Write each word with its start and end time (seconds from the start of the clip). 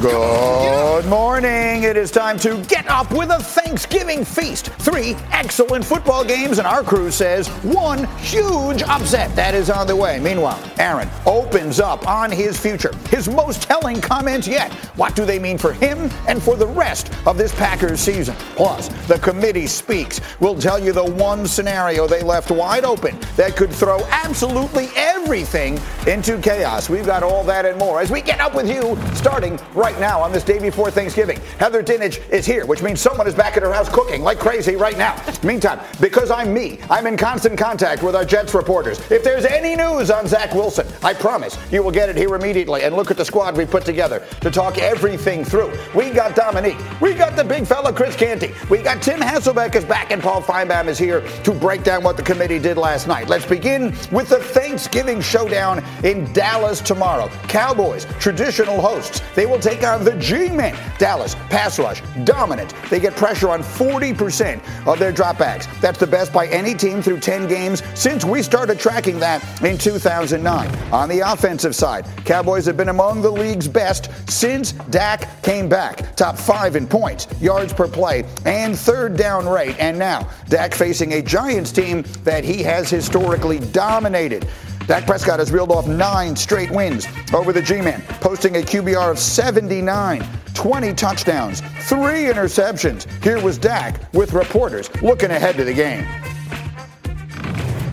Good 0.00 1.06
morning. 1.06 1.82
It 1.82 1.96
is 1.96 2.12
time 2.12 2.38
to 2.40 2.62
get 2.68 2.86
up 2.88 3.10
with 3.10 3.30
a 3.30 3.42
Thanksgiving 3.42 4.24
feast. 4.24 4.66
Three 4.66 5.16
excellent 5.32 5.84
football 5.84 6.24
games, 6.24 6.58
and 6.58 6.68
our 6.68 6.84
crew 6.84 7.10
says 7.10 7.48
one 7.64 8.04
huge 8.18 8.82
upset 8.82 9.34
that 9.34 9.54
is 9.56 9.70
on 9.70 9.88
the 9.88 9.96
way. 9.96 10.20
Meanwhile, 10.20 10.62
Aaron 10.78 11.08
opens 11.26 11.80
up 11.80 12.06
on 12.06 12.30
his 12.30 12.60
future. 12.60 12.92
His 13.10 13.28
most 13.28 13.62
telling 13.62 14.00
comments 14.00 14.46
yet. 14.46 14.72
What 14.94 15.16
do 15.16 15.24
they 15.24 15.40
mean 15.40 15.58
for 15.58 15.72
him 15.72 16.10
and 16.28 16.40
for 16.40 16.54
the 16.54 16.66
rest 16.66 17.10
of 17.26 17.36
this 17.36 17.52
Packers 17.54 17.98
season? 17.98 18.36
Plus, 18.54 18.88
the 19.08 19.18
committee 19.18 19.66
speaks. 19.66 20.20
We'll 20.38 20.58
tell 20.60 20.78
you 20.78 20.92
the 20.92 21.04
one 21.04 21.44
scenario 21.46 22.06
they 22.06 22.22
left 22.22 22.52
wide 22.52 22.84
open 22.84 23.18
that 23.36 23.56
could 23.56 23.72
throw 23.72 23.98
absolutely 24.10 24.90
everything 24.94 25.80
into 26.06 26.38
chaos. 26.40 26.88
We've 26.88 27.06
got 27.06 27.24
all 27.24 27.42
that 27.44 27.66
and 27.66 27.78
more 27.78 28.00
as 28.00 28.12
we 28.12 28.20
get 28.20 28.40
up 28.40 28.54
with 28.54 28.68
you 28.68 28.96
starting 29.14 29.58
right 29.74 29.87
now 30.00 30.20
on 30.20 30.32
this 30.32 30.42
day 30.42 30.58
before 30.58 30.90
Thanksgiving. 30.90 31.38
Heather 31.58 31.82
Dinich 31.82 32.28
is 32.30 32.44
here, 32.44 32.66
which 32.66 32.82
means 32.82 33.00
someone 33.00 33.28
is 33.28 33.34
back 33.34 33.56
at 33.56 33.62
her 33.62 33.72
house 33.72 33.88
cooking 33.88 34.22
like 34.22 34.40
crazy 34.40 34.74
right 34.74 34.98
now. 34.98 35.16
Meantime, 35.44 35.78
because 36.00 36.32
I'm 36.32 36.52
me, 36.52 36.80
I'm 36.90 37.06
in 37.06 37.16
constant 37.16 37.56
contact 37.56 38.02
with 38.02 38.16
our 38.16 38.24
Jets 38.24 38.54
reporters. 38.54 38.98
If 39.10 39.22
there's 39.22 39.44
any 39.44 39.76
news 39.76 40.10
on 40.10 40.26
Zach 40.26 40.52
Wilson, 40.54 40.86
I 41.04 41.14
promise 41.14 41.56
you 41.70 41.82
will 41.82 41.92
get 41.92 42.08
it 42.08 42.16
here 42.16 42.34
immediately. 42.34 42.82
And 42.82 42.96
look 42.96 43.10
at 43.10 43.16
the 43.16 43.24
squad 43.24 43.56
we 43.56 43.64
put 43.64 43.84
together 43.84 44.26
to 44.40 44.50
talk 44.50 44.78
everything 44.78 45.44
through. 45.44 45.72
We 45.94 46.10
got 46.10 46.34
Dominique. 46.34 46.78
We 47.00 47.14
got 47.14 47.36
the 47.36 47.44
big 47.44 47.66
fella 47.66 47.92
Chris 47.92 48.16
Canty. 48.16 48.52
We 48.68 48.78
got 48.78 49.02
Tim 49.02 49.20
Hasselbeck 49.20 49.76
is 49.76 49.84
back, 49.84 50.10
and 50.10 50.22
Paul 50.22 50.42
Finebaum 50.42 50.88
is 50.88 50.98
here 50.98 51.20
to 51.44 51.52
break 51.52 51.84
down 51.84 52.02
what 52.02 52.16
the 52.16 52.22
committee 52.22 52.58
did 52.58 52.76
last 52.76 53.06
night. 53.06 53.28
Let's 53.28 53.46
begin 53.46 53.94
with 54.10 54.28
the 54.28 54.38
Thanksgiving 54.38 55.20
showdown 55.20 55.84
in 56.04 56.32
Dallas 56.32 56.80
tomorrow. 56.80 57.28
Cowboys, 57.48 58.06
traditional 58.18 58.80
hosts. 58.80 59.22
They 59.34 59.46
will 59.46 59.58
take 59.58 59.77
on 59.84 60.04
the 60.04 60.16
G-Men. 60.16 60.76
Dallas, 60.98 61.34
pass 61.50 61.78
rush, 61.78 62.02
dominant. 62.24 62.74
They 62.90 63.00
get 63.00 63.14
pressure 63.16 63.48
on 63.48 63.62
40% 63.62 64.60
of 64.86 64.98
their 64.98 65.12
dropbacks. 65.12 65.68
That's 65.80 65.98
the 65.98 66.06
best 66.06 66.32
by 66.32 66.46
any 66.48 66.74
team 66.74 67.02
through 67.02 67.20
10 67.20 67.48
games 67.48 67.82
since 67.94 68.24
we 68.24 68.42
started 68.42 68.78
tracking 68.78 69.18
that 69.20 69.42
in 69.62 69.78
2009. 69.78 70.92
On 70.92 71.08
the 71.08 71.20
offensive 71.20 71.74
side, 71.74 72.06
Cowboys 72.24 72.66
have 72.66 72.76
been 72.76 72.88
among 72.88 73.22
the 73.22 73.30
league's 73.30 73.68
best 73.68 74.10
since 74.30 74.72
Dak 74.90 75.42
came 75.42 75.68
back. 75.68 76.16
Top 76.16 76.36
five 76.36 76.76
in 76.76 76.86
points, 76.86 77.26
yards 77.40 77.72
per 77.72 77.88
play, 77.88 78.24
and 78.44 78.78
third 78.78 79.16
down 79.16 79.48
rate. 79.48 79.76
And 79.78 79.98
now, 79.98 80.28
Dak 80.48 80.74
facing 80.74 81.14
a 81.14 81.22
Giants 81.22 81.72
team 81.72 82.04
that 82.24 82.44
he 82.44 82.62
has 82.62 82.90
historically 82.90 83.58
dominated. 83.58 84.48
Dak 84.88 85.04
Prescott 85.04 85.38
has 85.38 85.52
reeled 85.52 85.70
off 85.70 85.86
nine 85.86 86.34
straight 86.34 86.70
wins 86.70 87.06
over 87.34 87.52
the 87.52 87.60
G-Man, 87.60 88.00
posting 88.22 88.56
a 88.56 88.60
QBR 88.60 89.10
of 89.10 89.18
79, 89.18 90.26
20 90.54 90.94
touchdowns, 90.94 91.60
three 91.60 92.24
interceptions. 92.24 93.06
Here 93.22 93.38
was 93.38 93.58
Dak 93.58 94.10
with 94.14 94.32
reporters 94.32 94.90
looking 95.02 95.30
ahead 95.30 95.56
to 95.56 95.64
the 95.64 95.74
game. 95.74 96.06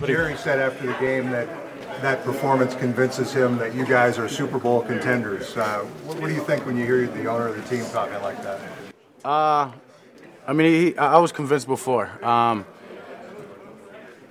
Jerry 0.05 0.37
said 0.37 0.57
after 0.59 0.87
the 0.87 0.93
game 0.93 1.29
that 1.31 1.49
that 2.01 2.23
performance 2.23 2.75
convinces 2.75 3.33
him 3.33 3.57
that 3.57 3.75
you 3.75 3.85
guys 3.85 4.17
are 4.17 4.29
Super 4.29 4.57
Bowl 4.57 4.81
contenders. 4.81 5.57
Uh, 5.57 5.79
what, 6.05 6.17
what, 6.21 6.29
do 6.29 6.33
you 6.33 6.45
think 6.45 6.65
when 6.65 6.77
you 6.77 6.85
hear 6.85 7.07
the 7.07 7.25
owner 7.25 7.49
of 7.49 7.57
the 7.57 7.75
team 7.75 7.83
talking 7.91 8.21
like 8.21 8.41
that? 8.41 8.61
Uh, 9.25 9.69
I 10.47 10.53
mean, 10.53 10.71
he, 10.71 10.97
I 10.97 11.17
was 11.17 11.33
convinced 11.33 11.67
before. 11.67 12.23
Um, 12.23 12.65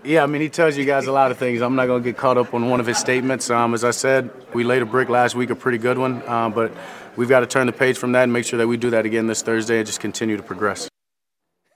yeah, 0.05 0.23
I 0.23 0.27
mean, 0.27 0.43
he 0.43 0.49
tells 0.49 0.77
you 0.77 0.85
guys 0.85 1.07
a 1.07 1.13
lot 1.13 1.31
of 1.31 1.39
things. 1.39 1.61
I'm 1.63 1.77
not 1.77 1.87
going 1.87 2.03
to 2.03 2.09
get 2.09 2.17
caught 2.17 2.37
up 2.37 2.53
on 2.55 2.69
one 2.69 2.81
of 2.81 2.87
his 2.87 2.99
statements. 2.99 3.51
Um, 3.51 3.75
as 3.75 3.85
I 3.85 3.91
said, 3.91 4.31
we 4.53 4.65
laid 4.65 4.83
a 4.83 4.87
brick 4.87 5.09
last 5.09 5.35
week, 5.35 5.51
a 5.51 5.55
pretty 5.55 5.79
good 5.79 5.99
one, 5.99 6.23
uh, 6.27 6.49
but 6.51 6.73
we've 7.17 7.29
got 7.29 7.41
to 7.41 7.47
turn 7.47 7.67
the 7.67 7.73
page 7.73 7.97
from 7.97 8.13
that 8.13 8.25
and 8.25 8.33
make 8.33 8.45
sure 8.45 8.59
that 8.59 8.69
we 8.69 8.77
do 8.77 8.91
that 8.91 9.07
again 9.07 9.27
this 9.27 9.43
Thursday 9.43 9.79
and 9.79 9.87
just 9.87 10.01
continue 10.01 10.37
to 10.37 10.43
progress. 10.43 10.89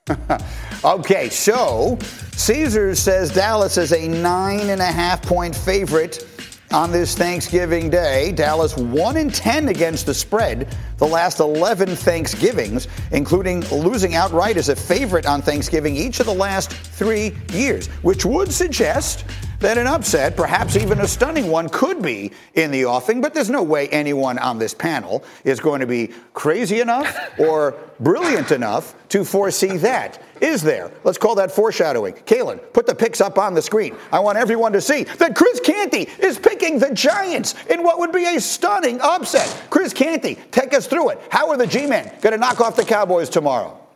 okay, 0.84 1.29
so 1.29 1.99
Caesars 2.33 2.99
says 2.99 3.33
Dallas 3.33 3.77
is 3.77 3.93
a 3.93 4.09
nine 4.09 4.71
and 4.71 4.81
a 4.81 4.87
half 4.87 5.22
point 5.22 5.55
favorite 5.55 6.27
on 6.71 6.93
this 6.93 7.17
Thanksgiving 7.17 7.89
Day. 7.89 8.33
Dallas 8.33 8.77
1 8.77 9.17
in 9.17 9.31
10 9.31 9.69
against 9.69 10.06
the 10.06 10.15
spread 10.15 10.75
the 10.99 11.06
last 11.06 11.41
11 11.41 11.97
Thanksgivings, 11.97 12.89
including 13.12 13.61
losing 13.71 14.15
outright 14.15 14.56
as 14.56 14.69
a 14.69 14.77
favorite 14.77 15.27
on 15.27 15.41
Thanksgiving 15.41 15.97
each 15.97 16.21
of 16.21 16.27
the 16.27 16.34
last 16.34 16.73
three 16.73 17.34
years, 17.53 17.87
which 18.03 18.25
would 18.25 18.53
suggest 18.53 19.25
that 19.60 19.76
an 19.76 19.86
upset, 19.86 20.36
perhaps 20.36 20.76
even 20.76 21.00
a 21.00 21.08
stunning 21.08 21.48
one, 21.48 21.69
could 21.69 22.00
be 22.00 22.30
in 22.54 22.70
the 22.70 22.84
offing, 22.84 23.20
but 23.20 23.34
there's 23.34 23.50
no 23.50 23.62
way 23.62 23.88
anyone 23.88 24.38
on 24.38 24.58
this 24.58 24.74
panel 24.74 25.24
is 25.44 25.58
going 25.60 25.80
to 25.80 25.86
be 25.86 26.10
crazy 26.32 26.80
enough 26.80 27.16
or 27.38 27.74
brilliant 28.00 28.52
enough 28.52 28.94
to 29.08 29.24
foresee 29.24 29.76
that. 29.78 30.22
Is 30.41 30.62
there? 30.62 30.92
Let's 31.02 31.19
call 31.19 31.34
that 31.36 31.50
foreshadowing. 31.50 32.14
Kalen, 32.14 32.60
put 32.72 32.86
the 32.86 32.94
picks 32.94 33.20
up 33.20 33.38
on 33.38 33.54
the 33.54 33.62
screen. 33.62 33.96
I 34.12 34.20
want 34.20 34.38
everyone 34.38 34.72
to 34.74 34.80
see 34.80 35.02
that 35.04 35.34
Chris 35.34 35.58
Canty 35.58 36.08
is 36.20 36.38
picking 36.38 36.78
the 36.78 36.94
Giants 36.94 37.56
in 37.69 37.82
what 37.82 37.98
would 37.98 38.12
be 38.12 38.25
a 38.25 38.40
stunning 38.40 39.00
upset. 39.00 39.64
Chris 39.70 39.92
Canty, 39.92 40.36
take 40.52 40.72
us 40.75 40.86
through 40.86 41.10
it. 41.10 41.20
How 41.30 41.50
are 41.50 41.56
the 41.56 41.66
G-men 41.66 42.12
going 42.20 42.32
to 42.32 42.38
knock 42.38 42.60
off 42.60 42.76
the 42.76 42.84
Cowboys 42.84 43.28
tomorrow? 43.28 43.88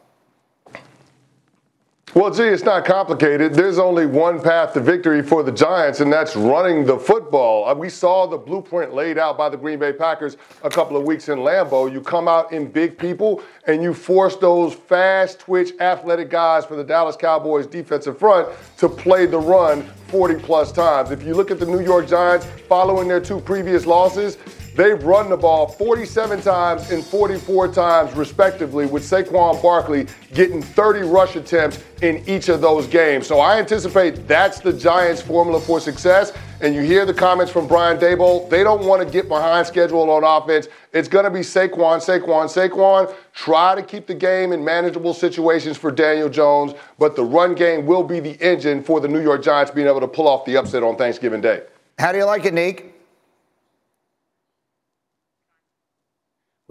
Well, 2.15 2.31
gee, 2.31 2.43
it's 2.43 2.63
not 2.63 2.85
complicated. 2.85 3.55
There's 3.55 3.79
only 3.79 4.05
one 4.05 4.39
path 4.39 4.75
to 4.75 4.81
victory 4.81 5.23
for 5.23 5.43
the 5.43 5.51
Giants, 5.51 6.01
and 6.01 6.13
that's 6.13 6.37
running 6.37 6.85
the 6.85 6.99
football. 6.99 7.67
Uh, 7.67 7.73
we 7.73 7.89
saw 7.89 8.27
the 8.27 8.37
blueprint 8.37 8.93
laid 8.93 9.17
out 9.17 9.39
by 9.39 9.49
the 9.49 9.57
Green 9.57 9.79
Bay 9.79 9.95
Packers 9.95 10.37
a 10.63 10.69
couple 10.69 10.95
of 10.99 11.05
weeks 11.05 11.31
in 11.31 11.39
Lambeau. 11.39 11.91
You 11.91 12.03
come 12.03 12.29
out 12.29 12.53
in 12.53 12.71
big 12.71 12.99
people, 12.99 13.43
and 13.67 13.83
you 13.83 13.95
force 13.95 14.37
those 14.37 14.75
fast 14.75 15.41
twitch, 15.41 15.73
athletic 15.81 16.29
guys 16.29 16.67
for 16.67 16.77
the 16.77 16.85
Dallas 16.85 17.17
Cowboys 17.17 17.67
defensive 17.67 18.19
front 18.19 18.47
to 18.77 18.91
play 18.91 19.25
the 19.25 19.39
run 19.39 19.83
40 20.09 20.35
plus 20.35 20.71
times. 20.71 21.13
If 21.13 21.23
you 21.23 21.33
look 21.33 21.51
at 21.51 21.59
the 21.59 21.65
New 21.65 21.81
York 21.81 22.07
Giants 22.07 22.45
following 22.69 23.09
their 23.09 23.21
two 23.21 23.41
previous 23.41 23.87
losses, 23.87 24.37
They've 24.75 25.03
run 25.05 25.29
the 25.29 25.37
ball 25.37 25.69
47 25.69 26.41
times 26.41 26.91
and 26.91 27.05
44 27.05 27.69
times, 27.69 28.15
respectively, 28.15 28.87
with 28.87 29.03
Saquon 29.03 29.63
Barkley 29.63 30.07
getting 30.33 30.63
30 30.63 31.01
rush 31.01 31.37
attempts 31.37 31.85
in 32.01 32.27
each 32.27 32.49
of 32.49 32.63
those 32.63 32.87
games. 32.87 33.27
So 33.27 33.41
I 33.41 33.59
anticipate 33.59 34.27
that's 34.27 34.61
the 34.61 34.73
Giants' 34.73 35.21
formula 35.21 35.61
for 35.61 35.79
success. 35.79 36.33
And 36.63 36.75
you 36.75 36.81
hear 36.81 37.05
the 37.05 37.13
comments 37.13 37.53
from 37.53 37.67
Brian 37.67 37.99
Daboll. 37.99 38.49
They 38.49 38.63
don't 38.63 38.87
want 38.87 39.07
to 39.07 39.13
get 39.13 39.29
behind 39.29 39.67
schedule 39.67 40.09
on 40.11 40.25
offense. 40.25 40.69
It's 40.93 41.09
going 41.09 41.25
to 41.25 41.31
be 41.31 41.41
Saquon, 41.41 41.99
Saquon, 41.99 42.47
Saquon. 42.47 43.15
Try 43.35 43.75
to 43.75 43.83
keep 43.83 44.07
the 44.07 44.15
game 44.15 44.53
in 44.53 44.65
manageable 44.65 45.13
situations 45.13 45.77
for 45.77 45.91
Daniel 45.91 46.31
Jones, 46.31 46.73
but 46.99 47.15
the 47.15 47.25
run 47.25 47.55
game 47.55 47.85
will 47.85 48.05
be 48.05 48.21
the 48.21 48.41
engine 48.41 48.83
for 48.83 49.01
the 49.01 49.09
New 49.09 49.21
York 49.21 49.43
Giants 49.43 49.71
being 49.71 49.89
able 49.89 50.01
to 50.01 50.09
pull 50.09 50.29
off 50.29 50.47
the 50.47 50.57
upset 50.57 50.83
on 50.83 50.97
Thanksgiving 50.97 51.41
Day. 51.43 51.63
How 51.99 52.13
do 52.13 52.19
you 52.19 52.25
like 52.25 52.45
it, 52.47 52.55
Neek? 52.55 52.92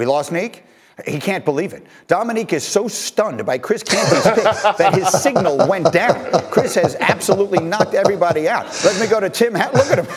We 0.01 0.07
lost 0.07 0.31
Nick. 0.31 0.65
He 1.05 1.19
can't 1.19 1.45
believe 1.45 1.73
it. 1.73 1.85
Dominique 2.07 2.53
is 2.53 2.63
so 2.63 2.87
stunned 2.87 3.45
by 3.45 3.59
Chris 3.59 3.83
Canty's 3.83 4.23
picks 4.23 4.63
that 4.63 4.95
his 4.95 5.07
signal 5.21 5.67
went 5.67 5.93
down. 5.93 6.41
Chris 6.49 6.73
has 6.73 6.95
absolutely 6.95 7.59
knocked 7.59 7.93
everybody 7.93 8.49
out. 8.49 8.65
Let 8.83 8.99
me 8.99 9.05
go 9.05 9.19
to 9.19 9.29
Tim. 9.29 9.53
Look 9.53 9.91
at 9.91 9.99
him. 9.99 10.07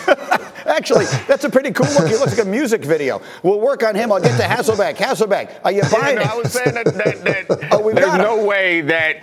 Actually, 0.66 1.04
that's 1.28 1.44
a 1.44 1.50
pretty 1.50 1.70
cool 1.70 1.86
look. 1.92 2.08
He 2.08 2.16
looks 2.16 2.34
like 2.38 2.46
a 2.46 2.48
music 2.48 2.82
video. 2.82 3.20
We'll 3.42 3.60
work 3.60 3.82
on 3.82 3.94
him. 3.94 4.10
I'll 4.10 4.22
get 4.22 4.38
to 4.38 4.46
Hasselbeck. 4.46 4.94
Hasselbeck, 4.94 5.60
are 5.64 5.72
you 5.72 5.82
buying 5.92 6.16
yeah, 6.16 6.24
no, 6.24 6.30
it? 6.30 6.30
I 6.30 6.36
was 6.36 6.52
saying 6.54 6.74
that, 6.76 6.86
that, 6.86 7.48
that 7.48 7.68
oh, 7.70 7.92
there's 7.92 8.16
no 8.16 8.42
way 8.42 8.80
that 8.80 9.22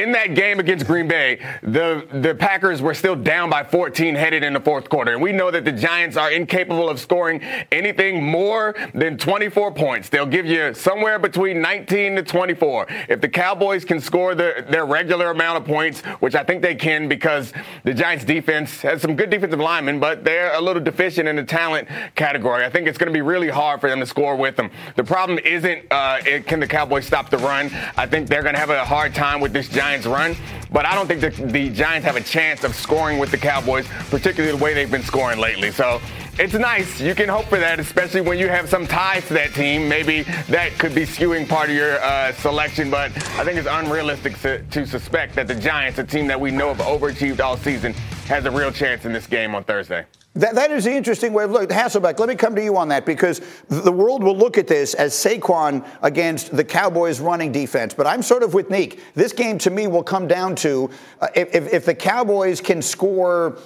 in 0.00 0.12
that 0.12 0.34
game 0.34 0.58
against 0.58 0.86
Green 0.86 1.06
Bay, 1.06 1.38
the, 1.62 2.06
the 2.10 2.34
Packers 2.34 2.80
were 2.80 2.94
still 2.94 3.14
down 3.14 3.50
by 3.50 3.62
14 3.62 4.14
headed 4.14 4.42
in 4.42 4.54
the 4.54 4.60
fourth 4.60 4.88
quarter. 4.88 5.12
And 5.12 5.20
we 5.20 5.32
know 5.32 5.50
that 5.50 5.64
the 5.64 5.72
Giants 5.72 6.16
are 6.16 6.30
incapable 6.30 6.88
of 6.88 6.98
scoring 6.98 7.42
anything 7.70 8.24
more 8.24 8.74
than 8.94 9.18
24 9.18 9.72
points. 9.72 10.08
They'll 10.08 10.26
give 10.26 10.46
you 10.46 10.72
somewhere 10.74 11.18
between 11.18 11.60
19 11.60 12.16
to 12.16 12.22
24. 12.22 12.86
If 13.08 13.20
the 13.20 13.28
Cowboys 13.28 13.84
can 13.84 14.00
score 14.00 14.34
their, 14.34 14.62
their 14.62 14.86
regular 14.86 15.30
amount 15.30 15.58
of 15.58 15.64
points, 15.66 16.00
which 16.20 16.34
I 16.34 16.44
think 16.44 16.62
they 16.62 16.74
can 16.74 17.08
because 17.08 17.52
the 17.84 17.92
Giants 17.92 18.24
defense 18.24 18.80
has 18.80 19.02
some 19.02 19.16
good 19.16 19.28
defensive 19.28 19.60
linemen, 19.60 20.00
but 20.00 20.24
they're 20.24 20.54
a 20.54 20.60
little 20.60 20.82
deficient 20.82 21.28
in 21.28 21.36
the 21.36 21.44
talent 21.44 21.88
category. 22.14 22.64
I 22.64 22.70
think 22.70 22.86
it's 22.86 22.98
going 22.98 23.08
to 23.08 23.12
be 23.12 23.22
really 23.22 23.48
hard 23.48 23.80
for 23.80 23.90
them 23.90 24.00
to 24.00 24.06
score 24.06 24.36
with 24.36 24.56
them. 24.56 24.70
The 24.96 25.04
problem 25.04 25.38
isn't 25.40 25.86
uh, 25.90 26.20
it, 26.24 26.46
can 26.46 26.60
the 26.60 26.66
Cowboys 26.66 27.06
stop 27.06 27.28
the 27.28 27.38
run. 27.38 27.70
I 27.96 28.06
think 28.06 28.28
they're 28.28 28.42
going 28.42 28.54
to 28.54 28.60
have 28.60 28.70
a 28.70 28.84
hard 28.84 29.14
time 29.14 29.40
with 29.40 29.52
this 29.52 29.68
Giants 29.68 29.89
run, 29.98 30.36
but 30.72 30.86
I 30.86 30.94
don't 30.94 31.06
think 31.06 31.20
the, 31.20 31.30
the 31.46 31.70
Giants 31.70 32.06
have 32.06 32.16
a 32.16 32.20
chance 32.20 32.64
of 32.64 32.74
scoring 32.74 33.18
with 33.18 33.30
the 33.30 33.38
Cowboys, 33.38 33.86
particularly 34.10 34.56
the 34.56 34.62
way 34.62 34.74
they've 34.74 34.90
been 34.90 35.02
scoring 35.02 35.38
lately. 35.38 35.70
So 35.70 36.00
it's 36.40 36.54
nice. 36.54 37.00
You 37.02 37.14
can 37.14 37.28
hope 37.28 37.44
for 37.46 37.58
that, 37.58 37.78
especially 37.78 38.22
when 38.22 38.38
you 38.38 38.48
have 38.48 38.66
some 38.66 38.86
ties 38.86 39.26
to 39.28 39.34
that 39.34 39.52
team. 39.52 39.86
Maybe 39.90 40.22
that 40.48 40.72
could 40.78 40.94
be 40.94 41.02
skewing 41.02 41.46
part 41.46 41.68
of 41.68 41.76
your 41.76 42.02
uh, 42.02 42.32
selection, 42.32 42.90
but 42.90 43.10
I 43.38 43.44
think 43.44 43.58
it's 43.58 43.68
unrealistic 43.70 44.38
to, 44.40 44.62
to 44.62 44.86
suspect 44.86 45.34
that 45.34 45.48
the 45.48 45.54
Giants, 45.54 45.98
a 45.98 46.04
team 46.04 46.26
that 46.28 46.40
we 46.40 46.50
know 46.50 46.72
have 46.72 46.78
overachieved 46.78 47.40
all 47.40 47.58
season, 47.58 47.92
has 48.26 48.46
a 48.46 48.50
real 48.50 48.72
chance 48.72 49.04
in 49.04 49.12
this 49.12 49.26
game 49.26 49.54
on 49.54 49.64
Thursday. 49.64 50.06
That, 50.34 50.54
that 50.54 50.70
is 50.70 50.84
the 50.84 50.92
interesting 50.92 51.34
way 51.34 51.44
of 51.44 51.50
looking. 51.50 51.68
Hasselbeck, 51.68 52.18
let 52.18 52.28
me 52.30 52.36
come 52.36 52.54
to 52.54 52.64
you 52.64 52.76
on 52.78 52.88
that 52.88 53.04
because 53.04 53.42
the 53.68 53.92
world 53.92 54.22
will 54.22 54.36
look 54.36 54.56
at 54.56 54.66
this 54.66 54.94
as 54.94 55.12
Saquon 55.12 55.86
against 56.00 56.56
the 56.56 56.64
Cowboys' 56.64 57.20
running 57.20 57.52
defense. 57.52 57.92
But 57.92 58.06
I'm 58.06 58.22
sort 58.22 58.42
of 58.42 58.54
with 58.54 58.70
Neek. 58.70 59.00
This 59.14 59.34
game 59.34 59.58
to 59.58 59.70
me 59.70 59.88
will 59.88 60.04
come 60.04 60.26
down 60.26 60.54
to 60.56 60.88
uh, 61.20 61.28
if, 61.34 61.70
if 61.70 61.84
the 61.84 61.94
Cowboys 61.94 62.62
can 62.62 62.80
score 62.80 63.58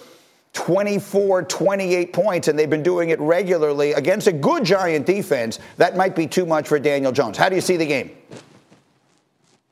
24, 0.55 1.43
28 1.43 2.13
points, 2.13 2.49
and 2.49 2.59
they've 2.59 2.71
been 2.71 2.83
doing 2.83 3.11
it 3.11 3.21
regularly 3.21 3.93
against 3.93 4.27
a 4.27 4.33
good 4.33 4.65
Giant 4.65 5.05
defense, 5.05 5.59
that 5.77 5.97
might 5.97 6.17
be 6.17 6.27
too 6.27 6.47
much 6.47 6.67
for 6.67 6.79
Daniel 6.79 7.13
Jones. 7.13 7.37
How 7.37 7.49
do 7.49 7.55
you 7.55 7.61
see 7.61 7.77
the 7.77 7.87
game? 7.87 8.17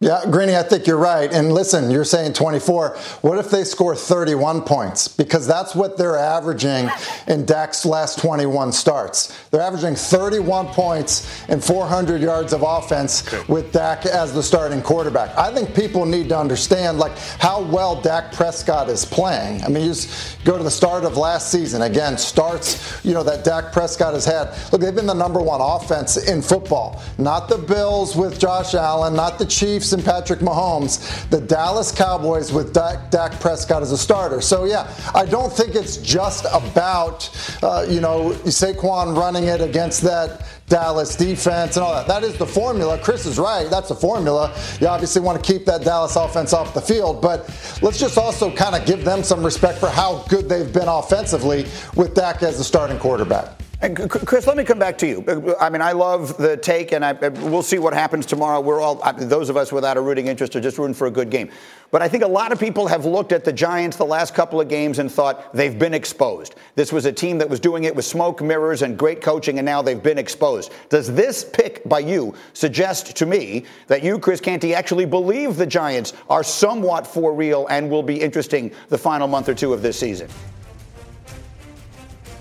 Yeah, 0.02 0.24
Greeny, 0.28 0.56
I 0.56 0.64
think 0.64 0.88
you're 0.88 0.96
right. 0.96 1.32
And 1.32 1.52
listen, 1.52 1.88
you're 1.88 2.04
saying 2.04 2.32
24. 2.32 2.96
What 3.20 3.38
if 3.38 3.50
they 3.50 3.62
score 3.62 3.94
31 3.94 4.62
points? 4.62 5.06
Because 5.06 5.46
that's 5.46 5.76
what 5.76 5.96
they're 5.96 6.18
averaging 6.18 6.90
in 7.28 7.44
Dak's 7.44 7.86
last 7.86 8.18
21 8.18 8.72
starts. 8.72 9.32
They're 9.50 9.60
averaging 9.60 9.94
31 9.94 10.66
points 10.68 11.48
and 11.48 11.62
400 11.62 12.20
yards 12.20 12.52
of 12.52 12.64
offense 12.66 13.30
with 13.46 13.70
Dak 13.70 14.04
as 14.04 14.34
the 14.34 14.42
starting 14.42 14.82
quarterback. 14.82 15.38
I 15.38 15.54
think 15.54 15.72
people 15.72 16.04
need 16.04 16.30
to 16.30 16.36
understand 16.36 16.98
like 16.98 17.16
how 17.38 17.62
well 17.62 18.00
Dak 18.00 18.32
Prescott 18.32 18.88
is 18.88 19.04
playing. 19.04 19.62
I 19.62 19.68
mean, 19.68 19.84
you 19.84 19.90
just 19.90 20.44
go 20.44 20.58
to 20.58 20.64
the 20.64 20.70
start 20.70 21.04
of 21.04 21.16
last 21.16 21.52
season. 21.52 21.82
Again, 21.82 22.18
starts, 22.18 22.98
you 23.04 23.14
know, 23.14 23.22
that 23.22 23.44
Dak 23.44 23.72
Prescott 23.72 24.14
has 24.14 24.24
had. 24.24 24.52
Look, 24.72 24.80
they've 24.80 24.92
been 24.92 25.06
the 25.06 25.14
number 25.14 25.40
one 25.40 25.60
offense 25.60 26.16
in 26.16 26.42
football. 26.42 27.00
Not 27.18 27.48
the 27.48 27.58
Bills 27.58 28.16
with 28.16 28.40
Josh 28.40 28.74
Allen, 28.74 29.14
not 29.14 29.38
the 29.38 29.46
Chiefs 29.46 29.91
and 29.92 30.04
Patrick 30.04 30.40
Mahomes, 30.40 31.28
the 31.30 31.40
Dallas 31.40 31.92
Cowboys 31.92 32.52
with 32.52 32.72
Dak, 32.72 33.10
Dak 33.10 33.32
Prescott 33.40 33.82
as 33.82 33.92
a 33.92 33.98
starter. 33.98 34.40
So, 34.40 34.64
yeah, 34.64 34.92
I 35.14 35.24
don't 35.24 35.52
think 35.52 35.74
it's 35.74 35.96
just 35.98 36.44
about, 36.52 37.28
uh, 37.62 37.86
you 37.88 38.00
know, 38.00 38.30
Saquon 38.44 39.16
running 39.16 39.44
it 39.44 39.60
against 39.60 40.02
that 40.02 40.46
Dallas 40.68 41.16
defense 41.16 41.76
and 41.76 41.84
all 41.84 41.94
that. 41.94 42.06
That 42.06 42.24
is 42.24 42.36
the 42.38 42.46
formula. 42.46 42.98
Chris 42.98 43.26
is 43.26 43.38
right. 43.38 43.68
That's 43.68 43.88
the 43.88 43.94
formula. 43.94 44.56
You 44.80 44.86
obviously 44.86 45.20
want 45.20 45.42
to 45.42 45.52
keep 45.52 45.66
that 45.66 45.82
Dallas 45.84 46.16
offense 46.16 46.52
off 46.52 46.72
the 46.72 46.80
field, 46.80 47.20
but 47.20 47.40
let's 47.82 47.98
just 47.98 48.16
also 48.16 48.50
kind 48.54 48.74
of 48.74 48.86
give 48.86 49.04
them 49.04 49.22
some 49.22 49.44
respect 49.44 49.78
for 49.78 49.90
how 49.90 50.24
good 50.28 50.48
they've 50.48 50.72
been 50.72 50.88
offensively 50.88 51.66
with 51.94 52.14
Dak 52.14 52.42
as 52.42 52.58
the 52.58 52.64
starting 52.64 52.98
quarterback. 52.98 53.61
And 53.82 54.08
Chris, 54.08 54.46
let 54.46 54.56
me 54.56 54.62
come 54.62 54.78
back 54.78 54.96
to 54.98 55.08
you. 55.08 55.56
I 55.60 55.68
mean, 55.68 55.82
I 55.82 55.90
love 55.90 56.36
the 56.36 56.56
take, 56.56 56.92
and 56.92 57.04
I, 57.04 57.14
we'll 57.14 57.64
see 57.64 57.80
what 57.80 57.92
happens 57.92 58.24
tomorrow. 58.24 58.60
We're 58.60 58.80
all 58.80 59.02
those 59.18 59.48
of 59.50 59.56
us 59.56 59.72
without 59.72 59.96
a 59.96 60.00
rooting 60.00 60.28
interest 60.28 60.54
are 60.54 60.60
just 60.60 60.78
rooting 60.78 60.94
for 60.94 61.08
a 61.08 61.10
good 61.10 61.30
game. 61.30 61.50
But 61.90 62.00
I 62.00 62.06
think 62.06 62.22
a 62.22 62.28
lot 62.28 62.52
of 62.52 62.60
people 62.60 62.86
have 62.86 63.04
looked 63.04 63.32
at 63.32 63.44
the 63.44 63.52
Giants 63.52 63.96
the 63.96 64.04
last 64.04 64.36
couple 64.36 64.60
of 64.60 64.68
games 64.68 65.00
and 65.00 65.10
thought 65.10 65.52
they've 65.52 65.76
been 65.76 65.94
exposed. 65.94 66.54
This 66.76 66.92
was 66.92 67.06
a 67.06 67.12
team 67.12 67.38
that 67.38 67.50
was 67.50 67.58
doing 67.58 67.82
it 67.82 67.96
with 67.96 68.04
smoke 68.04 68.40
mirrors 68.40 68.82
and 68.82 68.96
great 68.96 69.20
coaching, 69.20 69.58
and 69.58 69.66
now 69.66 69.82
they've 69.82 70.00
been 70.00 70.16
exposed. 70.16 70.72
Does 70.88 71.12
this 71.12 71.44
pick 71.44 71.82
by 71.88 71.98
you 71.98 72.36
suggest 72.52 73.16
to 73.16 73.26
me 73.26 73.64
that 73.88 74.04
you, 74.04 74.20
Chris 74.20 74.40
Canty, 74.40 74.76
actually 74.76 75.06
believe 75.06 75.56
the 75.56 75.66
Giants 75.66 76.12
are 76.30 76.44
somewhat 76.44 77.04
for 77.04 77.34
real 77.34 77.66
and 77.66 77.90
will 77.90 78.04
be 78.04 78.20
interesting 78.20 78.70
the 78.90 78.98
final 78.98 79.26
month 79.26 79.48
or 79.48 79.54
two 79.54 79.72
of 79.72 79.82
this 79.82 79.98
season? 79.98 80.28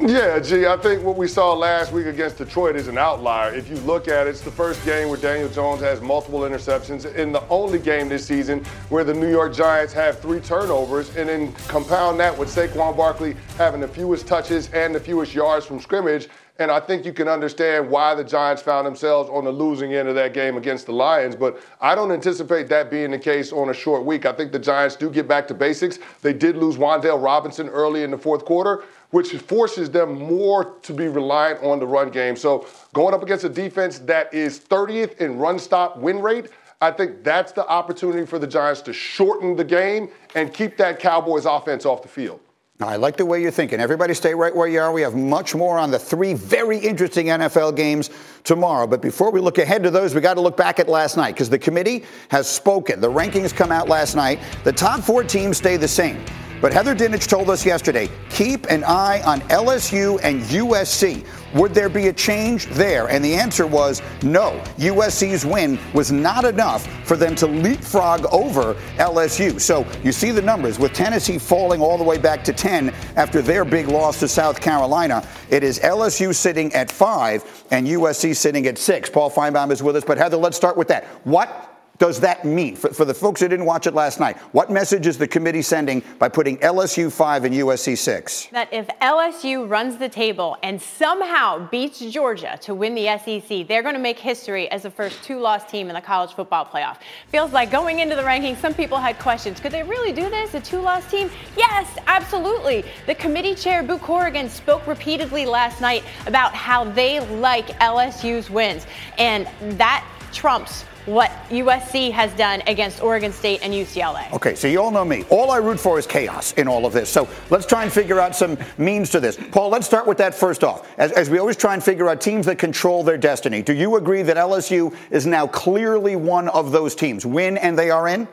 Yeah, 0.03 0.39
G, 0.39 0.65
I 0.65 0.77
think 0.77 1.03
what 1.03 1.15
we 1.15 1.27
saw 1.27 1.53
last 1.53 1.91
week 1.91 2.07
against 2.07 2.39
Detroit 2.39 2.75
is 2.75 2.87
an 2.87 2.97
outlier. 2.97 3.53
If 3.53 3.69
you 3.69 3.75
look 3.81 4.07
at 4.07 4.25
it, 4.25 4.31
it's 4.31 4.41
the 4.41 4.49
first 4.49 4.83
game 4.83 5.09
where 5.09 5.17
Daniel 5.19 5.47
Jones 5.47 5.79
has 5.81 6.01
multiple 6.01 6.39
interceptions, 6.39 7.05
and 7.15 7.35
the 7.35 7.47
only 7.49 7.77
game 7.77 8.09
this 8.09 8.25
season 8.25 8.65
where 8.89 9.03
the 9.03 9.13
New 9.13 9.29
York 9.29 9.53
Giants 9.53 9.93
have 9.93 10.19
three 10.19 10.39
turnovers, 10.39 11.15
and 11.15 11.29
then 11.29 11.53
compound 11.67 12.19
that 12.19 12.35
with 12.35 12.49
Saquon 12.49 12.97
Barkley 12.97 13.35
having 13.59 13.79
the 13.79 13.87
fewest 13.87 14.25
touches 14.25 14.71
and 14.73 14.95
the 14.95 14.99
fewest 14.99 15.35
yards 15.35 15.67
from 15.67 15.79
scrimmage. 15.79 16.29
And 16.57 16.69
I 16.69 16.79
think 16.79 17.05
you 17.05 17.13
can 17.13 17.27
understand 17.27 17.89
why 17.89 18.13
the 18.13 18.23
Giants 18.23 18.61
found 18.61 18.85
themselves 18.85 19.29
on 19.31 19.45
the 19.45 19.51
losing 19.51 19.93
end 19.93 20.07
of 20.07 20.15
that 20.15 20.33
game 20.33 20.57
against 20.57 20.85
the 20.85 20.91
Lions. 20.91 21.35
But 21.35 21.59
I 21.79 21.95
don't 21.95 22.11
anticipate 22.11 22.67
that 22.69 22.91
being 22.91 23.09
the 23.11 23.17
case 23.17 23.51
on 23.51 23.69
a 23.69 23.73
short 23.73 24.05
week. 24.05 24.27
I 24.27 24.31
think 24.31 24.51
the 24.51 24.59
Giants 24.59 24.95
do 24.95 25.09
get 25.09 25.27
back 25.27 25.47
to 25.47 25.55
basics. 25.55 25.97
They 26.21 26.33
did 26.33 26.57
lose 26.57 26.77
Wan'Dale 26.77 27.23
Robinson 27.23 27.67
early 27.69 28.03
in 28.03 28.11
the 28.11 28.17
fourth 28.17 28.45
quarter 28.45 28.83
which 29.11 29.31
forces 29.33 29.89
them 29.89 30.17
more 30.17 30.75
to 30.81 30.93
be 30.93 31.07
reliant 31.07 31.63
on 31.63 31.79
the 31.79 31.85
run 31.85 32.09
game. 32.09 32.35
So 32.35 32.67
going 32.93 33.13
up 33.13 33.23
against 33.23 33.43
a 33.43 33.49
defense 33.49 33.99
that 33.99 34.33
is 34.33 34.59
30th 34.59 35.17
in 35.17 35.37
run 35.37 35.59
stop 35.59 35.97
win 35.97 36.21
rate, 36.21 36.49
I 36.81 36.91
think 36.91 37.23
that's 37.23 37.51
the 37.51 37.67
opportunity 37.67 38.25
for 38.25 38.39
the 38.39 38.47
Giants 38.47 38.81
to 38.81 38.93
shorten 38.93 39.55
the 39.55 39.63
game 39.63 40.09
and 40.33 40.51
keep 40.51 40.77
that 40.77 40.99
Cowboys 40.99 41.45
offense 41.45 41.85
off 41.85 42.01
the 42.01 42.07
field. 42.07 42.39
I 42.79 42.95
like 42.95 43.15
the 43.15 43.25
way 43.25 43.39
you're 43.39 43.51
thinking. 43.51 43.79
Everybody 43.79 44.15
stay 44.15 44.33
right 44.33 44.55
where 44.55 44.67
you 44.67 44.79
are. 44.79 44.91
We 44.91 45.03
have 45.03 45.13
much 45.13 45.53
more 45.53 45.77
on 45.77 45.91
the 45.91 45.99
three 45.99 46.33
very 46.33 46.79
interesting 46.79 47.27
NFL 47.27 47.75
games 47.75 48.09
tomorrow. 48.43 48.87
But 48.87 49.03
before 49.03 49.29
we 49.29 49.39
look 49.39 49.59
ahead 49.59 49.83
to 49.83 49.91
those, 49.91 50.15
we 50.15 50.21
got 50.21 50.33
to 50.33 50.41
look 50.41 50.57
back 50.57 50.79
at 50.79 50.89
last 50.89 51.15
night 51.15 51.35
because 51.35 51.49
the 51.49 51.59
committee 51.59 52.03
has 52.29 52.49
spoken. 52.49 52.99
The 52.99 53.11
rankings 53.11 53.55
come 53.55 53.71
out 53.71 53.87
last 53.87 54.15
night. 54.15 54.39
The 54.63 54.73
top 54.73 55.01
four 55.01 55.23
teams 55.23 55.57
stay 55.57 55.77
the 55.77 55.87
same. 55.87 56.25
But 56.61 56.73
Heather 56.73 56.93
Dinich 56.93 57.27
told 57.27 57.49
us 57.49 57.65
yesterday 57.65 58.07
keep 58.29 58.69
an 58.69 58.83
eye 58.83 59.23
on 59.23 59.41
LSU 59.41 60.19
and 60.23 60.41
USC. 60.43 61.25
Would 61.55 61.73
there 61.73 61.89
be 61.89 62.07
a 62.07 62.13
change 62.13 62.67
there? 62.67 63.09
And 63.09 63.25
the 63.25 63.33
answer 63.33 63.65
was 63.65 64.01
no. 64.21 64.61
USC's 64.77 65.45
win 65.45 65.79
was 65.93 66.11
not 66.11 66.45
enough 66.45 66.85
for 67.05 67.17
them 67.17 67.35
to 67.35 67.47
leapfrog 67.47 68.25
over 68.31 68.75
LSU. 68.97 69.59
So 69.59 69.85
you 70.03 70.11
see 70.11 70.31
the 70.31 70.41
numbers 70.41 70.77
with 70.77 70.93
Tennessee 70.93 71.39
falling 71.39 71.81
all 71.81 71.97
the 71.97 72.03
way 72.03 72.19
back 72.19 72.43
to 72.43 72.53
10 72.53 72.93
after 73.15 73.41
their 73.41 73.65
big 73.65 73.87
loss 73.87 74.19
to 74.19 74.27
South 74.27 74.61
Carolina. 74.61 75.27
It 75.49 75.63
is 75.63 75.79
LSU 75.79 76.33
sitting 76.33 76.71
at 76.73 76.91
five 76.91 77.43
and 77.71 77.87
USC 77.87 78.35
sitting 78.35 78.67
at 78.67 78.77
six. 78.77 79.09
Paul 79.09 79.31
Finebaum 79.31 79.71
is 79.71 79.81
with 79.81 79.95
us. 79.95 80.03
But 80.05 80.19
Heather, 80.19 80.37
let's 80.37 80.57
start 80.57 80.77
with 80.77 80.87
that. 80.89 81.05
What 81.25 81.70
does 82.01 82.19
that 82.19 82.43
mean? 82.43 82.75
For, 82.75 82.91
for, 82.91 83.05
the 83.05 83.13
folks 83.13 83.41
who 83.41 83.47
didn't 83.47 83.67
watch 83.67 83.85
it 83.85 83.93
last 83.93 84.19
night, 84.19 84.35
what 84.53 84.71
message 84.71 85.05
is 85.05 85.19
the 85.19 85.27
committee 85.27 85.61
sending 85.61 86.01
by 86.17 86.29
putting 86.29 86.57
LSU 86.57 87.11
5 87.11 87.45
and 87.45 87.53
USC 87.53 87.95
6? 87.95 88.47
That 88.47 88.73
if 88.73 88.87
LSU 89.03 89.69
runs 89.69 89.97
the 89.97 90.09
table 90.09 90.57
and 90.63 90.81
somehow 90.81 91.69
beats 91.69 91.99
Georgia 91.99 92.57
to 92.61 92.73
win 92.73 92.95
the 92.95 93.05
SEC, 93.19 93.67
they're 93.67 93.83
going 93.83 93.93
to 93.93 94.01
make 94.01 94.17
history 94.17 94.67
as 94.71 94.81
the 94.81 94.89
first 94.89 95.21
two 95.21 95.37
loss 95.37 95.69
team 95.69 95.89
in 95.89 95.93
the 95.93 96.01
college 96.01 96.33
football 96.33 96.65
playoff. 96.65 96.97
Feels 97.27 97.53
like 97.53 97.69
going 97.69 97.99
into 97.99 98.15
the 98.15 98.23
rankings, 98.23 98.57
some 98.57 98.73
people 98.73 98.97
had 98.97 99.19
questions. 99.19 99.59
Could 99.59 99.71
they 99.71 99.83
really 99.83 100.11
do 100.11 100.27
this? 100.27 100.55
A 100.55 100.59
two 100.59 100.81
loss 100.81 101.07
team? 101.11 101.29
Yes, 101.55 101.87
absolutely. 102.07 102.83
The 103.05 103.13
committee 103.13 103.53
chair, 103.53 103.83
Boo 103.83 103.99
Corrigan, 103.99 104.49
spoke 104.49 104.87
repeatedly 104.87 105.45
last 105.45 105.81
night 105.81 106.03
about 106.25 106.55
how 106.55 106.83
they 106.83 107.19
like 107.19 107.67
LSU's 107.79 108.49
wins. 108.49 108.87
And 109.19 109.47
that 109.77 110.03
trumps 110.31 110.85
what 111.05 111.31
USC 111.49 112.11
has 112.11 112.33
done 112.33 112.61
against 112.67 113.01
Oregon 113.01 113.31
State 113.31 113.61
and 113.63 113.73
UCLA. 113.73 114.31
Okay, 114.33 114.55
so 114.55 114.67
you 114.67 114.81
all 114.81 114.91
know 114.91 115.05
me. 115.05 115.23
All 115.29 115.51
I 115.51 115.57
root 115.57 115.79
for 115.79 115.97
is 115.99 116.07
chaos 116.07 116.53
in 116.53 116.67
all 116.67 116.85
of 116.85 116.93
this. 116.93 117.09
So 117.09 117.27
let's 117.49 117.65
try 117.65 117.83
and 117.83 117.91
figure 117.91 118.19
out 118.19 118.35
some 118.35 118.57
means 118.77 119.09
to 119.11 119.19
this. 119.19 119.37
Paul, 119.51 119.69
let's 119.69 119.85
start 119.85 120.07
with 120.07 120.17
that 120.19 120.33
first 120.35 120.63
off. 120.63 120.87
As, 120.97 121.11
as 121.13 121.29
we 121.29 121.39
always 121.39 121.57
try 121.57 121.73
and 121.73 121.83
figure 121.83 122.09
out 122.09 122.21
teams 122.21 122.45
that 122.45 122.57
control 122.57 123.03
their 123.03 123.17
destiny, 123.17 123.61
do 123.61 123.73
you 123.73 123.95
agree 123.95 124.21
that 124.21 124.37
LSU 124.37 124.95
is 125.09 125.25
now 125.25 125.47
clearly 125.47 126.15
one 126.15 126.47
of 126.49 126.71
those 126.71 126.95
teams? 126.95 127.25
Win 127.25 127.57
and 127.57 127.77
they 127.77 127.89
are 127.89 128.07
in? 128.07 128.27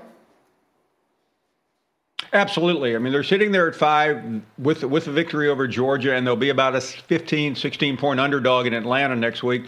Absolutely. 2.33 2.95
I 2.95 2.99
mean, 2.99 3.13
they're 3.13 3.23
sitting 3.23 3.53
there 3.53 3.69
at 3.69 3.75
five 3.75 4.43
with 4.59 4.85
with 4.85 5.07
a 5.07 5.13
victory 5.13 5.49
over 5.49 5.67
Georgia, 5.67 6.15
and 6.15 6.27
they'll 6.27 6.37
be 6.37 6.51
about 6.51 6.75
a 6.75 6.81
15, 6.81 7.55
16 7.55 7.97
point 7.97 8.21
underdog 8.21 8.67
in 8.67 8.75
Atlanta 8.75 9.17
next 9.17 9.43
week. 9.43 9.65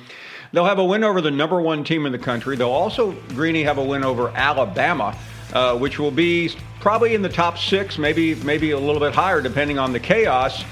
They'll 0.52 0.64
have 0.64 0.78
a 0.80 0.84
win 0.84 1.04
over 1.04 1.20
the 1.20 1.30
number 1.30 1.60
one 1.60 1.84
team 1.84 2.06
in 2.06 2.12
the 2.12 2.18
country. 2.18 2.56
They'll 2.56 2.70
also, 2.70 3.12
Greeny, 3.28 3.62
have 3.62 3.78
a 3.78 3.84
win 3.84 4.02
over 4.02 4.30
Alabama, 4.30 5.16
uh, 5.52 5.76
which 5.76 5.98
will 5.98 6.10
be 6.10 6.50
probably 6.80 7.14
in 7.14 7.22
the 7.22 7.28
top 7.28 7.56
six, 7.56 7.98
maybe 7.98 8.34
maybe 8.36 8.72
a 8.72 8.78
little 8.78 9.00
bit 9.00 9.14
higher, 9.14 9.40
depending 9.40 9.78
on 9.78 9.92
the 9.92 10.00
chaos. 10.00 10.64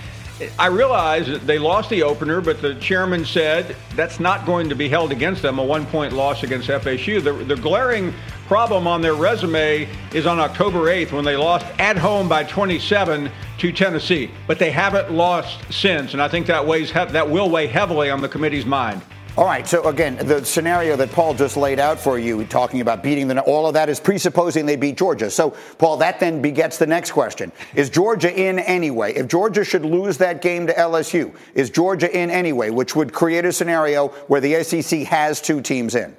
I 0.58 0.66
realize 0.66 1.40
they 1.47 1.58
lost 1.58 1.90
the 1.90 2.02
opener, 2.04 2.40
but 2.40 2.62
the 2.62 2.76
chairman 2.76 3.25
said 3.25 3.75
that's 3.97 4.20
not 4.20 4.47
going 4.47 4.68
to 4.68 4.76
be 4.76 4.88
held 4.88 5.11
against 5.11 5.42
them, 5.42 5.58
a 5.58 5.64
one 5.64 5.85
point 5.87 6.12
loss 6.12 6.42
against 6.42 6.68
FSU. 6.68 7.23
The, 7.23 7.32
the 7.32 7.61
glaring 7.61 8.12
problem 8.47 8.87
on 8.87 9.00
their 9.00 9.14
resume 9.14 9.88
is 10.12 10.26
on 10.26 10.38
October 10.38 10.87
8th 10.87 11.12
when 11.12 11.25
they 11.25 11.37
lost 11.37 11.66
at 11.78 11.99
home 11.99 12.28
by 12.28 12.44
27 12.44 13.30
to 13.58 13.73
Tennessee. 13.73 14.30
But 14.47 14.58
they 14.58 14.70
haven't 14.70 15.12
lost 15.12 15.73
since, 15.73 16.14
and 16.14 16.23
I 16.23 16.28
think 16.28 16.47
that 16.47 16.66
weighs 16.66 16.92
that 16.92 17.28
will 17.28 17.50
weigh 17.50 17.66
heavily 17.66 18.11
on 18.11 18.20
the 18.20 18.28
committee's 18.28 18.66
mind. 18.66 19.02
All 19.38 19.45
right. 19.45 19.68
So 19.68 19.87
again, 19.87 20.16
the 20.16 20.45
scenario 20.45 20.97
that 20.97 21.12
Paul 21.12 21.33
just 21.33 21.57
laid 21.57 21.78
out 21.78 22.00
for 22.00 22.18
you, 22.18 22.45
talking 22.47 22.80
about 22.80 23.04
beating 23.04 23.28
the, 23.28 23.40
all 23.42 23.68
of 23.68 23.75
that 23.75 23.88
is 23.88 24.00
presupposing 24.00 24.66
they 24.66 24.75
beat 24.75 24.97
Georgia. 24.97 25.30
So 25.30 25.50
Paul, 25.78 25.99
that 25.99 26.18
then 26.18 26.42
begets 26.42 26.76
the 26.76 26.88
next 26.88 27.12
question: 27.12 27.52
Is 27.76 27.88
Georgia 27.88 28.37
in 28.37 28.59
anyway? 28.59 29.14
If 29.14 29.28
Georgia 29.28 29.62
should 29.62 29.85
lose 29.85 30.18
that 30.18 30.42
game 30.42 30.66
to 30.66 30.73
LSU, 30.73 31.33
is 31.54 31.71
Georgia 31.71 32.12
in 32.12 32.30
anyway? 32.30 32.71
Which 32.71 32.97
would 32.97 33.12
create 33.12 33.45
a 33.45 33.52
scenario 33.52 34.09
where 34.26 34.40
the 34.40 34.61
SEC 34.64 35.02
has 35.02 35.40
two 35.40 35.61
teams 35.61 35.95
in. 35.95 36.16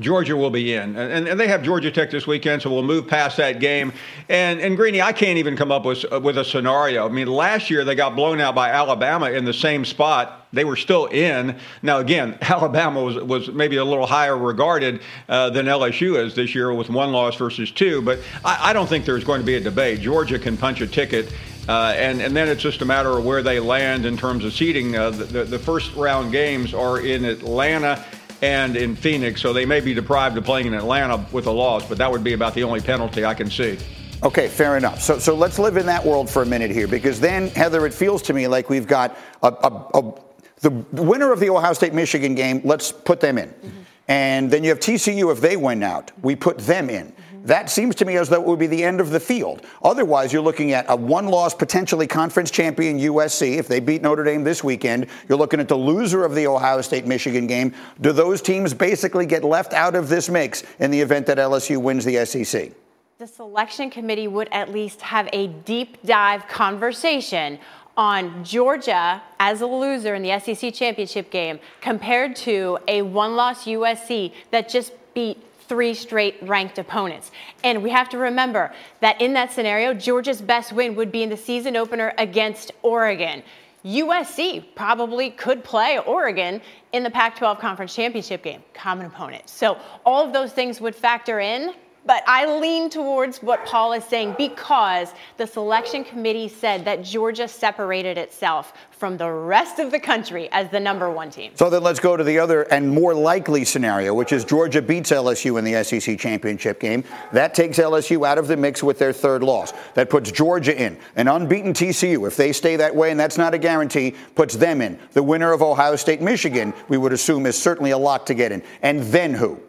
Georgia 0.00 0.34
will 0.34 0.50
be 0.50 0.72
in, 0.72 0.96
and, 0.96 1.28
and, 1.28 1.38
they 1.38 1.48
have 1.48 1.62
Georgia 1.62 1.90
Tech 1.90 2.10
this 2.10 2.26
weekend, 2.26 2.62
so 2.62 2.70
we'll 2.70 2.82
move 2.82 3.06
past 3.06 3.36
that 3.36 3.60
game. 3.60 3.92
And 4.30 4.58
and 4.58 4.74
Greeny, 4.74 5.02
I 5.02 5.12
can't 5.12 5.36
even 5.36 5.54
come 5.54 5.70
up 5.70 5.84
with 5.84 6.10
with 6.22 6.38
a 6.38 6.44
scenario. 6.44 7.06
I 7.06 7.10
mean, 7.10 7.26
last 7.26 7.68
year 7.68 7.84
they 7.84 7.94
got 7.94 8.16
blown 8.16 8.40
out 8.40 8.54
by 8.54 8.70
Alabama 8.70 9.30
in 9.30 9.44
the 9.44 9.52
same 9.52 9.84
spot. 9.84 10.46
They 10.50 10.64
were 10.64 10.76
still 10.76 11.06
in. 11.06 11.58
Now 11.82 11.98
again, 11.98 12.38
Alabama 12.40 13.02
was 13.02 13.16
was 13.16 13.48
maybe 13.52 13.76
a 13.76 13.84
little 13.84 14.06
higher 14.06 14.36
regarded 14.36 15.02
uh, 15.28 15.50
than 15.50 15.66
LSU 15.66 16.16
is 16.16 16.34
this 16.34 16.54
year 16.54 16.72
with 16.72 16.88
one 16.88 17.12
loss 17.12 17.36
versus 17.36 17.70
two. 17.70 18.00
But 18.00 18.20
I, 18.46 18.70
I 18.70 18.72
don't 18.72 18.88
think 18.88 19.04
there's 19.04 19.24
going 19.24 19.40
to 19.40 19.46
be 19.46 19.56
a 19.56 19.60
debate. 19.60 20.00
Georgia 20.00 20.38
can 20.38 20.56
punch 20.56 20.80
a 20.80 20.86
ticket. 20.86 21.30
Uh, 21.68 21.94
and, 21.96 22.20
and 22.20 22.34
then 22.34 22.48
it's 22.48 22.60
just 22.60 22.82
a 22.82 22.84
matter 22.84 23.10
of 23.10 23.24
where 23.24 23.40
they 23.40 23.60
land 23.60 24.04
in 24.04 24.16
terms 24.16 24.44
of 24.44 24.52
seeding. 24.52 24.96
Uh, 24.96 25.10
the, 25.10 25.44
the 25.44 25.58
first 25.60 25.94
round 25.94 26.32
games 26.32 26.74
are 26.74 27.00
in 27.00 27.24
Atlanta 27.24 28.04
and 28.42 28.76
in 28.76 28.96
Phoenix, 28.96 29.40
so 29.40 29.52
they 29.52 29.64
may 29.64 29.80
be 29.80 29.94
deprived 29.94 30.36
of 30.36 30.44
playing 30.44 30.66
in 30.66 30.74
Atlanta 30.74 31.24
with 31.30 31.46
a 31.46 31.50
loss, 31.50 31.88
but 31.88 31.96
that 31.98 32.10
would 32.10 32.24
be 32.24 32.32
about 32.32 32.54
the 32.54 32.64
only 32.64 32.80
penalty 32.80 33.24
I 33.24 33.34
can 33.34 33.48
see. 33.48 33.78
Okay, 34.24 34.48
fair 34.48 34.76
enough. 34.76 35.00
So, 35.00 35.18
so 35.18 35.34
let's 35.34 35.58
live 35.58 35.76
in 35.76 35.86
that 35.86 36.04
world 36.04 36.28
for 36.28 36.42
a 36.42 36.46
minute 36.46 36.70
here, 36.70 36.88
because 36.88 37.20
then, 37.20 37.48
Heather, 37.48 37.86
it 37.86 37.94
feels 37.94 38.20
to 38.22 38.34
me 38.34 38.48
like 38.48 38.68
we've 38.68 38.86
got 38.86 39.16
a, 39.42 39.48
a, 39.48 39.98
a 39.98 40.14
the 40.60 40.70
winner 41.02 41.32
of 41.32 41.40
the 41.40 41.50
Ohio 41.50 41.72
State 41.72 41.94
Michigan 41.94 42.34
game. 42.34 42.60
Let's 42.64 42.92
put 42.92 43.20
them 43.20 43.38
in, 43.38 43.48
mm-hmm. 43.48 43.82
and 44.08 44.50
then 44.50 44.62
you 44.62 44.70
have 44.70 44.78
TCU 44.78 45.32
if 45.32 45.40
they 45.40 45.56
win 45.56 45.82
out, 45.82 46.12
we 46.22 46.36
put 46.36 46.58
them 46.58 46.90
in. 46.90 47.12
That 47.44 47.68
seems 47.70 47.96
to 47.96 48.04
me 48.04 48.16
as 48.16 48.28
though 48.28 48.40
it 48.40 48.46
would 48.46 48.58
be 48.58 48.68
the 48.68 48.84
end 48.84 49.00
of 49.00 49.10
the 49.10 49.18
field. 49.18 49.66
Otherwise, 49.82 50.32
you're 50.32 50.42
looking 50.42 50.72
at 50.72 50.84
a 50.88 50.94
one 50.94 51.26
loss, 51.26 51.54
potentially 51.54 52.06
conference 52.06 52.50
champion 52.50 52.98
USC. 52.98 53.58
If 53.58 53.66
they 53.66 53.80
beat 53.80 54.00
Notre 54.00 54.22
Dame 54.22 54.44
this 54.44 54.62
weekend, 54.62 55.08
you're 55.28 55.38
looking 55.38 55.58
at 55.58 55.66
the 55.66 55.76
loser 55.76 56.24
of 56.24 56.36
the 56.36 56.46
Ohio 56.46 56.80
State 56.82 57.04
Michigan 57.04 57.48
game. 57.48 57.74
Do 58.00 58.12
those 58.12 58.40
teams 58.40 58.72
basically 58.72 59.26
get 59.26 59.42
left 59.42 59.72
out 59.72 59.96
of 59.96 60.08
this 60.08 60.28
mix 60.28 60.62
in 60.78 60.92
the 60.92 61.00
event 61.00 61.26
that 61.26 61.38
LSU 61.38 61.78
wins 61.78 62.04
the 62.04 62.24
SEC? 62.24 62.70
The 63.18 63.26
selection 63.26 63.90
committee 63.90 64.28
would 64.28 64.48
at 64.52 64.70
least 64.72 65.00
have 65.02 65.28
a 65.32 65.48
deep 65.48 66.02
dive 66.04 66.46
conversation 66.48 67.58
on 67.96 68.44
Georgia 68.44 69.22
as 69.38 69.60
a 69.60 69.66
loser 69.66 70.14
in 70.14 70.22
the 70.22 70.38
SEC 70.38 70.72
championship 70.72 71.30
game 71.30 71.58
compared 71.80 72.34
to 72.36 72.78
a 72.88 73.02
one 73.02 73.36
loss 73.36 73.64
USC 73.64 74.32
that 74.50 74.68
just 74.68 74.92
beat 75.14 75.38
three 75.68 75.94
straight 75.94 76.36
ranked 76.42 76.78
opponents. 76.78 77.30
And 77.64 77.82
we 77.82 77.90
have 77.90 78.08
to 78.10 78.18
remember 78.18 78.72
that 79.00 79.20
in 79.20 79.32
that 79.34 79.52
scenario, 79.52 79.94
Georgia's 79.94 80.40
best 80.40 80.72
win 80.72 80.94
would 80.96 81.12
be 81.12 81.22
in 81.22 81.28
the 81.28 81.36
season 81.36 81.76
opener 81.76 82.12
against 82.18 82.72
Oregon. 82.82 83.42
USC 83.84 84.64
probably 84.76 85.30
could 85.30 85.64
play 85.64 85.98
Oregon 85.98 86.60
in 86.92 87.02
the 87.02 87.10
Pac 87.10 87.36
12 87.36 87.58
conference 87.58 87.94
championship 87.94 88.42
game, 88.42 88.62
common 88.74 89.06
opponent. 89.06 89.48
So 89.48 89.78
all 90.04 90.24
of 90.24 90.32
those 90.32 90.52
things 90.52 90.80
would 90.80 90.94
factor 90.94 91.40
in. 91.40 91.74
But 92.04 92.24
I 92.26 92.58
lean 92.58 92.90
towards 92.90 93.42
what 93.42 93.64
Paul 93.64 93.92
is 93.92 94.04
saying 94.04 94.34
because 94.36 95.12
the 95.36 95.46
selection 95.46 96.02
committee 96.02 96.48
said 96.48 96.84
that 96.84 97.04
Georgia 97.04 97.46
separated 97.46 98.18
itself 98.18 98.72
from 98.90 99.16
the 99.16 99.30
rest 99.30 99.78
of 99.78 99.92
the 99.92 100.00
country 100.00 100.48
as 100.50 100.68
the 100.70 100.80
number 100.80 101.10
one 101.10 101.30
team. 101.30 101.52
So 101.54 101.70
then 101.70 101.82
let's 101.82 102.00
go 102.00 102.16
to 102.16 102.24
the 102.24 102.38
other 102.40 102.62
and 102.62 102.88
more 102.88 103.14
likely 103.14 103.64
scenario, 103.64 104.14
which 104.14 104.32
is 104.32 104.44
Georgia 104.44 104.82
beats 104.82 105.10
LSU 105.10 105.58
in 105.58 105.64
the 105.64 105.82
SEC 105.84 106.18
championship 106.18 106.80
game. 106.80 107.04
That 107.32 107.54
takes 107.54 107.78
LSU 107.78 108.26
out 108.26 108.38
of 108.38 108.48
the 108.48 108.56
mix 108.56 108.82
with 108.82 108.98
their 108.98 109.12
third 109.12 109.44
loss. 109.44 109.72
That 109.94 110.10
puts 110.10 110.32
Georgia 110.32 110.76
in. 110.76 110.98
An 111.14 111.28
unbeaten 111.28 111.72
TCU, 111.72 112.26
if 112.26 112.36
they 112.36 112.52
stay 112.52 112.76
that 112.76 112.94
way, 112.94 113.12
and 113.12 113.18
that's 113.18 113.38
not 113.38 113.54
a 113.54 113.58
guarantee, 113.58 114.16
puts 114.34 114.56
them 114.56 114.82
in. 114.82 114.98
The 115.12 115.22
winner 115.22 115.52
of 115.52 115.62
Ohio 115.62 115.94
State 115.96 116.20
Michigan, 116.20 116.74
we 116.88 116.98
would 116.98 117.12
assume, 117.12 117.46
is 117.46 117.60
certainly 117.60 117.92
a 117.92 117.98
lock 117.98 118.26
to 118.26 118.34
get 118.34 118.50
in. 118.50 118.62
And 118.82 119.02
then 119.04 119.34
who? 119.34 119.60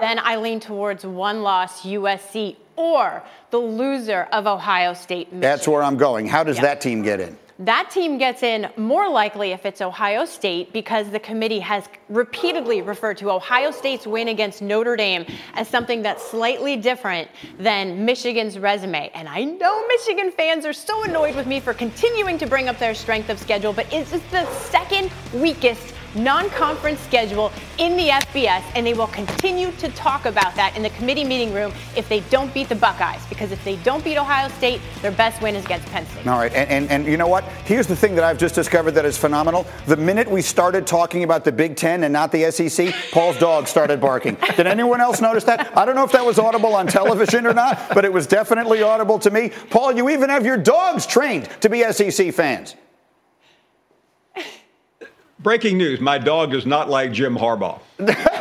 Then 0.00 0.18
I 0.18 0.36
lean 0.36 0.60
towards 0.60 1.04
one 1.04 1.42
loss 1.42 1.82
USC 1.82 2.56
or 2.76 3.22
the 3.50 3.58
loser 3.58 4.28
of 4.32 4.46
Ohio 4.46 4.94
State. 4.94 5.28
Michigan. 5.28 5.40
That's 5.40 5.66
where 5.66 5.82
I'm 5.82 5.96
going. 5.96 6.26
How 6.28 6.44
does 6.44 6.58
that 6.58 6.80
team 6.80 7.02
get 7.02 7.20
in? 7.20 7.36
That 7.60 7.90
team 7.90 8.18
gets 8.18 8.44
in 8.44 8.70
more 8.76 9.10
likely 9.10 9.50
if 9.50 9.66
it's 9.66 9.80
Ohio 9.80 10.24
State 10.26 10.72
because 10.72 11.10
the 11.10 11.18
committee 11.18 11.58
has 11.58 11.88
repeatedly 12.08 12.82
referred 12.82 13.16
to 13.16 13.32
Ohio 13.32 13.72
State's 13.72 14.06
win 14.06 14.28
against 14.28 14.62
Notre 14.62 14.94
Dame 14.94 15.26
as 15.54 15.66
something 15.66 16.00
that's 16.00 16.24
slightly 16.24 16.76
different 16.76 17.28
than 17.58 18.04
Michigan's 18.04 18.60
resume. 18.60 19.10
And 19.12 19.28
I 19.28 19.42
know 19.42 19.84
Michigan 19.88 20.30
fans 20.30 20.64
are 20.66 20.72
so 20.72 21.02
annoyed 21.02 21.34
with 21.34 21.48
me 21.48 21.58
for 21.58 21.74
continuing 21.74 22.38
to 22.38 22.46
bring 22.46 22.68
up 22.68 22.78
their 22.78 22.94
strength 22.94 23.28
of 23.28 23.40
schedule, 23.40 23.72
but 23.72 23.92
it's 23.92 24.12
the 24.12 24.46
second 24.52 25.10
weakest 25.34 25.94
non 26.14 26.48
conference 26.50 27.00
schedule 27.00 27.52
in 27.78 27.96
the 27.96 28.08
FBS, 28.08 28.62
and 28.74 28.86
they 28.86 28.94
will 28.94 29.06
continue 29.08 29.70
to 29.72 29.88
talk 29.90 30.24
about 30.26 30.54
that 30.54 30.76
in 30.76 30.82
the 30.82 30.90
committee 30.90 31.24
meeting 31.24 31.52
room 31.52 31.72
if 31.96 32.08
they 32.08 32.20
don't 32.30 32.52
beat 32.52 32.68
the 32.68 32.74
Buckeyes. 32.74 33.24
Because 33.28 33.52
if 33.52 33.62
they 33.64 33.76
don't 33.76 34.02
beat 34.04 34.16
Ohio 34.16 34.48
State, 34.50 34.80
their 35.02 35.12
best 35.12 35.40
win 35.42 35.54
is 35.54 35.64
against 35.64 35.86
Penn 35.88 36.06
State. 36.06 36.26
All 36.26 36.38
right, 36.38 36.52
and, 36.52 36.70
and, 36.70 36.90
and 36.90 37.06
you 37.06 37.16
know 37.16 37.28
what? 37.28 37.44
Here's 37.64 37.86
the 37.86 37.96
thing 37.96 38.14
that 38.14 38.24
I've 38.24 38.38
just 38.38 38.54
discovered 38.54 38.92
that 38.92 39.04
is 39.04 39.16
phenomenal. 39.16 39.66
The 39.86 39.96
minute 39.96 40.30
we 40.30 40.42
started 40.42 40.86
talking 40.86 41.24
about 41.24 41.44
the 41.44 41.52
Big 41.52 41.76
Ten 41.76 42.04
and 42.04 42.12
not 42.12 42.32
the 42.32 42.50
SEC, 42.50 42.94
Paul's 43.12 43.38
dog 43.38 43.68
started 43.68 44.00
barking. 44.00 44.36
Did 44.56 44.66
anyone 44.66 45.00
else 45.00 45.20
notice 45.20 45.44
that? 45.44 45.76
I 45.76 45.84
don't 45.84 45.94
know 45.94 46.04
if 46.04 46.12
that 46.12 46.24
was 46.24 46.38
audible 46.38 46.74
on 46.74 46.86
television 46.86 47.46
or 47.46 47.54
not, 47.54 47.94
but 47.94 48.04
it 48.04 48.12
was 48.12 48.26
definitely 48.26 48.82
audible 48.82 49.18
to 49.20 49.30
me. 49.30 49.50
Paul, 49.70 49.92
you 49.92 50.08
even 50.10 50.30
have 50.30 50.44
your 50.44 50.56
dogs 50.56 51.06
trained 51.06 51.48
to 51.60 51.68
be 51.68 51.82
SEC 51.92 52.32
fans. 52.34 52.74
Breaking 55.40 55.78
news 55.78 56.00
my 56.00 56.18
dog 56.18 56.50
does 56.50 56.66
not 56.66 56.90
like 56.90 57.12
Jim 57.12 57.36
Harbaugh. 57.36 57.80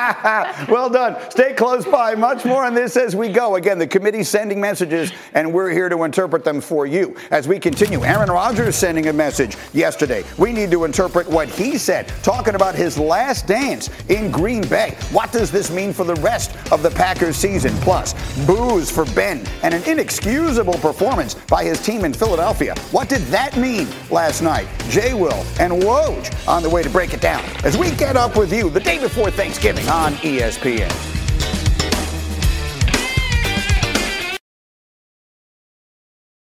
well 0.68 0.88
done. 0.88 1.16
Stay 1.30 1.52
close 1.52 1.84
by. 1.84 2.14
Much 2.14 2.44
more 2.44 2.64
on 2.64 2.74
this 2.74 2.96
as 2.96 3.14
we 3.14 3.28
go. 3.28 3.56
Again, 3.56 3.78
the 3.78 3.86
committee's 3.86 4.28
sending 4.28 4.60
messages, 4.60 5.12
and 5.34 5.52
we're 5.52 5.70
here 5.70 5.88
to 5.88 6.04
interpret 6.04 6.44
them 6.44 6.60
for 6.60 6.86
you. 6.86 7.16
As 7.30 7.46
we 7.46 7.58
continue, 7.58 8.02
Aaron 8.04 8.30
Rodgers 8.30 8.76
sending 8.76 9.08
a 9.08 9.12
message 9.12 9.56
yesterday. 9.72 10.24
We 10.38 10.52
need 10.52 10.70
to 10.70 10.84
interpret 10.84 11.28
what 11.28 11.48
he 11.48 11.76
said, 11.76 12.08
talking 12.22 12.54
about 12.54 12.74
his 12.74 12.98
last 12.98 13.46
dance 13.46 13.90
in 14.08 14.30
Green 14.30 14.66
Bay. 14.68 14.96
What 15.12 15.32
does 15.32 15.50
this 15.50 15.70
mean 15.70 15.92
for 15.92 16.04
the 16.04 16.16
rest 16.16 16.56
of 16.72 16.82
the 16.82 16.90
Packers 16.90 17.36
season? 17.36 17.72
Plus, 17.78 18.14
booze 18.46 18.90
for 18.90 19.04
Ben 19.06 19.44
and 19.62 19.74
an 19.74 19.82
inexcusable 19.84 20.74
performance 20.74 21.34
by 21.34 21.64
his 21.64 21.82
team 21.84 22.04
in 22.04 22.14
Philadelphia. 22.14 22.74
What 22.90 23.08
did 23.08 23.22
that 23.22 23.56
mean 23.56 23.88
last 24.10 24.40
night? 24.42 24.66
Jay 24.88 25.14
Will 25.14 25.44
and 25.58 25.72
Woj 25.72 26.48
on 26.48 26.62
the 26.62 26.70
way 26.70 26.82
to 26.82 26.90
break 26.90 27.12
it 27.12 27.20
down 27.20 27.44
as 27.64 27.76
we 27.76 27.90
get 27.92 28.16
up 28.16 28.36
with 28.36 28.52
you 28.52 28.70
the 28.70 28.80
day 28.80 28.98
before 28.98 29.30
Thanksgiving 29.30 29.89
on 29.90 30.14
ESPN. 30.22 31.19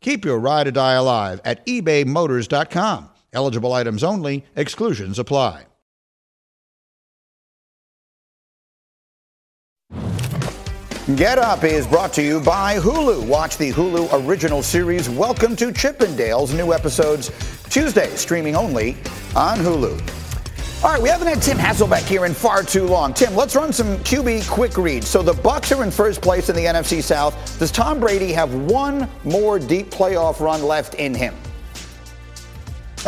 Keep 0.00 0.24
your 0.24 0.38
ride 0.38 0.68
or 0.68 0.72
die 0.72 0.94
alive 0.94 1.40
at 1.44 1.64
ebaymotors.com. 1.66 3.10
Eligible 3.32 3.72
items 3.72 4.02
only, 4.02 4.44
exclusions 4.56 5.18
apply. 5.18 5.64
Get 11.16 11.38
Up 11.38 11.64
is 11.64 11.86
brought 11.86 12.12
to 12.14 12.22
you 12.22 12.38
by 12.38 12.76
Hulu. 12.76 13.26
Watch 13.26 13.56
the 13.56 13.72
Hulu 13.72 14.26
original 14.26 14.62
series 14.62 15.08
Welcome 15.08 15.56
to 15.56 15.68
Chippendales. 15.68 16.54
New 16.54 16.74
episodes 16.74 17.30
Tuesday, 17.70 18.10
streaming 18.10 18.54
only 18.54 18.90
on 19.34 19.56
Hulu. 19.56 20.27
All 20.80 20.92
right, 20.92 21.02
we 21.02 21.08
haven't 21.08 21.26
had 21.26 21.42
Tim 21.42 21.58
Hasselbeck 21.58 22.06
here 22.06 22.24
in 22.24 22.32
far 22.32 22.62
too 22.62 22.86
long. 22.86 23.12
Tim, 23.12 23.34
let's 23.34 23.56
run 23.56 23.72
some 23.72 23.96
QB 23.98 24.48
quick 24.48 24.76
reads. 24.78 25.08
So 25.08 25.22
the 25.22 25.32
Bucs 25.32 25.76
are 25.76 25.82
in 25.82 25.90
first 25.90 26.22
place 26.22 26.50
in 26.50 26.54
the 26.54 26.66
NFC 26.66 27.02
South. 27.02 27.58
Does 27.58 27.72
Tom 27.72 27.98
Brady 27.98 28.32
have 28.32 28.54
one 28.54 29.10
more 29.24 29.58
deep 29.58 29.90
playoff 29.90 30.38
run 30.38 30.62
left 30.62 30.94
in 30.94 31.16
him? 31.16 31.34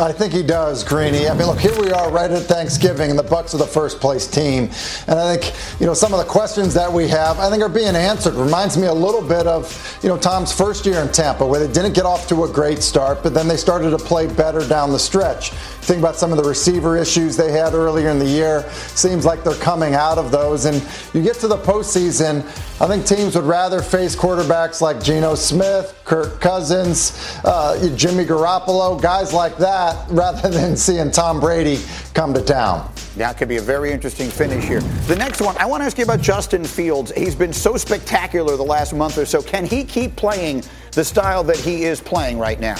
I 0.01 0.11
think 0.11 0.33
he 0.33 0.41
does, 0.41 0.83
Greeny. 0.83 1.29
I 1.29 1.35
mean, 1.35 1.45
look, 1.45 1.59
here 1.59 1.79
we 1.79 1.91
are 1.91 2.09
right 2.09 2.31
at 2.31 2.43
Thanksgiving, 2.43 3.11
and 3.11 3.19
the 3.19 3.23
Bucs 3.23 3.53
are 3.53 3.57
the 3.57 3.67
first 3.67 3.99
place 3.99 4.25
team. 4.25 4.71
And 5.07 5.19
I 5.19 5.35
think, 5.35 5.53
you 5.79 5.85
know, 5.85 5.93
some 5.93 6.11
of 6.11 6.17
the 6.17 6.25
questions 6.25 6.73
that 6.73 6.91
we 6.91 7.07
have, 7.09 7.37
I 7.37 7.51
think, 7.51 7.61
are 7.61 7.69
being 7.69 7.95
answered. 7.95 8.33
Reminds 8.33 8.77
me 8.77 8.87
a 8.87 8.93
little 8.93 9.21
bit 9.21 9.45
of, 9.45 9.99
you 10.01 10.09
know, 10.09 10.17
Tom's 10.17 10.51
first 10.51 10.87
year 10.87 11.01
in 11.01 11.11
Tampa, 11.11 11.45
where 11.45 11.59
they 11.59 11.71
didn't 11.71 11.93
get 11.93 12.05
off 12.05 12.27
to 12.29 12.45
a 12.45 12.51
great 12.51 12.79
start, 12.79 13.21
but 13.21 13.35
then 13.35 13.47
they 13.47 13.57
started 13.57 13.91
to 13.91 13.99
play 13.99 14.25
better 14.25 14.67
down 14.67 14.91
the 14.91 14.97
stretch. 14.97 15.51
Think 15.51 15.99
about 15.99 16.15
some 16.15 16.31
of 16.31 16.37
the 16.37 16.49
receiver 16.49 16.97
issues 16.97 17.37
they 17.37 17.51
had 17.51 17.73
earlier 17.73 18.09
in 18.09 18.17
the 18.17 18.25
year. 18.25 18.67
Seems 18.71 19.23
like 19.23 19.43
they're 19.43 19.53
coming 19.55 19.93
out 19.93 20.17
of 20.17 20.31
those. 20.31 20.65
And 20.65 20.83
you 21.13 21.21
get 21.21 21.35
to 21.37 21.47
the 21.47 21.57
postseason, 21.57 22.41
I 22.81 22.87
think 22.87 23.05
teams 23.05 23.35
would 23.35 23.45
rather 23.45 23.81
face 23.83 24.15
quarterbacks 24.15 24.81
like 24.81 25.01
Geno 25.03 25.35
Smith, 25.35 26.00
Kirk 26.11 26.41
Cousins, 26.41 27.39
uh, 27.45 27.79
Jimmy 27.95 28.25
Garoppolo, 28.25 29.01
guys 29.01 29.31
like 29.31 29.55
that, 29.55 30.05
rather 30.11 30.49
than 30.49 30.75
seeing 30.75 31.09
Tom 31.09 31.39
Brady 31.39 31.79
come 32.13 32.33
to 32.33 32.41
town. 32.41 32.91
That 33.15 33.37
could 33.37 33.47
be 33.47 33.55
a 33.55 33.61
very 33.61 33.93
interesting 33.93 34.29
finish 34.29 34.65
here. 34.65 34.81
The 35.07 35.15
next 35.15 35.39
one, 35.39 35.55
I 35.57 35.65
want 35.65 35.79
to 35.79 35.85
ask 35.85 35.97
you 35.97 36.03
about 36.03 36.19
Justin 36.19 36.65
Fields. 36.65 37.13
He's 37.15 37.33
been 37.33 37.53
so 37.53 37.77
spectacular 37.77 38.57
the 38.57 38.63
last 38.63 38.93
month 38.93 39.17
or 39.17 39.25
so. 39.25 39.41
Can 39.41 39.65
he 39.65 39.85
keep 39.85 40.17
playing 40.17 40.65
the 40.91 41.05
style 41.05 41.45
that 41.45 41.55
he 41.55 41.85
is 41.85 42.01
playing 42.01 42.37
right 42.37 42.59
now? 42.59 42.75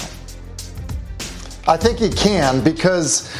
I 1.66 1.78
think 1.78 2.00
he 2.00 2.10
can 2.10 2.62
because 2.62 3.34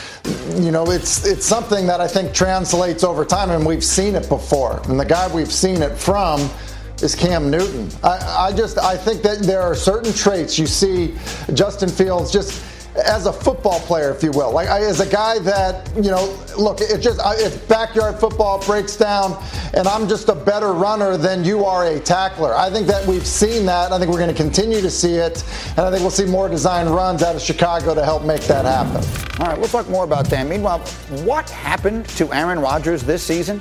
you 0.54 0.70
know 0.70 0.90
it's 0.90 1.26
it's 1.26 1.44
something 1.44 1.86
that 1.88 2.00
I 2.00 2.08
think 2.08 2.32
translates 2.32 3.04
over 3.04 3.26
time, 3.26 3.50
and 3.50 3.66
we've 3.66 3.84
seen 3.84 4.14
it 4.14 4.26
before. 4.30 4.80
And 4.88 4.98
the 4.98 5.04
guy 5.04 5.30
we've 5.34 5.52
seen 5.52 5.82
it 5.82 5.98
from 5.98 6.48
is 7.02 7.14
Cam 7.14 7.50
Newton. 7.50 7.88
I, 8.02 8.48
I 8.48 8.52
just 8.52 8.78
I 8.78 8.96
think 8.96 9.22
that 9.22 9.40
there 9.40 9.62
are 9.62 9.74
certain 9.74 10.12
traits 10.12 10.58
you 10.58 10.66
see 10.66 11.14
Justin 11.54 11.88
Fields 11.88 12.32
just 12.32 12.62
as 12.94 13.24
a 13.24 13.32
football 13.32 13.80
player, 13.80 14.10
if 14.10 14.22
you 14.22 14.30
will, 14.32 14.52
like 14.52 14.68
I, 14.68 14.80
as 14.80 15.00
a 15.00 15.10
guy 15.10 15.38
that 15.40 15.90
you 15.96 16.10
know, 16.10 16.38
look, 16.58 16.80
it 16.82 17.00
just 17.00 17.20
if 17.24 17.66
backyard 17.66 18.20
football 18.20 18.62
breaks 18.64 18.96
down, 18.96 19.42
and 19.74 19.88
I'm 19.88 20.06
just 20.06 20.28
a 20.28 20.34
better 20.34 20.72
runner 20.72 21.16
than 21.16 21.42
you 21.42 21.64
are 21.64 21.86
a 21.86 21.98
tackler. 21.98 22.54
I 22.54 22.68
think 22.68 22.86
that 22.88 23.06
we've 23.06 23.26
seen 23.26 23.64
that. 23.66 23.92
I 23.92 23.98
think 23.98 24.10
we're 24.10 24.18
going 24.18 24.34
to 24.34 24.36
continue 24.36 24.82
to 24.82 24.90
see 24.90 25.14
it, 25.14 25.42
and 25.70 25.80
I 25.80 25.90
think 25.90 26.02
we'll 26.02 26.10
see 26.10 26.26
more 26.26 26.48
design 26.48 26.86
runs 26.86 27.22
out 27.22 27.34
of 27.34 27.40
Chicago 27.40 27.94
to 27.94 28.04
help 28.04 28.24
make 28.24 28.42
that 28.42 28.66
happen. 28.66 29.02
All 29.40 29.46
right, 29.46 29.58
we'll 29.58 29.68
talk 29.68 29.88
more 29.88 30.04
about 30.04 30.26
that. 30.26 30.46
Meanwhile, 30.46 30.80
what 31.24 31.48
happened 31.48 32.06
to 32.10 32.32
Aaron 32.32 32.58
Rodgers 32.58 33.02
this 33.02 33.22
season? 33.22 33.60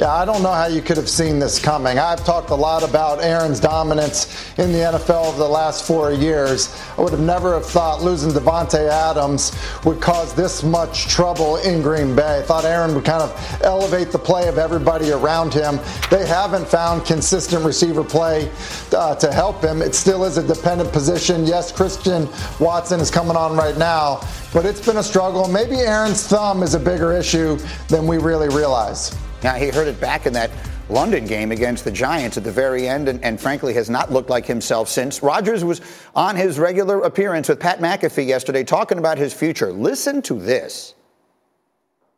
Yeah, 0.00 0.14
I 0.14 0.24
don't 0.24 0.42
know 0.42 0.50
how 0.50 0.64
you 0.64 0.80
could 0.80 0.96
have 0.96 1.10
seen 1.10 1.38
this 1.38 1.58
coming. 1.58 1.98
I've 1.98 2.24
talked 2.24 2.48
a 2.48 2.54
lot 2.54 2.82
about 2.82 3.22
Aaron's 3.22 3.60
dominance 3.60 4.50
in 4.58 4.72
the 4.72 4.78
NFL 4.78 5.26
over 5.26 5.36
the 5.36 5.46
last 5.46 5.86
four 5.86 6.10
years. 6.10 6.74
I 6.96 7.02
would 7.02 7.10
have 7.10 7.20
never 7.20 7.52
have 7.52 7.66
thought 7.66 8.00
losing 8.00 8.30
Davante 8.30 8.88
Adams 8.88 9.54
would 9.84 10.00
cause 10.00 10.32
this 10.32 10.62
much 10.62 11.08
trouble 11.08 11.56
in 11.56 11.82
Green 11.82 12.16
Bay. 12.16 12.38
I 12.38 12.42
thought 12.42 12.64
Aaron 12.64 12.94
would 12.94 13.04
kind 13.04 13.22
of 13.22 13.60
elevate 13.62 14.10
the 14.10 14.18
play 14.18 14.48
of 14.48 14.56
everybody 14.56 15.12
around 15.12 15.52
him. 15.52 15.78
They 16.10 16.26
haven't 16.26 16.66
found 16.66 17.04
consistent 17.04 17.62
receiver 17.62 18.02
play 18.02 18.50
uh, 18.96 19.16
to 19.16 19.30
help 19.30 19.62
him. 19.62 19.82
It 19.82 19.94
still 19.94 20.24
is 20.24 20.38
a 20.38 20.42
dependent 20.42 20.94
position. 20.94 21.44
Yes, 21.44 21.72
Christian 21.72 22.26
Watson 22.58 23.00
is 23.00 23.10
coming 23.10 23.36
on 23.36 23.54
right 23.54 23.76
now, 23.76 24.26
but 24.54 24.64
it's 24.64 24.82
been 24.82 24.96
a 24.96 25.02
struggle. 25.02 25.46
Maybe 25.46 25.76
Aaron's 25.76 26.26
thumb 26.26 26.62
is 26.62 26.72
a 26.72 26.80
bigger 26.80 27.12
issue 27.12 27.58
than 27.88 28.06
we 28.06 28.16
really 28.16 28.48
realize. 28.48 29.14
Now, 29.42 29.54
he 29.54 29.68
heard 29.68 29.88
it 29.88 30.00
back 30.00 30.26
in 30.26 30.32
that 30.34 30.50
London 30.90 31.24
game 31.26 31.52
against 31.52 31.84
the 31.84 31.90
Giants 31.90 32.36
at 32.36 32.44
the 32.44 32.52
very 32.52 32.88
end, 32.88 33.08
and, 33.08 33.22
and, 33.24 33.40
frankly 33.40 33.72
has 33.74 33.88
not 33.88 34.12
looked 34.12 34.28
like 34.28 34.44
himself 34.44 34.88
since. 34.88 35.22
Rodgers 35.22 35.64
was 35.64 35.80
on 36.14 36.36
his 36.36 36.58
regular 36.58 37.02
appearance 37.02 37.48
with 37.48 37.60
Pat 37.60 37.78
McAfee 37.78 38.26
yesterday 38.26 38.64
talking 38.64 38.98
about 38.98 39.16
his 39.16 39.32
future. 39.32 39.72
Listen 39.72 40.20
to 40.22 40.34
this. 40.34 40.94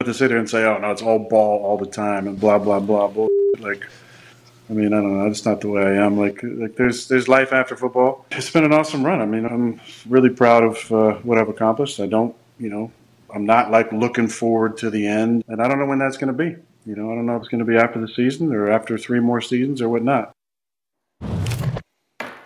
To 0.04 0.12
sit 0.12 0.30
here 0.30 0.38
and 0.38 0.50
say, 0.50 0.64
oh, 0.64 0.78
no, 0.78 0.90
it's 0.90 1.02
all 1.02 1.18
ball 1.18 1.62
all 1.64 1.78
the 1.78 1.87
time 1.87 2.26
and 2.26 2.40
blah, 2.40 2.58
blah, 2.58 2.80
blah, 2.80 3.06
blah. 3.06 3.28
Like, 3.61 3.87
I 4.68 4.72
mean, 4.72 4.92
I 4.94 4.96
don't 4.96 5.18
know. 5.18 5.24
That's 5.28 5.44
not 5.44 5.61
the 5.61 5.68
way 5.68 5.82
I 5.82 6.04
am. 6.04 6.18
Like, 6.18 6.40
like 6.42 6.74
there's 6.76 7.06
there's 7.06 7.28
life 7.28 7.52
after 7.52 7.76
football. 7.76 8.26
It's 8.32 8.50
been 8.50 8.64
an 8.64 8.72
awesome 8.72 9.04
run. 9.04 9.20
I 9.20 9.26
mean, 9.26 9.44
I'm 9.44 9.80
really 10.08 10.30
proud 10.30 10.64
of 10.64 10.92
uh, 10.92 11.12
what 11.20 11.38
I've 11.38 11.48
accomplished. 11.48 12.00
I 12.00 12.06
don't, 12.06 12.35
you 12.58 12.70
know, 12.70 12.90
I'm 13.32 13.44
not 13.44 13.70
like 13.70 13.92
looking 13.92 14.28
forward 14.28 14.78
to 14.78 14.90
the 14.90 15.06
end, 15.06 15.44
and 15.46 15.61
I 15.61 15.68
don't 15.68 15.78
know 15.78 15.87
when 15.87 15.98
that's 15.98 16.16
going 16.16 16.35
to 16.37 16.44
be. 16.44 16.56
You 16.85 16.97
know, 16.97 17.12
I 17.12 17.14
don't 17.14 17.27
know 17.27 17.37
if 17.37 17.42
it's 17.42 17.49
going 17.49 17.61
to 17.61 17.64
be 17.64 17.77
after 17.77 18.01
the 18.01 18.09
season 18.09 18.53
or 18.53 18.71
after 18.71 18.99
three 18.99 19.21
more 19.21 19.40
seasons 19.40 19.81
or 19.81 19.88
whatnot. 19.88 20.33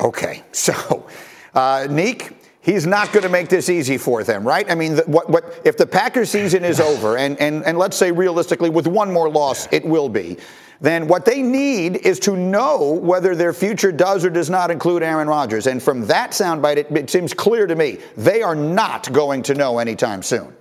Okay, 0.01 0.44
so 0.53 1.07
uh, 1.55 1.87
Neek, 1.88 2.33
he's 2.61 2.87
not 2.87 3.12
going 3.12 3.22
to 3.22 3.31
make 3.31 3.49
this 3.49 3.70
easy 3.70 3.96
for 3.96 4.25
them, 4.25 4.46
right? 4.46 4.70
I 4.70 4.75
mean, 4.75 4.96
the, 4.96 5.03
what, 5.05 5.31
what, 5.31 5.62
if 5.64 5.79
the 5.79 5.87
Packers 5.87 6.31
season 6.31 6.64
is 6.64 6.81
over, 6.81 7.16
and, 7.16 7.40
and, 7.40 7.64
and 7.64 7.79
let's 7.79 7.96
say 7.96 8.12
realistically, 8.12 8.68
with 8.68 8.87
one 8.87 9.11
more 9.11 9.31
loss, 9.31 9.68
it 9.72 9.85
will 9.85 10.11
be, 10.11 10.37
then 10.83 11.09
what 11.09 11.25
they 11.25 11.40
need 11.40 11.96
is 11.96 12.18
to 12.20 12.37
know 12.37 12.92
whether 12.92 13.35
their 13.35 13.55
future 13.55 13.90
does 13.90 14.22
or 14.22 14.31
does 14.31 14.51
not 14.51 14.70
include 14.70 15.03
Aaron 15.03 15.27
Rodgers. 15.27 15.66
And 15.66 15.83
from 15.83 16.07
that 16.09 16.33
soundbite, 16.33 16.77
it, 16.77 16.90
it 16.90 17.09
seems 17.09 17.33
clear 17.33 17.66
to 17.66 17.75
me 17.75 17.99
they 18.18 18.42
are 18.42 18.55
not 18.55 19.11
going 19.11 19.42
to 19.44 19.55
know 19.55 19.79
anytime 19.79 20.22
soon. 20.22 20.55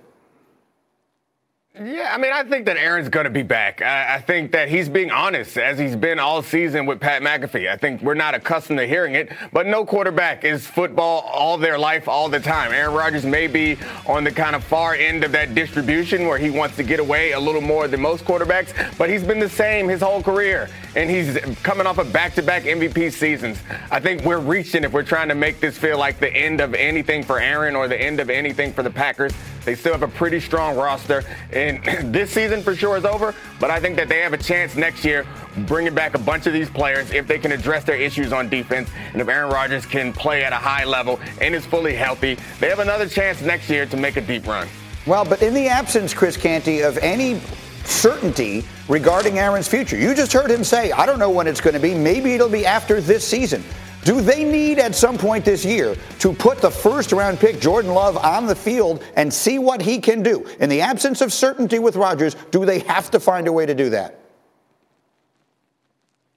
Yeah, 1.78 2.10
I 2.10 2.16
mean, 2.16 2.32
I 2.32 2.42
think 2.42 2.64
that 2.66 2.78
Aaron's 2.78 3.10
going 3.10 3.24
to 3.24 3.30
be 3.30 3.42
back. 3.42 3.82
I, 3.82 4.14
I, 4.14 4.20
think 4.22 4.52
that 4.52 4.70
he's 4.70 4.88
being 4.88 5.10
honest, 5.10 5.58
as 5.58 5.78
he's 5.78 5.94
been 5.94 6.18
all 6.18 6.42
season 6.42 6.86
with 6.86 7.00
Pat 7.00 7.20
McAfee. 7.20 7.68
I 7.68 7.76
think 7.76 8.00
we're 8.00 8.14
not 8.14 8.34
accustomed 8.34 8.78
to 8.78 8.86
hearing 8.86 9.14
it, 9.14 9.30
but 9.52 9.66
no 9.66 9.84
quarterback 9.84 10.42
is 10.42 10.66
football 10.66 11.20
all 11.20 11.58
their 11.58 11.78
life, 11.78 12.08
all 12.08 12.30
the 12.30 12.40
time. 12.40 12.72
Aaron 12.72 12.94
Rodgers 12.94 13.26
may 13.26 13.46
be 13.46 13.76
on 14.06 14.24
the 14.24 14.30
kind 14.30 14.56
of 14.56 14.64
far 14.64 14.94
end 14.94 15.22
of 15.22 15.32
that 15.32 15.54
distribution 15.54 16.26
where 16.26 16.38
he 16.38 16.48
wants 16.48 16.76
to 16.76 16.82
get 16.82 16.98
away 16.98 17.32
a 17.32 17.40
little 17.40 17.60
more 17.60 17.88
than 17.88 18.00
most 18.00 18.24
quarterbacks, 18.24 18.72
but 18.96 19.10
he's 19.10 19.22
been 19.22 19.38
the 19.38 19.48
same 19.48 19.86
his 19.86 20.00
whole 20.00 20.22
career, 20.22 20.70
and 20.94 21.10
he's 21.10 21.36
coming 21.62 21.86
off 21.86 21.98
of 21.98 22.10
back-to-back 22.10 22.62
MVP 22.62 23.12
seasons. 23.12 23.58
I 23.90 24.00
think 24.00 24.22
we're 24.22 24.38
reaching 24.38 24.82
if 24.82 24.92
we're 24.92 25.02
trying 25.02 25.28
to 25.28 25.34
make 25.34 25.60
this 25.60 25.76
feel 25.76 25.98
like 25.98 26.20
the 26.20 26.34
end 26.34 26.62
of 26.62 26.72
anything 26.72 27.22
for 27.22 27.38
Aaron 27.38 27.76
or 27.76 27.86
the 27.86 28.00
end 28.00 28.18
of 28.18 28.30
anything 28.30 28.72
for 28.72 28.82
the 28.82 28.90
Packers. 28.90 29.34
They 29.66 29.74
still 29.74 29.92
have 29.92 30.02
a 30.02 30.08
pretty 30.08 30.38
strong 30.38 30.76
roster. 30.76 31.24
And 31.52 31.82
this 32.14 32.30
season 32.30 32.62
for 32.62 32.74
sure 32.74 32.96
is 32.96 33.04
over, 33.04 33.34
but 33.60 33.68
I 33.70 33.80
think 33.80 33.96
that 33.96 34.08
they 34.08 34.20
have 34.20 34.32
a 34.32 34.38
chance 34.38 34.76
next 34.76 35.04
year 35.04 35.26
bringing 35.66 35.94
back 35.94 36.14
a 36.14 36.18
bunch 36.18 36.46
of 36.46 36.52
these 36.52 36.70
players 36.70 37.10
if 37.10 37.26
they 37.26 37.38
can 37.38 37.50
address 37.50 37.82
their 37.82 37.96
issues 37.96 38.32
on 38.32 38.48
defense 38.48 38.88
and 39.12 39.20
if 39.20 39.28
Aaron 39.28 39.50
Rodgers 39.50 39.84
can 39.84 40.12
play 40.12 40.44
at 40.44 40.52
a 40.52 40.56
high 40.56 40.84
level 40.84 41.18
and 41.40 41.54
is 41.54 41.66
fully 41.66 41.94
healthy, 41.94 42.38
they 42.60 42.68
have 42.68 42.78
another 42.78 43.08
chance 43.08 43.42
next 43.42 43.68
year 43.68 43.86
to 43.86 43.96
make 43.96 44.16
a 44.16 44.20
deep 44.20 44.46
run. 44.46 44.68
Well, 45.04 45.24
but 45.24 45.42
in 45.42 45.52
the 45.52 45.66
absence, 45.66 46.14
Chris 46.14 46.36
Canty, 46.36 46.80
of 46.80 46.96
any 46.98 47.40
certainty 47.84 48.64
regarding 48.88 49.38
Aaron's 49.38 49.68
future, 49.68 49.96
you 49.96 50.14
just 50.14 50.32
heard 50.32 50.50
him 50.50 50.62
say, 50.62 50.92
I 50.92 51.06
don't 51.06 51.18
know 51.18 51.30
when 51.30 51.48
it's 51.48 51.60
going 51.60 51.74
to 51.74 51.80
be. 51.80 51.92
Maybe 51.92 52.34
it'll 52.34 52.48
be 52.48 52.64
after 52.64 53.00
this 53.00 53.26
season. 53.26 53.64
Do 54.06 54.20
they 54.20 54.44
need 54.44 54.78
at 54.78 54.94
some 54.94 55.18
point 55.18 55.44
this 55.44 55.64
year 55.64 55.96
to 56.20 56.32
put 56.32 56.58
the 56.58 56.70
first 56.70 57.10
round 57.10 57.40
pick 57.40 57.58
Jordan 57.58 57.92
Love 57.92 58.16
on 58.16 58.46
the 58.46 58.54
field 58.54 59.02
and 59.16 59.34
see 59.34 59.58
what 59.58 59.82
he 59.82 59.98
can 59.98 60.22
do? 60.22 60.46
In 60.60 60.68
the 60.68 60.80
absence 60.80 61.20
of 61.20 61.32
certainty 61.32 61.80
with 61.80 61.96
Rodgers, 61.96 62.36
do 62.52 62.64
they 62.64 62.78
have 62.80 63.10
to 63.10 63.18
find 63.18 63.48
a 63.48 63.52
way 63.52 63.66
to 63.66 63.74
do 63.74 63.90
that? 63.90 64.20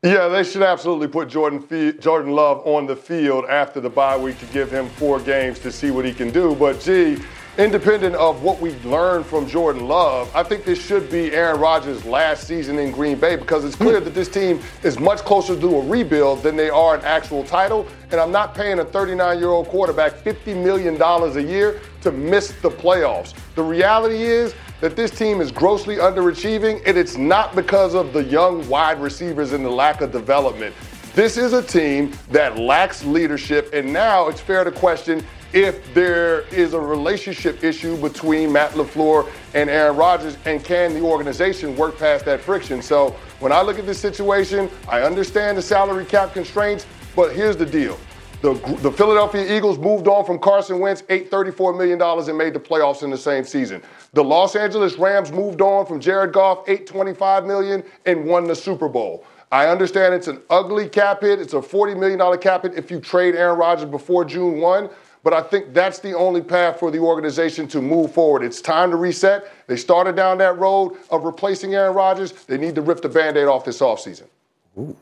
Yeah, 0.01 0.29
they 0.29 0.43
should 0.43 0.63
absolutely 0.63 1.09
put 1.09 1.29
Jordan 1.29 1.63
Jordan 1.99 2.31
Love 2.31 2.65
on 2.65 2.87
the 2.87 2.95
field 2.95 3.45
after 3.45 3.79
the 3.79 3.89
bye 3.89 4.17
week 4.17 4.39
to 4.39 4.47
give 4.47 4.71
him 4.71 4.89
four 4.89 5.19
games 5.19 5.59
to 5.59 5.71
see 5.71 5.91
what 5.91 6.05
he 6.05 6.13
can 6.13 6.31
do. 6.31 6.55
But 6.55 6.79
gee, 6.79 7.19
independent 7.59 8.15
of 8.15 8.41
what 8.41 8.61
we've 8.61 8.85
learned 8.85 9.25
from 9.25 9.45
Jordan 9.45 9.85
Love, 9.85 10.33
I 10.33 10.43
think 10.43 10.63
this 10.63 10.81
should 10.83 11.11
be 11.11 11.33
Aaron 11.33 11.59
Rodgers' 11.59 12.05
last 12.05 12.47
season 12.47 12.79
in 12.79 12.91
Green 12.91 13.19
Bay 13.19 13.35
because 13.35 13.65
it's 13.65 13.75
clear 13.75 13.99
hmm. 13.99 14.05
that 14.05 14.13
this 14.13 14.29
team 14.29 14.61
is 14.81 14.97
much 14.97 15.19
closer 15.19 15.59
to 15.59 15.67
a 15.75 15.85
rebuild 15.85 16.41
than 16.41 16.55
they 16.55 16.69
are 16.69 16.95
an 16.95 17.03
actual 17.03 17.43
title. 17.43 17.85
And 18.11 18.21
I'm 18.21 18.31
not 18.31 18.55
paying 18.55 18.79
a 18.79 18.85
39 18.85 19.39
year 19.39 19.49
old 19.49 19.67
quarterback 19.67 20.13
$50 20.13 20.55
million 20.55 20.99
a 21.01 21.39
year 21.41 21.81
to 22.01 22.13
miss 22.13 22.53
the 22.61 22.69
playoffs. 22.69 23.33
The 23.55 23.63
reality 23.63 24.23
is 24.23 24.55
that 24.79 24.95
this 24.95 25.11
team 25.11 25.41
is 25.41 25.51
grossly 25.51 25.97
underachieving, 25.97 26.81
and 26.85 26.97
it's 26.97 27.17
not 27.17 27.55
because 27.55 27.93
of 27.93 28.13
the 28.13 28.23
young 28.23 28.65
wide 28.69 29.01
receivers 29.01 29.51
and 29.51 29.65
the 29.65 29.69
lack 29.69 29.99
of 29.99 30.13
development. 30.13 30.73
This 31.13 31.35
is 31.35 31.51
a 31.51 31.61
team 31.61 32.13
that 32.31 32.57
lacks 32.57 33.03
leadership, 33.03 33.69
and 33.73 33.91
now 33.91 34.29
it's 34.29 34.39
fair 34.39 34.63
to 34.63 34.71
question 34.71 35.25
if 35.53 35.93
there 35.93 36.41
is 36.53 36.73
a 36.73 36.79
relationship 36.79 37.63
issue 37.63 37.97
between 37.97 38.51
Matt 38.51 38.71
LaFleur 38.71 39.29
and 39.53 39.69
Aaron 39.69 39.97
Rodgers, 39.97 40.37
and 40.45 40.63
can 40.63 40.93
the 40.93 41.01
organization 41.01 41.75
work 41.75 41.97
past 41.97 42.25
that 42.25 42.39
friction? 42.41 42.81
So 42.81 43.11
when 43.39 43.51
I 43.51 43.61
look 43.61 43.79
at 43.79 43.85
this 43.85 43.99
situation, 43.99 44.69
I 44.87 45.01
understand 45.01 45.57
the 45.57 45.61
salary 45.61 46.05
cap 46.05 46.33
constraints, 46.33 46.85
but 47.15 47.35
here's 47.35 47.57
the 47.57 47.65
deal. 47.65 47.99
The, 48.41 48.53
the 48.81 48.91
Philadelphia 48.91 49.53
Eagles 49.53 49.77
moved 49.77 50.07
on 50.07 50.23
from 50.23 50.39
Carson 50.39 50.79
Wentz, 50.79 51.01
$834 51.03 51.77
million, 51.77 52.01
and 52.01 52.37
made 52.37 52.53
the 52.53 52.59
playoffs 52.59 53.03
in 53.03 53.09
the 53.09 53.17
same 53.17 53.43
season. 53.43 53.81
The 54.13 54.23
Los 54.23 54.55
Angeles 54.55 54.97
Rams 54.97 55.29
moved 55.29 55.61
on 55.61 55.85
from 55.85 55.99
Jared 55.99 56.31
Goff, 56.31 56.59
825 56.59 57.45
million, 57.45 57.83
and 58.05 58.25
won 58.25 58.45
the 58.45 58.55
Super 58.55 58.87
Bowl. 58.87 59.25
I 59.51 59.67
understand 59.67 60.13
it's 60.13 60.27
an 60.27 60.41
ugly 60.49 60.87
cap 60.87 61.21
hit. 61.21 61.39
It's 61.39 61.53
a 61.53 61.57
$40 61.57 61.99
million 61.99 62.37
cap 62.39 62.63
hit 62.63 62.75
if 62.75 62.89
you 62.89 63.01
trade 63.01 63.35
Aaron 63.35 63.57
Rodgers 63.57 63.89
before 63.89 64.23
June 64.23 64.61
1. 64.61 64.89
But 65.23 65.33
I 65.33 65.41
think 65.41 65.73
that's 65.73 65.99
the 65.99 66.15
only 66.15 66.41
path 66.41 66.79
for 66.79 66.91
the 66.91 66.99
organization 66.99 67.67
to 67.69 67.81
move 67.81 68.13
forward. 68.13 68.43
It's 68.43 68.61
time 68.61 68.89
to 68.91 68.95
reset. 68.95 69.51
They 69.67 69.75
started 69.75 70.15
down 70.15 70.37
that 70.37 70.57
road 70.57 70.97
of 71.09 71.23
replacing 71.23 71.75
Aaron 71.75 71.93
Rodgers. 71.93 72.31
They 72.31 72.57
need 72.57 72.75
to 72.75 72.81
rip 72.81 73.01
the 73.01 73.09
band 73.09 73.35
aid 73.35 73.47
off 73.47 73.65
this 73.65 73.79
offseason. 73.79 74.27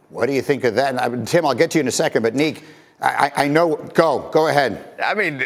What 0.09 0.25
do 0.25 0.33
you 0.33 0.41
think 0.41 0.63
of 0.63 0.73
that? 0.75 0.95
And, 0.95 1.27
Tim, 1.27 1.45
I'll 1.45 1.53
get 1.53 1.69
to 1.71 1.77
you 1.77 1.81
in 1.81 1.87
a 1.87 1.91
second, 1.91 2.23
but 2.23 2.33
Neek, 2.33 2.63
I, 2.99 3.31
I, 3.35 3.47
know. 3.47 3.75
Go, 3.93 4.27
go 4.33 4.47
ahead. 4.47 4.83
I 5.03 5.13
mean, 5.13 5.43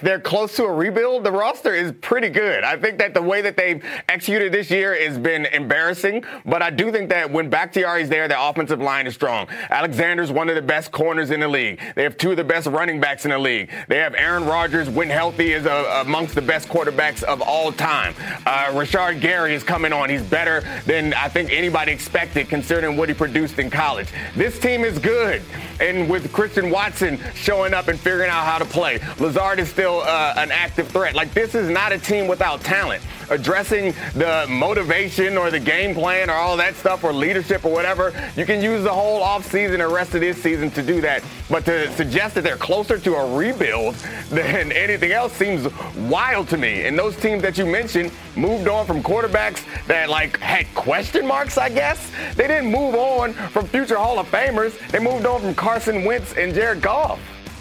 they're 0.00 0.18
close 0.18 0.56
to 0.56 0.64
a 0.64 0.72
rebuild. 0.72 1.22
The 1.22 1.30
roster 1.30 1.74
is 1.74 1.92
pretty 2.00 2.30
good. 2.30 2.64
I 2.64 2.78
think 2.78 2.98
that 2.98 3.12
the 3.12 3.20
way 3.20 3.42
that 3.42 3.58
they've 3.58 3.84
executed 4.08 4.52
this 4.52 4.70
year 4.70 4.94
has 4.98 5.18
been 5.18 5.44
embarrassing, 5.46 6.24
but 6.46 6.62
I 6.62 6.70
do 6.70 6.90
think 6.90 7.10
that 7.10 7.30
when 7.30 7.50
Bakhtiari's 7.50 8.08
there, 8.08 8.26
their 8.26 8.38
offensive 8.40 8.80
line 8.80 9.06
is 9.06 9.12
strong. 9.12 9.48
Alexander's 9.68 10.32
one 10.32 10.48
of 10.48 10.54
the 10.54 10.62
best 10.62 10.92
corners 10.92 11.30
in 11.30 11.40
the 11.40 11.48
league. 11.48 11.78
They 11.94 12.04
have 12.04 12.16
two 12.16 12.30
of 12.30 12.38
the 12.38 12.44
best 12.44 12.66
running 12.66 13.00
backs 13.00 13.26
in 13.26 13.32
the 13.32 13.38
league. 13.38 13.70
They 13.88 13.98
have 13.98 14.14
Aaron 14.14 14.46
Rodgers, 14.46 14.88
when 14.88 15.10
healthy, 15.10 15.52
is 15.52 15.66
a, 15.66 16.02
amongst 16.06 16.34
the 16.34 16.40
best 16.40 16.68
quarterbacks 16.68 17.22
of 17.22 17.42
all 17.42 17.70
time. 17.70 18.14
Uh, 18.46 18.68
Rashan 18.68 19.20
Gary 19.20 19.54
is 19.54 19.62
coming 19.62 19.92
on. 19.92 20.08
He's 20.08 20.22
better 20.22 20.62
than 20.86 21.12
I 21.12 21.28
think 21.28 21.52
anybody 21.52 21.92
expected, 21.92 22.48
considering 22.48 22.96
what 22.96 23.10
he 23.10 23.14
produced 23.14 23.58
in 23.58 23.68
college. 23.68 24.08
This 24.34 24.58
team 24.58 24.84
is 24.84 24.98
good, 24.98 25.42
and 25.78 26.08
with 26.08 26.32
Christian 26.32 26.61
Christian 26.62 26.70
Watson 26.70 27.18
showing 27.34 27.74
up 27.74 27.88
and 27.88 27.98
figuring 27.98 28.30
out 28.30 28.44
how 28.44 28.58
to 28.58 28.64
play. 28.64 29.00
Lazard 29.18 29.58
is 29.58 29.68
still 29.68 30.02
uh, 30.02 30.34
an 30.36 30.52
active 30.52 30.86
threat. 30.86 31.12
Like, 31.14 31.34
this 31.34 31.56
is 31.56 31.68
not 31.68 31.90
a 31.90 31.98
team 31.98 32.28
without 32.28 32.60
talent. 32.60 33.02
Addressing 33.32 33.94
the 34.12 34.44
motivation 34.46 35.38
or 35.38 35.50
the 35.50 35.58
game 35.58 35.94
plan 35.94 36.28
or 36.28 36.34
all 36.34 36.54
that 36.58 36.74
stuff 36.74 37.02
or 37.02 37.14
leadership 37.14 37.64
or 37.64 37.72
whatever, 37.72 38.12
you 38.36 38.44
can 38.44 38.62
use 38.62 38.82
the 38.82 38.92
whole 38.92 39.22
offseason 39.22 39.80
or 39.80 39.88
rest 39.88 40.14
of 40.14 40.20
this 40.20 40.42
season 40.42 40.70
to 40.72 40.82
do 40.82 41.00
that. 41.00 41.24
But 41.48 41.64
to 41.64 41.90
suggest 41.92 42.34
that 42.34 42.44
they're 42.44 42.58
closer 42.58 42.98
to 42.98 43.14
a 43.14 43.34
rebuild 43.34 43.94
than 44.30 44.70
anything 44.70 45.12
else 45.12 45.32
seems 45.32 45.66
wild 45.96 46.50
to 46.50 46.58
me. 46.58 46.84
And 46.84 46.98
those 46.98 47.16
teams 47.16 47.40
that 47.40 47.56
you 47.56 47.64
mentioned 47.64 48.12
moved 48.36 48.68
on 48.68 48.84
from 48.84 49.02
quarterbacks 49.02 49.64
that, 49.86 50.10
like, 50.10 50.38
had 50.38 50.66
question 50.74 51.26
marks, 51.26 51.56
I 51.56 51.70
guess. 51.70 52.12
They 52.36 52.46
didn't 52.46 52.70
move 52.70 52.94
on 52.94 53.32
from 53.32 53.66
future 53.66 53.96
Hall 53.96 54.18
of 54.18 54.30
Famers. 54.30 54.78
They 54.90 54.98
moved 54.98 55.24
on 55.24 55.40
from 55.40 55.54
Carson 55.54 56.04
Wentz 56.04 56.34
and 56.34 56.54
Jared 56.54 56.82
Goff. 56.82 57.18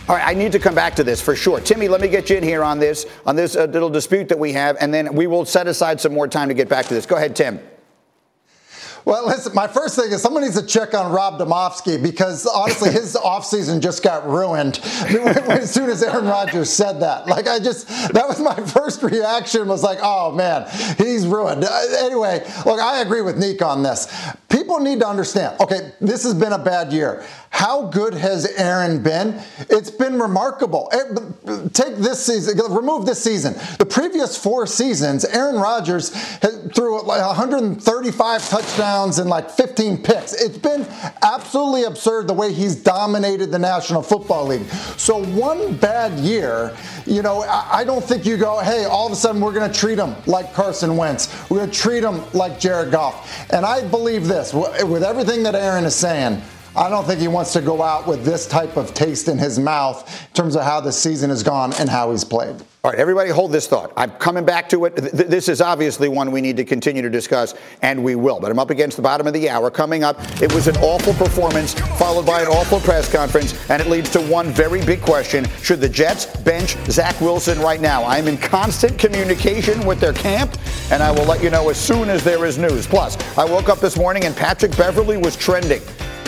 All 0.10 0.16
right, 0.16 0.28
I 0.28 0.34
need 0.34 0.52
to 0.54 0.60
come 0.60 0.74
back 0.74 0.96
to 0.96 1.04
this 1.04 1.22
for 1.22 1.36
sure. 1.36 1.60
Timmy, 1.60 1.88
let 1.88 2.02
me 2.02 2.08
get 2.08 2.30
you 2.30 2.38
in 2.38 2.44
here 2.44 2.64
on 2.64 2.80
this, 2.80 3.06
on 3.26 3.36
this 3.36 3.56
uh, 3.56 3.66
little 3.66 3.90
dispute 3.90 4.30
that 4.30 4.40
we 4.40 4.52
have, 4.54 4.76
and 4.82 4.92
then 4.94 5.14
we 5.14 5.28
will 5.28 5.46
set 5.46 5.68
aside 5.68 6.02
some 6.02 6.12
more 6.14 6.28
time 6.28 6.48
to 6.48 6.56
get 6.56 6.68
back 6.68 6.88
to 6.88 6.94
this. 6.94 7.06
Go 7.06 7.18
ahead, 7.18 7.36
Tim. 7.36 7.60
Well, 9.04 9.26
listen, 9.26 9.56
my 9.56 9.68
first 9.68 9.96
thing 9.96 10.12
is 10.12 10.22
someone 10.22 10.44
needs 10.44 10.60
to 10.60 10.66
check 10.66 10.94
on 10.94 11.12
Rob 11.12 11.40
Demovsky 11.40 12.02
because 12.02 12.46
honestly, 12.46 12.92
his 12.92 13.16
offseason 13.24 13.82
just 13.82 14.04
got 14.04 14.28
ruined 14.28 14.80
as 14.84 15.74
soon 15.74 15.90
as 15.90 16.04
Aaron 16.04 16.26
Rodgers 16.26 16.70
said 16.70 17.00
that. 17.00 17.28
Like, 17.28 17.48
I 17.48 17.58
just, 17.60 17.88
that 17.88 18.28
was 18.28 18.40
my 18.40 18.56
first 18.56 19.02
reaction 19.02 19.68
was 19.68 19.82
like, 19.82 20.00
oh 20.02 20.32
man, 20.32 20.68
he's 20.98 21.26
ruined. 21.26 21.64
Uh, 21.64 21.82
anyway, 22.00 22.44
look, 22.66 22.80
I 22.80 23.02
agree 23.02 23.22
with 23.22 23.38
Nick 23.38 23.62
on 23.64 23.82
this. 23.82 24.08
People 24.52 24.80
need 24.80 25.00
to 25.00 25.08
understand, 25.08 25.60
okay, 25.62 25.94
this 26.02 26.24
has 26.24 26.34
been 26.34 26.52
a 26.52 26.60
bad 26.60 26.92
year. 26.92 27.26
How 27.52 27.88
good 27.88 28.14
has 28.14 28.46
Aaron 28.58 29.02
been? 29.02 29.42
It's 29.70 29.92
been 29.92 30.20
remarkable. 30.20 30.90
Eh, 30.92 31.68
take 31.74 31.96
this 31.98 32.26
season, 32.26 32.58
remove 32.70 33.06
this 33.06 33.22
season. 33.22 33.54
The 33.78 33.86
previous 33.86 34.38
four 34.38 34.68
seasons, 34.68 35.26
Aaron 35.26 35.56
Rodgers 35.56 36.10
threw 36.74 37.02
like 37.04 37.26
135 37.26 38.50
touchdowns 38.50 39.20
and 39.20 39.30
like 39.30 39.50
15 39.50 40.04
picks. 40.04 40.34
It's 40.34 40.58
been 40.58 40.86
absolutely 41.22 41.84
absurd 41.84 42.28
the 42.28 42.34
way 42.34 42.52
he's 42.52 42.76
dominated 42.76 43.52
the 43.52 43.60
National 43.60 44.02
Football 44.02 44.48
League. 44.48 44.68
So 44.98 45.24
one 45.24 45.76
bad 45.76 46.20
year, 46.20 46.76
you 47.06 47.22
know, 47.22 47.42
I 47.44 47.84
don't 47.84 48.04
think 48.04 48.26
you 48.26 48.38
go, 48.38 48.60
hey, 48.60 48.86
all 48.86 49.08
of 49.08 49.14
a 49.14 49.16
sudden 49.16 49.42
we're 49.42 49.54
going 49.54 49.72
to 49.72 49.78
treat 49.78 50.00
him 50.00 50.16
like 50.26 50.54
Carson 50.54 50.98
Wentz. 50.98 51.50
We're 51.50 51.60
going 51.60 51.72
to 51.72 51.78
treat 51.78 52.04
him 52.04 52.22
like 52.34 52.60
Jared 52.60 52.92
Goff. 52.92 53.52
And 53.52 53.66
I 53.66 53.88
believe 53.88 54.28
this 54.28 54.41
with 54.54 55.04
everything 55.04 55.44
that 55.44 55.56
Aaron 55.56 55.86
is 55.86 55.96
saying. 55.96 56.42
I 56.76 56.90
don't 56.90 57.06
think 57.06 57.20
he 57.20 57.28
wants 57.28 57.52
to 57.54 57.62
go 57.62 57.82
out 57.82 58.08
with 58.08 58.24
this 58.24 58.48
type 58.48 58.78
of 58.78 58.94
taste 58.94 59.28
in 59.28 59.38
his 59.38 59.60
mouth 59.60 60.10
in 60.30 60.34
terms 60.34 60.56
of 60.56 60.64
how 60.64 60.80
the 60.80 60.92
season 60.92 61.30
has 61.30 61.44
gone 61.44 61.74
and 61.74 61.90
how 61.90 62.12
he's 62.12 62.24
played. 62.24 62.56
All 62.84 62.90
right, 62.90 63.00
everybody 63.00 63.30
hold 63.30 63.52
this 63.52 63.68
thought. 63.68 63.94
I'm 63.96 64.10
coming 64.14 64.44
back 64.44 64.68
to 64.70 64.86
it. 64.86 64.96
This 64.96 65.50
is 65.50 65.62
obviously 65.62 66.10
one 66.10 66.32
we 66.32 66.42
need 66.42 66.58
to 66.58 66.66
continue 66.66 67.04
to 67.04 67.12
discuss, 67.12 67.54
and 67.84 68.04
we 68.04 68.16
will. 68.16 68.40
But 68.40 68.50
I'm 68.50 68.58
up 68.58 68.72
against 68.72 68.98
the 68.98 69.04
bottom 69.04 69.28
of 69.28 69.34
the 69.34 69.52
hour. 69.52 69.70
Coming 69.70 70.04
up, 70.04 70.18
it 70.42 70.52
was 70.52 70.68
an 70.68 70.76
awful 70.78 71.14
performance, 71.14 71.76
followed 72.00 72.26
by 72.26 72.42
an 72.42 72.48
awful 72.48 72.80
press 72.80 73.08
conference, 73.12 73.54
and 73.70 73.84
it 73.84 73.88
leads 73.88 74.10
to 74.14 74.22
one 74.22 74.48
very 74.48 74.84
big 74.84 75.00
question. 75.04 75.46
Should 75.62 75.80
the 75.80 75.90
Jets 75.90 76.26
bench 76.38 76.76
Zach 76.88 77.22
Wilson 77.22 77.60
right 77.60 77.80
now? 77.80 78.04
I'm 78.04 78.28
in 78.28 78.40
constant 78.40 78.98
communication 78.98 79.86
with 79.86 80.00
their 80.00 80.14
camp, 80.14 80.58
and 80.92 81.04
I 81.04 81.12
will 81.12 81.26
let 81.26 81.44
you 81.44 81.52
know 81.52 81.70
as 81.70 81.80
soon 81.80 82.10
as 82.10 82.24
there 82.24 82.48
is 82.48 82.58
news. 82.58 82.88
Plus, 82.88 83.16
I 83.38 83.46
woke 83.46 83.70
up 83.70 83.78
this 83.78 83.96
morning 83.96 84.24
and 84.24 84.36
Patrick 84.36 84.76
Beverley 84.76 85.18
was 85.18 85.36
trending. 85.36 85.84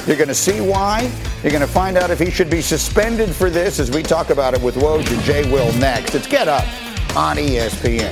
You're 0.05 0.17
going 0.17 0.27
to 0.27 0.35
see 0.35 0.59
why. 0.59 1.11
You're 1.41 1.51
going 1.51 1.61
to 1.61 1.67
find 1.67 1.97
out 1.97 2.09
if 2.09 2.19
he 2.19 2.29
should 2.29 2.49
be 2.49 2.61
suspended 2.61 3.33
for 3.33 3.49
this 3.49 3.79
as 3.79 3.89
we 3.89 4.03
talk 4.03 4.29
about 4.29 4.53
it 4.53 4.61
with 4.61 4.75
Woj 4.75 5.09
and 5.09 5.21
Jay 5.23 5.49
Will 5.51 5.71
next. 5.73 6.13
It's 6.13 6.27
Get 6.27 6.47
Up 6.47 6.65
on 7.15 7.37
ESPN. 7.37 8.11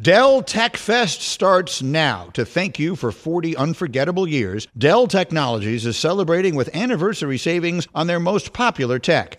Dell 0.00 0.42
Tech 0.42 0.76
Fest 0.76 1.22
starts 1.22 1.82
now. 1.82 2.28
To 2.34 2.44
thank 2.44 2.78
you 2.78 2.96
for 2.96 3.10
40 3.10 3.56
unforgettable 3.56 4.28
years, 4.28 4.68
Dell 4.76 5.06
Technologies 5.06 5.84
is 5.84 5.96
celebrating 5.96 6.54
with 6.54 6.74
anniversary 6.76 7.38
savings 7.38 7.88
on 7.94 8.06
their 8.06 8.20
most 8.20 8.52
popular 8.52 8.98
tech. 8.98 9.38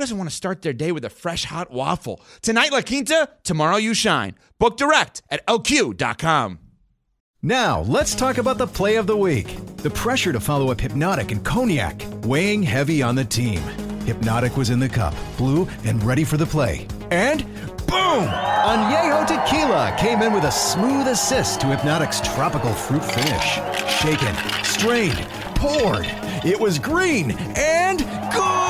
doesn't 0.00 0.18
want 0.18 0.28
to 0.28 0.34
start 0.34 0.62
their 0.62 0.72
day 0.72 0.90
with 0.90 1.04
a 1.04 1.10
fresh 1.10 1.44
hot 1.44 1.70
waffle? 1.70 2.20
Tonight, 2.42 2.72
La 2.72 2.80
Quinta, 2.80 3.28
tomorrow, 3.44 3.76
you 3.76 3.94
shine. 3.94 4.34
Book 4.58 4.76
direct 4.76 5.22
at 5.30 5.46
lq.com. 5.46 6.58
Now, 7.42 7.80
let's 7.82 8.14
talk 8.14 8.36
about 8.36 8.58
the 8.58 8.66
play 8.66 8.96
of 8.96 9.06
the 9.06 9.16
week. 9.16 9.56
The 9.78 9.90
pressure 9.90 10.32
to 10.32 10.40
follow 10.40 10.70
up 10.70 10.80
Hypnotic 10.80 11.32
and 11.32 11.42
Cognac, 11.44 12.02
weighing 12.24 12.62
heavy 12.62 13.02
on 13.02 13.14
the 13.14 13.24
team. 13.24 13.60
Hypnotic 14.04 14.56
was 14.56 14.68
in 14.68 14.78
the 14.78 14.88
cup, 14.88 15.14
blue, 15.38 15.66
and 15.84 16.02
ready 16.04 16.24
for 16.24 16.36
the 16.36 16.44
play. 16.44 16.86
And 17.10 17.44
boom! 17.86 18.26
Añejo 18.26 19.26
Tequila 19.26 19.96
came 19.98 20.20
in 20.20 20.32
with 20.32 20.44
a 20.44 20.50
smooth 20.50 21.06
assist 21.06 21.60
to 21.62 21.68
Hypnotic's 21.68 22.20
tropical 22.20 22.72
fruit 22.72 23.04
finish. 23.04 23.54
Shaken, 23.88 24.34
strained, 24.64 25.26
poured. 25.54 26.06
It 26.44 26.60
was 26.60 26.78
green 26.78 27.32
and 27.56 28.00
good! 28.32 28.69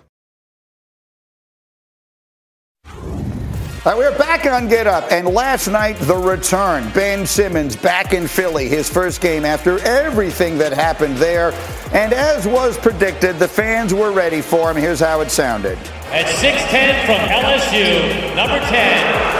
All 3.83 3.93
right, 3.93 3.97
we're 3.97 4.15
back 4.15 4.45
on 4.45 4.67
Get 4.67 4.85
Up, 4.85 5.11
and 5.11 5.27
last 5.27 5.67
night 5.67 5.97
the 5.97 6.15
return. 6.15 6.87
Ben 6.91 7.25
Simmons 7.25 7.75
back 7.75 8.13
in 8.13 8.27
Philly, 8.27 8.69
his 8.69 8.87
first 8.87 9.21
game 9.21 9.43
after 9.43 9.79
everything 9.79 10.59
that 10.59 10.71
happened 10.71 11.17
there. 11.17 11.51
And 11.91 12.13
as 12.13 12.45
was 12.45 12.77
predicted, 12.77 13.39
the 13.39 13.47
fans 13.47 13.91
were 13.91 14.11
ready 14.11 14.41
for 14.41 14.69
him. 14.69 14.77
Here's 14.77 14.99
how 14.99 15.21
it 15.21 15.31
sounded. 15.31 15.79
At 16.11 16.27
6'10 16.27 17.07
from 17.07 17.27
LSU, 17.27 18.35
number 18.35 18.59
10, 18.59 18.69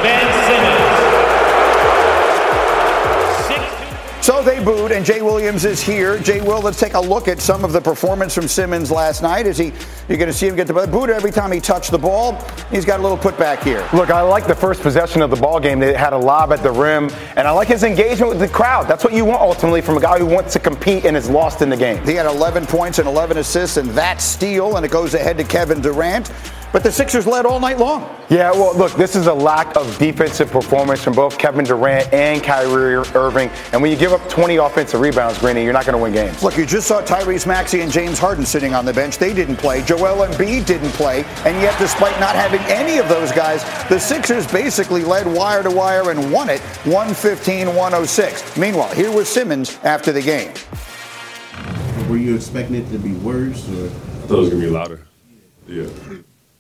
Ben 0.02 0.48
Simmons. 0.48 0.81
So 4.22 4.44
they 4.44 4.64
booed, 4.64 4.92
and 4.92 5.04
Jay 5.04 5.24
Williams 5.24 5.66
is 5.66 5.82
here. 5.82 6.20
Jay 6.20 6.42
Will, 6.42 6.62
let's 6.62 6.80
take 6.80 6.94
a 6.94 7.00
look 7.00 7.28
at 7.28 7.40
some 7.40 7.64
of 7.64 7.74
the 7.74 7.82
performance 7.82 8.36
from 8.36 8.48
Simmons 8.48 8.92
last 8.92 9.24
night. 9.24 9.48
Is 9.48 9.58
he? 9.58 9.74
You're 10.08 10.20
going 10.20 10.28
to 10.28 10.34
see 10.34 10.48
him 10.48 10.56
get 10.56 10.68
the 10.68 10.74
boot 10.74 11.10
every 11.10 11.32
time 11.32 11.52
he 11.52 11.60
touched 11.60 11.90
the 11.90 11.98
ball. 11.98 12.40
He's 12.70 12.86
got 12.86 13.00
a 13.00 13.04
little 13.04 13.18
putback 13.18 13.64
here. 13.64 13.84
Look, 13.94 14.12
I 14.12 14.22
like 14.22 14.46
the 14.46 14.54
first 14.54 14.84
possession 14.84 15.24
of 15.24 15.32
the 15.32 15.38
ball 15.38 15.60
game. 15.60 15.80
They 15.80 15.96
had 15.96 16.14
a 16.14 16.18
lob 16.18 16.54
at 16.54 16.62
the 16.62 16.72
rim, 16.72 17.10
and 17.36 17.48
I 17.48 17.52
like 17.52 17.68
his 17.68 17.82
engagement 17.82 18.30
with 18.30 18.40
the 18.40 18.48
crowd. 18.48 18.88
That's 18.88 19.04
what 19.04 19.14
you 19.14 19.26
want 19.26 19.42
ultimately 19.42 19.82
from 19.82 19.98
a 19.98 20.02
guy 20.02 20.20
who 20.20 20.28
wants 20.28 20.54
to 20.54 20.60
compete 20.60 21.06
and 21.06 21.18
is 21.18 21.28
lost 21.28 21.64
in 21.64 21.70
the 21.72 21.78
game. 21.78 22.06
He 22.06 22.14
had 22.14 22.28
11 22.28 22.68
points 22.68 23.00
and 23.00 23.08
11 23.08 23.38
assists, 23.38 23.78
and 23.78 23.90
that 23.92 24.22
steal, 24.22 24.78
and 24.78 24.86
it 24.86 24.92
goes 24.92 25.16
ahead 25.16 25.36
to 25.40 25.44
Kevin 25.44 25.82
Durant. 25.82 26.32
But 26.72 26.84
the 26.84 26.92
Sixers 26.92 27.28
led 27.28 27.46
all 27.46 27.60
night 27.60 27.80
long. 27.80 28.16
Yeah, 28.30 28.52
well, 28.52 28.74
look, 28.78 28.94
this 28.94 29.18
is 29.18 29.28
a 29.28 29.34
lack 29.34 29.76
of 29.76 29.98
defensive 29.98 30.50
performance 30.50 31.04
from 31.04 31.14
both 31.14 31.38
Kevin 31.38 31.66
Durant 31.66 32.12
and 32.14 32.42
Kyrie 32.42 32.96
Irving. 33.14 33.50
And 33.74 33.82
when 33.82 33.92
you 33.92 33.98
give 33.98 34.14
up 34.14 34.28
20 34.30 34.56
offensive 34.56 35.02
rebounds, 35.02 35.38
Greeny, 35.40 35.66
you're 35.66 35.74
not 35.74 35.86
going 35.86 35.98
to 35.98 36.02
win 36.02 36.14
games. 36.14 36.42
Look, 36.42 36.58
you 36.58 36.66
just 36.66 36.88
saw 36.88 37.02
Tyrese 37.02 37.46
Maxey 37.46 37.82
and 37.82 37.92
James 37.92 38.20
Harden 38.20 38.46
sitting 38.46 38.74
on 38.74 38.86
the 38.86 38.94
bench. 38.94 39.18
They 39.18 39.34
didn't 39.34 39.58
play. 39.58 39.84
Joel 39.84 40.26
Embiid 40.26 40.66
didn't 40.66 40.92
play. 40.92 41.26
And 41.46 41.62
yet, 41.62 41.78
despite 41.78 42.18
not 42.22 42.36
having 42.36 42.62
any 42.62 43.00
of 43.00 43.10
those 43.10 43.34
guys, 43.34 43.64
the 43.90 44.00
Sixers 44.00 44.50
basically 44.50 45.04
led 45.04 45.28
wire 45.28 45.64
to 45.64 45.72
wire 45.72 46.10
and 46.10 46.32
won 46.32 46.50
it 46.50 46.62
115 46.86 47.68
106. 47.68 48.58
Meanwhile, 48.58 48.94
here 48.96 49.12
was 49.12 49.28
Simmons 49.28 49.78
after 49.84 50.14
the 50.14 50.22
game. 50.22 50.54
Were 52.10 52.18
you 52.18 52.36
expecting 52.36 52.76
it 52.76 52.90
to 52.92 52.98
be 52.98 53.12
worse? 53.16 53.68
Or? 53.70 53.88
I 53.88 53.90
thought 53.90 54.38
it 54.38 54.40
was 54.40 54.50
going 54.50 54.62
to 54.62 54.68
be 54.68 54.74
louder. 54.74 55.02
Yeah. 55.68 55.88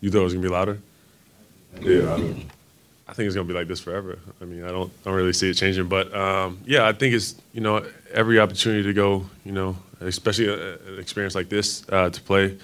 You 0.02 0.10
thought 0.10 0.22
it 0.22 0.24
was 0.24 0.34
gonna 0.34 0.44
be 0.44 0.50
louder? 0.50 0.80
Yeah, 1.80 2.14
I, 2.14 2.16
I 3.08 3.14
think 3.14 3.28
it's 3.28 3.36
gonna 3.36 3.48
be 3.48 3.54
like 3.54 3.68
this 3.68 3.80
forever. 3.80 4.20
I 4.42 4.46
mean, 4.46 4.64
I 4.64 4.70
don't, 4.70 4.92
I 5.02 5.06
don't 5.06 5.14
really 5.14 5.34
see 5.34 5.50
it 5.50 5.54
changing. 5.54 5.88
But 5.88 6.14
um, 6.14 6.60
yeah, 6.66 6.88
I 6.88 6.92
think 6.92 7.14
it's 7.14 7.36
you 7.54 7.62
know 7.62 7.86
every 8.12 8.40
opportunity 8.40 8.84
to 8.84 8.94
go, 8.94 9.26
you 9.46 9.52
know, 9.52 9.78
especially 10.02 10.48
a, 10.48 10.74
an 10.76 11.00
experience 11.00 11.36
like 11.36 11.50
this 11.50 11.88
uh, 11.90 12.10
to 12.10 12.22
play 12.22 12.58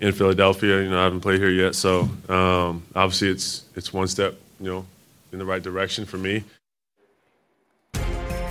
in 0.00 0.12
Philadelphia. 0.12 0.82
You 0.82 0.90
know, 0.90 1.00
I 1.00 1.04
haven't 1.04 1.20
played 1.20 1.40
here 1.40 1.50
yet, 1.50 1.74
so 1.74 2.08
um, 2.28 2.84
obviously 2.94 3.28
it's 3.28 3.64
it's 3.74 3.92
one 3.92 4.06
step, 4.06 4.34
you 4.60 4.70
know, 4.70 4.86
in 5.32 5.38
the 5.38 5.44
right 5.44 5.62
direction 5.62 6.06
for 6.06 6.18
me. 6.18 6.44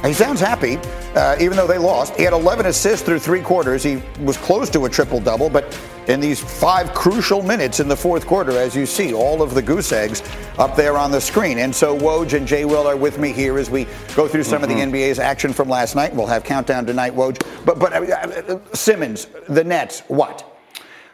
He 0.03 0.13
sounds 0.13 0.39
happy, 0.39 0.77
uh, 1.15 1.35
even 1.39 1.57
though 1.57 1.67
they 1.67 1.77
lost. 1.77 2.15
He 2.15 2.23
had 2.23 2.33
11 2.33 2.65
assists 2.67 3.05
through 3.05 3.19
three 3.19 3.41
quarters. 3.41 3.83
He 3.83 4.01
was 4.21 4.37
close 4.37 4.69
to 4.71 4.85
a 4.85 4.89
triple 4.89 5.19
double, 5.19 5.49
but 5.49 5.77
in 6.07 6.19
these 6.19 6.39
five 6.39 6.93
crucial 6.93 7.41
minutes 7.41 7.79
in 7.79 7.87
the 7.87 7.95
fourth 7.95 8.27
quarter, 8.27 8.51
as 8.51 8.75
you 8.75 8.85
see, 8.85 9.13
all 9.13 9.41
of 9.41 9.53
the 9.53 9.61
goose 9.61 9.91
eggs 9.91 10.21
up 10.57 10.75
there 10.75 10.97
on 10.97 11.11
the 11.11 11.19
screen. 11.19 11.57
And 11.57 11.75
so 11.75 11.97
Woj 11.97 12.37
and 12.37 12.47
Jay 12.47 12.65
Will 12.65 12.87
are 12.87 12.97
with 12.97 13.17
me 13.17 13.31
here 13.31 13.57
as 13.57 13.69
we 13.69 13.85
go 14.15 14.27
through 14.27 14.43
some 14.43 14.61
mm-hmm. 14.61 14.63
of 14.63 14.69
the 14.69 14.83
mm-hmm. 14.83 14.93
NBA's 14.93 15.19
action 15.19 15.53
from 15.53 15.69
last 15.69 15.95
night. 15.95 16.13
We'll 16.13 16.27
have 16.27 16.43
countdown 16.43 16.85
tonight, 16.85 17.13
Woj. 17.13 17.41
But 17.65 17.79
but 17.79 17.93
uh, 17.93 18.73
Simmons, 18.73 19.27
the 19.49 19.63
Nets, 19.63 20.01
what? 20.07 20.45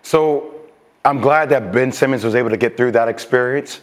So 0.02 0.56
I'm 1.06 1.22
glad 1.22 1.50
that 1.50 1.72
Ben 1.72 1.92
Simmons 1.92 2.24
was 2.24 2.36
able 2.36 2.50
to 2.50 2.58
get 2.58 2.78
through 2.78 2.92
that 2.92 3.08
experience. 3.08 3.82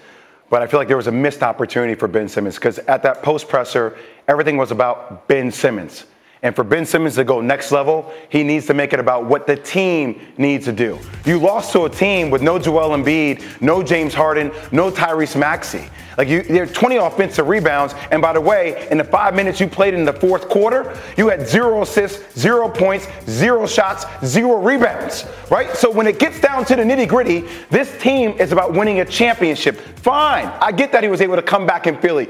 But 0.51 0.63
I 0.63 0.67
feel 0.67 0.81
like 0.81 0.89
there 0.89 0.97
was 0.97 1.09
a 1.09 1.13
missed 1.13 1.43
opportunity 1.43 1.95
for 1.95 2.09
Ben 2.09 2.29
Simmons 2.29 2.55
because 2.55 2.79
at 2.81 3.03
that 3.03 3.23
post 3.23 3.49
presser, 3.49 3.99
everything 4.29 4.57
was 4.57 4.71
about 4.71 5.27
Ben 5.27 5.51
Simmons. 5.51 6.05
And 6.43 6.55
for 6.55 6.63
Ben 6.63 6.87
Simmons 6.87 7.17
to 7.17 7.25
go 7.25 7.41
next 7.41 7.73
level, 7.73 8.13
he 8.29 8.45
needs 8.45 8.67
to 8.67 8.75
make 8.75 8.93
it 8.93 9.01
about 9.01 9.25
what 9.25 9.47
the 9.47 9.57
team 9.57 10.21
needs 10.39 10.67
to 10.67 10.73
do. 10.73 10.99
You 11.25 11.41
lost 11.41 11.73
to 11.73 11.87
a 11.87 11.91
team 11.91 12.31
with 12.31 12.43
no 12.43 12.61
Joel 12.61 12.97
Embiid, 12.97 13.61
no 13.61 13.83
James 13.83 14.15
Harden, 14.15 14.53
no 14.71 14.91
Tyrese 14.91 15.37
Maxey. 15.37 15.89
Like 16.17 16.29
you, 16.29 16.43
there 16.43 16.63
are 16.63 16.67
20 16.67 16.97
offensive 16.97 17.49
rebounds. 17.49 17.95
And 18.13 18.23
by 18.23 18.33
the 18.33 18.41
way, 18.41 18.89
in 18.91 18.99
the 18.99 19.05
five 19.05 19.35
minutes 19.35 19.59
you 19.59 19.67
played 19.67 19.95
in 19.95 20.05
the 20.05 20.13
fourth 20.13 20.49
quarter, 20.49 20.97
you 21.17 21.29
had 21.29 21.49
zero 21.49 21.83
assists, 21.83 22.39
zero 22.39 22.69
points, 22.69 23.09
zero 23.29 23.67
shots, 23.67 24.05
zero 24.25 24.61
rebounds. 24.61 25.27
Right? 25.51 25.75
So 25.77 25.91
when 25.91 26.07
it 26.07 26.21
gets 26.21 26.41
down 26.41 26.65
to 26.67 26.77
the 26.77 26.83
nitty 26.83 27.09
gritty, 27.09 27.49
this 27.71 27.97
team 28.01 28.33
is 28.33 28.53
about 28.53 28.75
winning 28.75 29.01
a 29.01 29.05
championship. 29.05 29.77
Fine. 29.77 30.47
I 30.61 30.71
get 30.71 30.93
that 30.93 31.03
he 31.03 31.09
was 31.09 31.21
able 31.21 31.37
to 31.37 31.43
come 31.43 31.67
back 31.67 31.89
in 31.89 31.97
Philly. 31.99 32.29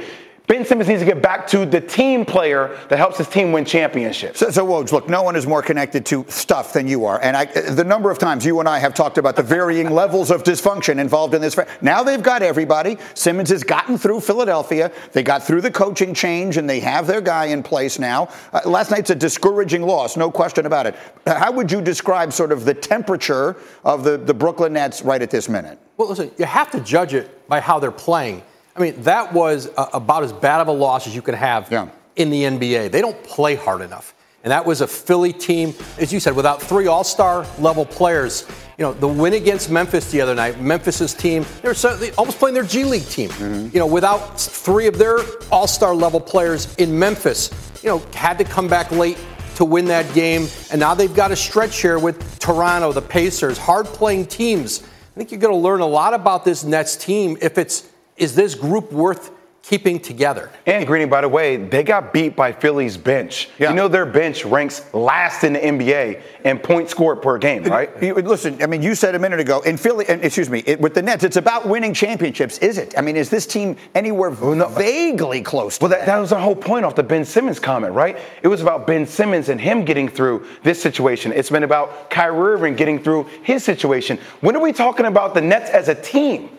Ben 0.48 0.64
Simmons 0.64 0.88
needs 0.88 1.00
to 1.00 1.06
get 1.06 1.20
back 1.20 1.46
to 1.48 1.66
the 1.66 1.78
team 1.78 2.24
player 2.24 2.74
that 2.88 2.96
helps 2.96 3.18
his 3.18 3.28
team 3.28 3.52
win 3.52 3.66
championships. 3.66 4.40
So, 4.40 4.50
so 4.50 4.66
Woj, 4.66 4.92
look, 4.92 5.06
no 5.06 5.22
one 5.22 5.36
is 5.36 5.46
more 5.46 5.60
connected 5.60 6.06
to 6.06 6.24
stuff 6.30 6.72
than 6.72 6.88
you 6.88 7.04
are. 7.04 7.20
And 7.22 7.36
I, 7.36 7.44
the 7.44 7.84
number 7.84 8.10
of 8.10 8.18
times 8.18 8.46
you 8.46 8.58
and 8.58 8.66
I 8.66 8.78
have 8.78 8.94
talked 8.94 9.18
about 9.18 9.36
the 9.36 9.42
varying 9.42 9.90
levels 9.94 10.30
of 10.30 10.44
dysfunction 10.44 10.98
involved 10.98 11.34
in 11.34 11.42
this. 11.42 11.54
Now 11.82 12.02
they've 12.02 12.22
got 12.22 12.40
everybody. 12.42 12.96
Simmons 13.12 13.50
has 13.50 13.62
gotten 13.62 13.98
through 13.98 14.20
Philadelphia. 14.20 14.90
They 15.12 15.22
got 15.22 15.42
through 15.42 15.60
the 15.60 15.70
coaching 15.70 16.14
change, 16.14 16.56
and 16.56 16.68
they 16.68 16.80
have 16.80 17.06
their 17.06 17.20
guy 17.20 17.46
in 17.46 17.62
place 17.62 17.98
now. 17.98 18.30
Uh, 18.50 18.62
last 18.64 18.90
night's 18.90 19.10
a 19.10 19.14
discouraging 19.14 19.82
loss, 19.82 20.16
no 20.16 20.30
question 20.30 20.64
about 20.64 20.86
it. 20.86 20.94
How 21.26 21.52
would 21.52 21.70
you 21.70 21.82
describe 21.82 22.32
sort 22.32 22.52
of 22.52 22.64
the 22.64 22.72
temperature 22.74 23.56
of 23.84 24.02
the, 24.02 24.16
the 24.16 24.32
Brooklyn 24.32 24.72
Nets 24.72 25.02
right 25.02 25.20
at 25.20 25.30
this 25.30 25.46
minute? 25.46 25.78
Well, 25.98 26.08
listen, 26.08 26.30
you 26.38 26.46
have 26.46 26.70
to 26.70 26.80
judge 26.80 27.12
it 27.12 27.46
by 27.48 27.60
how 27.60 27.78
they're 27.78 27.90
playing. 27.90 28.42
I 28.78 28.82
mean, 28.82 29.02
that 29.02 29.32
was 29.32 29.66
a, 29.76 29.88
about 29.94 30.22
as 30.22 30.32
bad 30.32 30.60
of 30.60 30.68
a 30.68 30.72
loss 30.72 31.06
as 31.06 31.14
you 31.14 31.22
could 31.22 31.34
have. 31.34 31.70
Yeah. 31.70 31.88
in 32.16 32.30
the 32.30 32.42
NBA. 32.42 32.90
They 32.90 33.00
don't 33.00 33.22
play 33.24 33.54
hard 33.54 33.80
enough. 33.80 34.14
And 34.44 34.52
that 34.52 34.64
was 34.64 34.80
a 34.80 34.86
Philly 34.86 35.32
team, 35.32 35.74
as 35.98 36.12
you 36.12 36.20
said, 36.20 36.34
without 36.34 36.62
three 36.62 36.86
all 36.86 37.04
star 37.04 37.46
level 37.58 37.84
players. 37.84 38.46
You 38.78 38.84
know, 38.84 38.92
the 38.92 39.08
win 39.08 39.34
against 39.34 39.70
Memphis 39.70 40.10
the 40.12 40.20
other 40.20 40.34
night, 40.34 40.60
Memphis's 40.60 41.12
team, 41.12 41.44
they 41.62 41.68
were 41.68 42.14
almost 42.16 42.38
playing 42.38 42.54
their 42.54 42.62
G 42.62 42.84
League 42.84 43.06
team. 43.06 43.30
Mm-hmm. 43.30 43.70
You 43.72 43.80
know, 43.80 43.86
without 43.86 44.40
three 44.40 44.86
of 44.86 44.96
their 44.96 45.18
all 45.50 45.66
star 45.66 45.94
level 45.94 46.20
players 46.20 46.74
in 46.76 46.96
Memphis, 46.96 47.50
you 47.82 47.88
know, 47.88 47.98
had 48.14 48.38
to 48.38 48.44
come 48.44 48.68
back 48.68 48.90
late 48.92 49.18
to 49.56 49.64
win 49.64 49.86
that 49.86 50.12
game. 50.14 50.46
And 50.70 50.78
now 50.78 50.94
they've 50.94 51.14
got 51.14 51.32
a 51.32 51.36
stretch 51.36 51.82
here 51.82 51.98
with 51.98 52.38
Toronto, 52.38 52.92
the 52.92 53.02
Pacers, 53.02 53.58
hard 53.58 53.86
playing 53.86 54.26
teams. 54.26 54.82
I 54.82 55.18
think 55.18 55.32
you're 55.32 55.40
going 55.40 55.54
to 55.54 55.58
learn 55.58 55.80
a 55.80 55.86
lot 55.86 56.14
about 56.14 56.44
this 56.44 56.62
Nets 56.62 56.94
team 56.94 57.36
if 57.40 57.58
it's 57.58 57.88
is 58.18 58.34
this 58.34 58.54
group 58.54 58.92
worth 58.92 59.30
keeping 59.68 60.00
together. 60.00 60.50
And 60.64 60.86
Greeny, 60.86 61.04
by 61.04 61.20
the 61.20 61.28
way, 61.28 61.56
they 61.56 61.82
got 61.82 62.10
beat 62.10 62.34
by 62.34 62.52
Philly's 62.52 62.96
bench. 62.96 63.50
Yeah. 63.58 63.68
You 63.68 63.76
know 63.76 63.86
their 63.86 64.06
bench 64.06 64.46
ranks 64.46 64.82
last 64.94 65.44
in 65.44 65.52
the 65.52 65.58
NBA 65.58 66.22
in 66.44 66.58
points 66.58 66.92
scored 66.92 67.20
per 67.20 67.36
game, 67.36 67.64
right? 67.64 68.02
Listen, 68.02 68.62
I 68.62 68.66
mean, 68.66 68.80
you 68.80 68.94
said 68.94 69.14
a 69.14 69.18
minute 69.18 69.40
ago 69.40 69.60
in 69.60 69.76
Philly, 69.76 70.06
excuse 70.08 70.48
me, 70.48 70.62
it, 70.64 70.80
with 70.80 70.94
the 70.94 71.02
Nets, 71.02 71.22
it's 71.22 71.36
about 71.36 71.68
winning 71.68 71.92
championships, 71.92 72.56
is 72.58 72.78
it? 72.78 72.94
I 72.96 73.02
mean, 73.02 73.14
is 73.14 73.28
this 73.28 73.46
team 73.46 73.76
anywhere 73.94 74.30
well, 74.30 74.54
no, 74.54 74.68
vaguely 74.68 75.42
close? 75.42 75.78
well, 75.80 75.90
that, 75.90 76.06
that 76.06 76.16
was 76.16 76.30
the 76.30 76.40
whole 76.40 76.56
point 76.56 76.86
off 76.86 76.94
the 76.94 77.02
Ben 77.02 77.26
Simmons 77.26 77.60
comment, 77.60 77.92
right? 77.92 78.16
It 78.42 78.48
was 78.48 78.62
about 78.62 78.86
Ben 78.86 79.06
Simmons 79.06 79.50
and 79.50 79.60
him 79.60 79.84
getting 79.84 80.08
through 80.08 80.46
this 80.62 80.80
situation. 80.80 81.30
It's 81.30 81.50
been 81.50 81.64
about 81.64 82.08
Kyrie 82.08 82.54
Irving 82.54 82.74
getting 82.74 83.02
through 83.02 83.24
his 83.42 83.64
situation. 83.64 84.18
When 84.40 84.56
are 84.56 84.62
we 84.62 84.72
talking 84.72 85.04
about 85.04 85.34
the 85.34 85.42
Nets 85.42 85.68
as 85.68 85.88
a 85.88 85.94
team? 85.94 86.57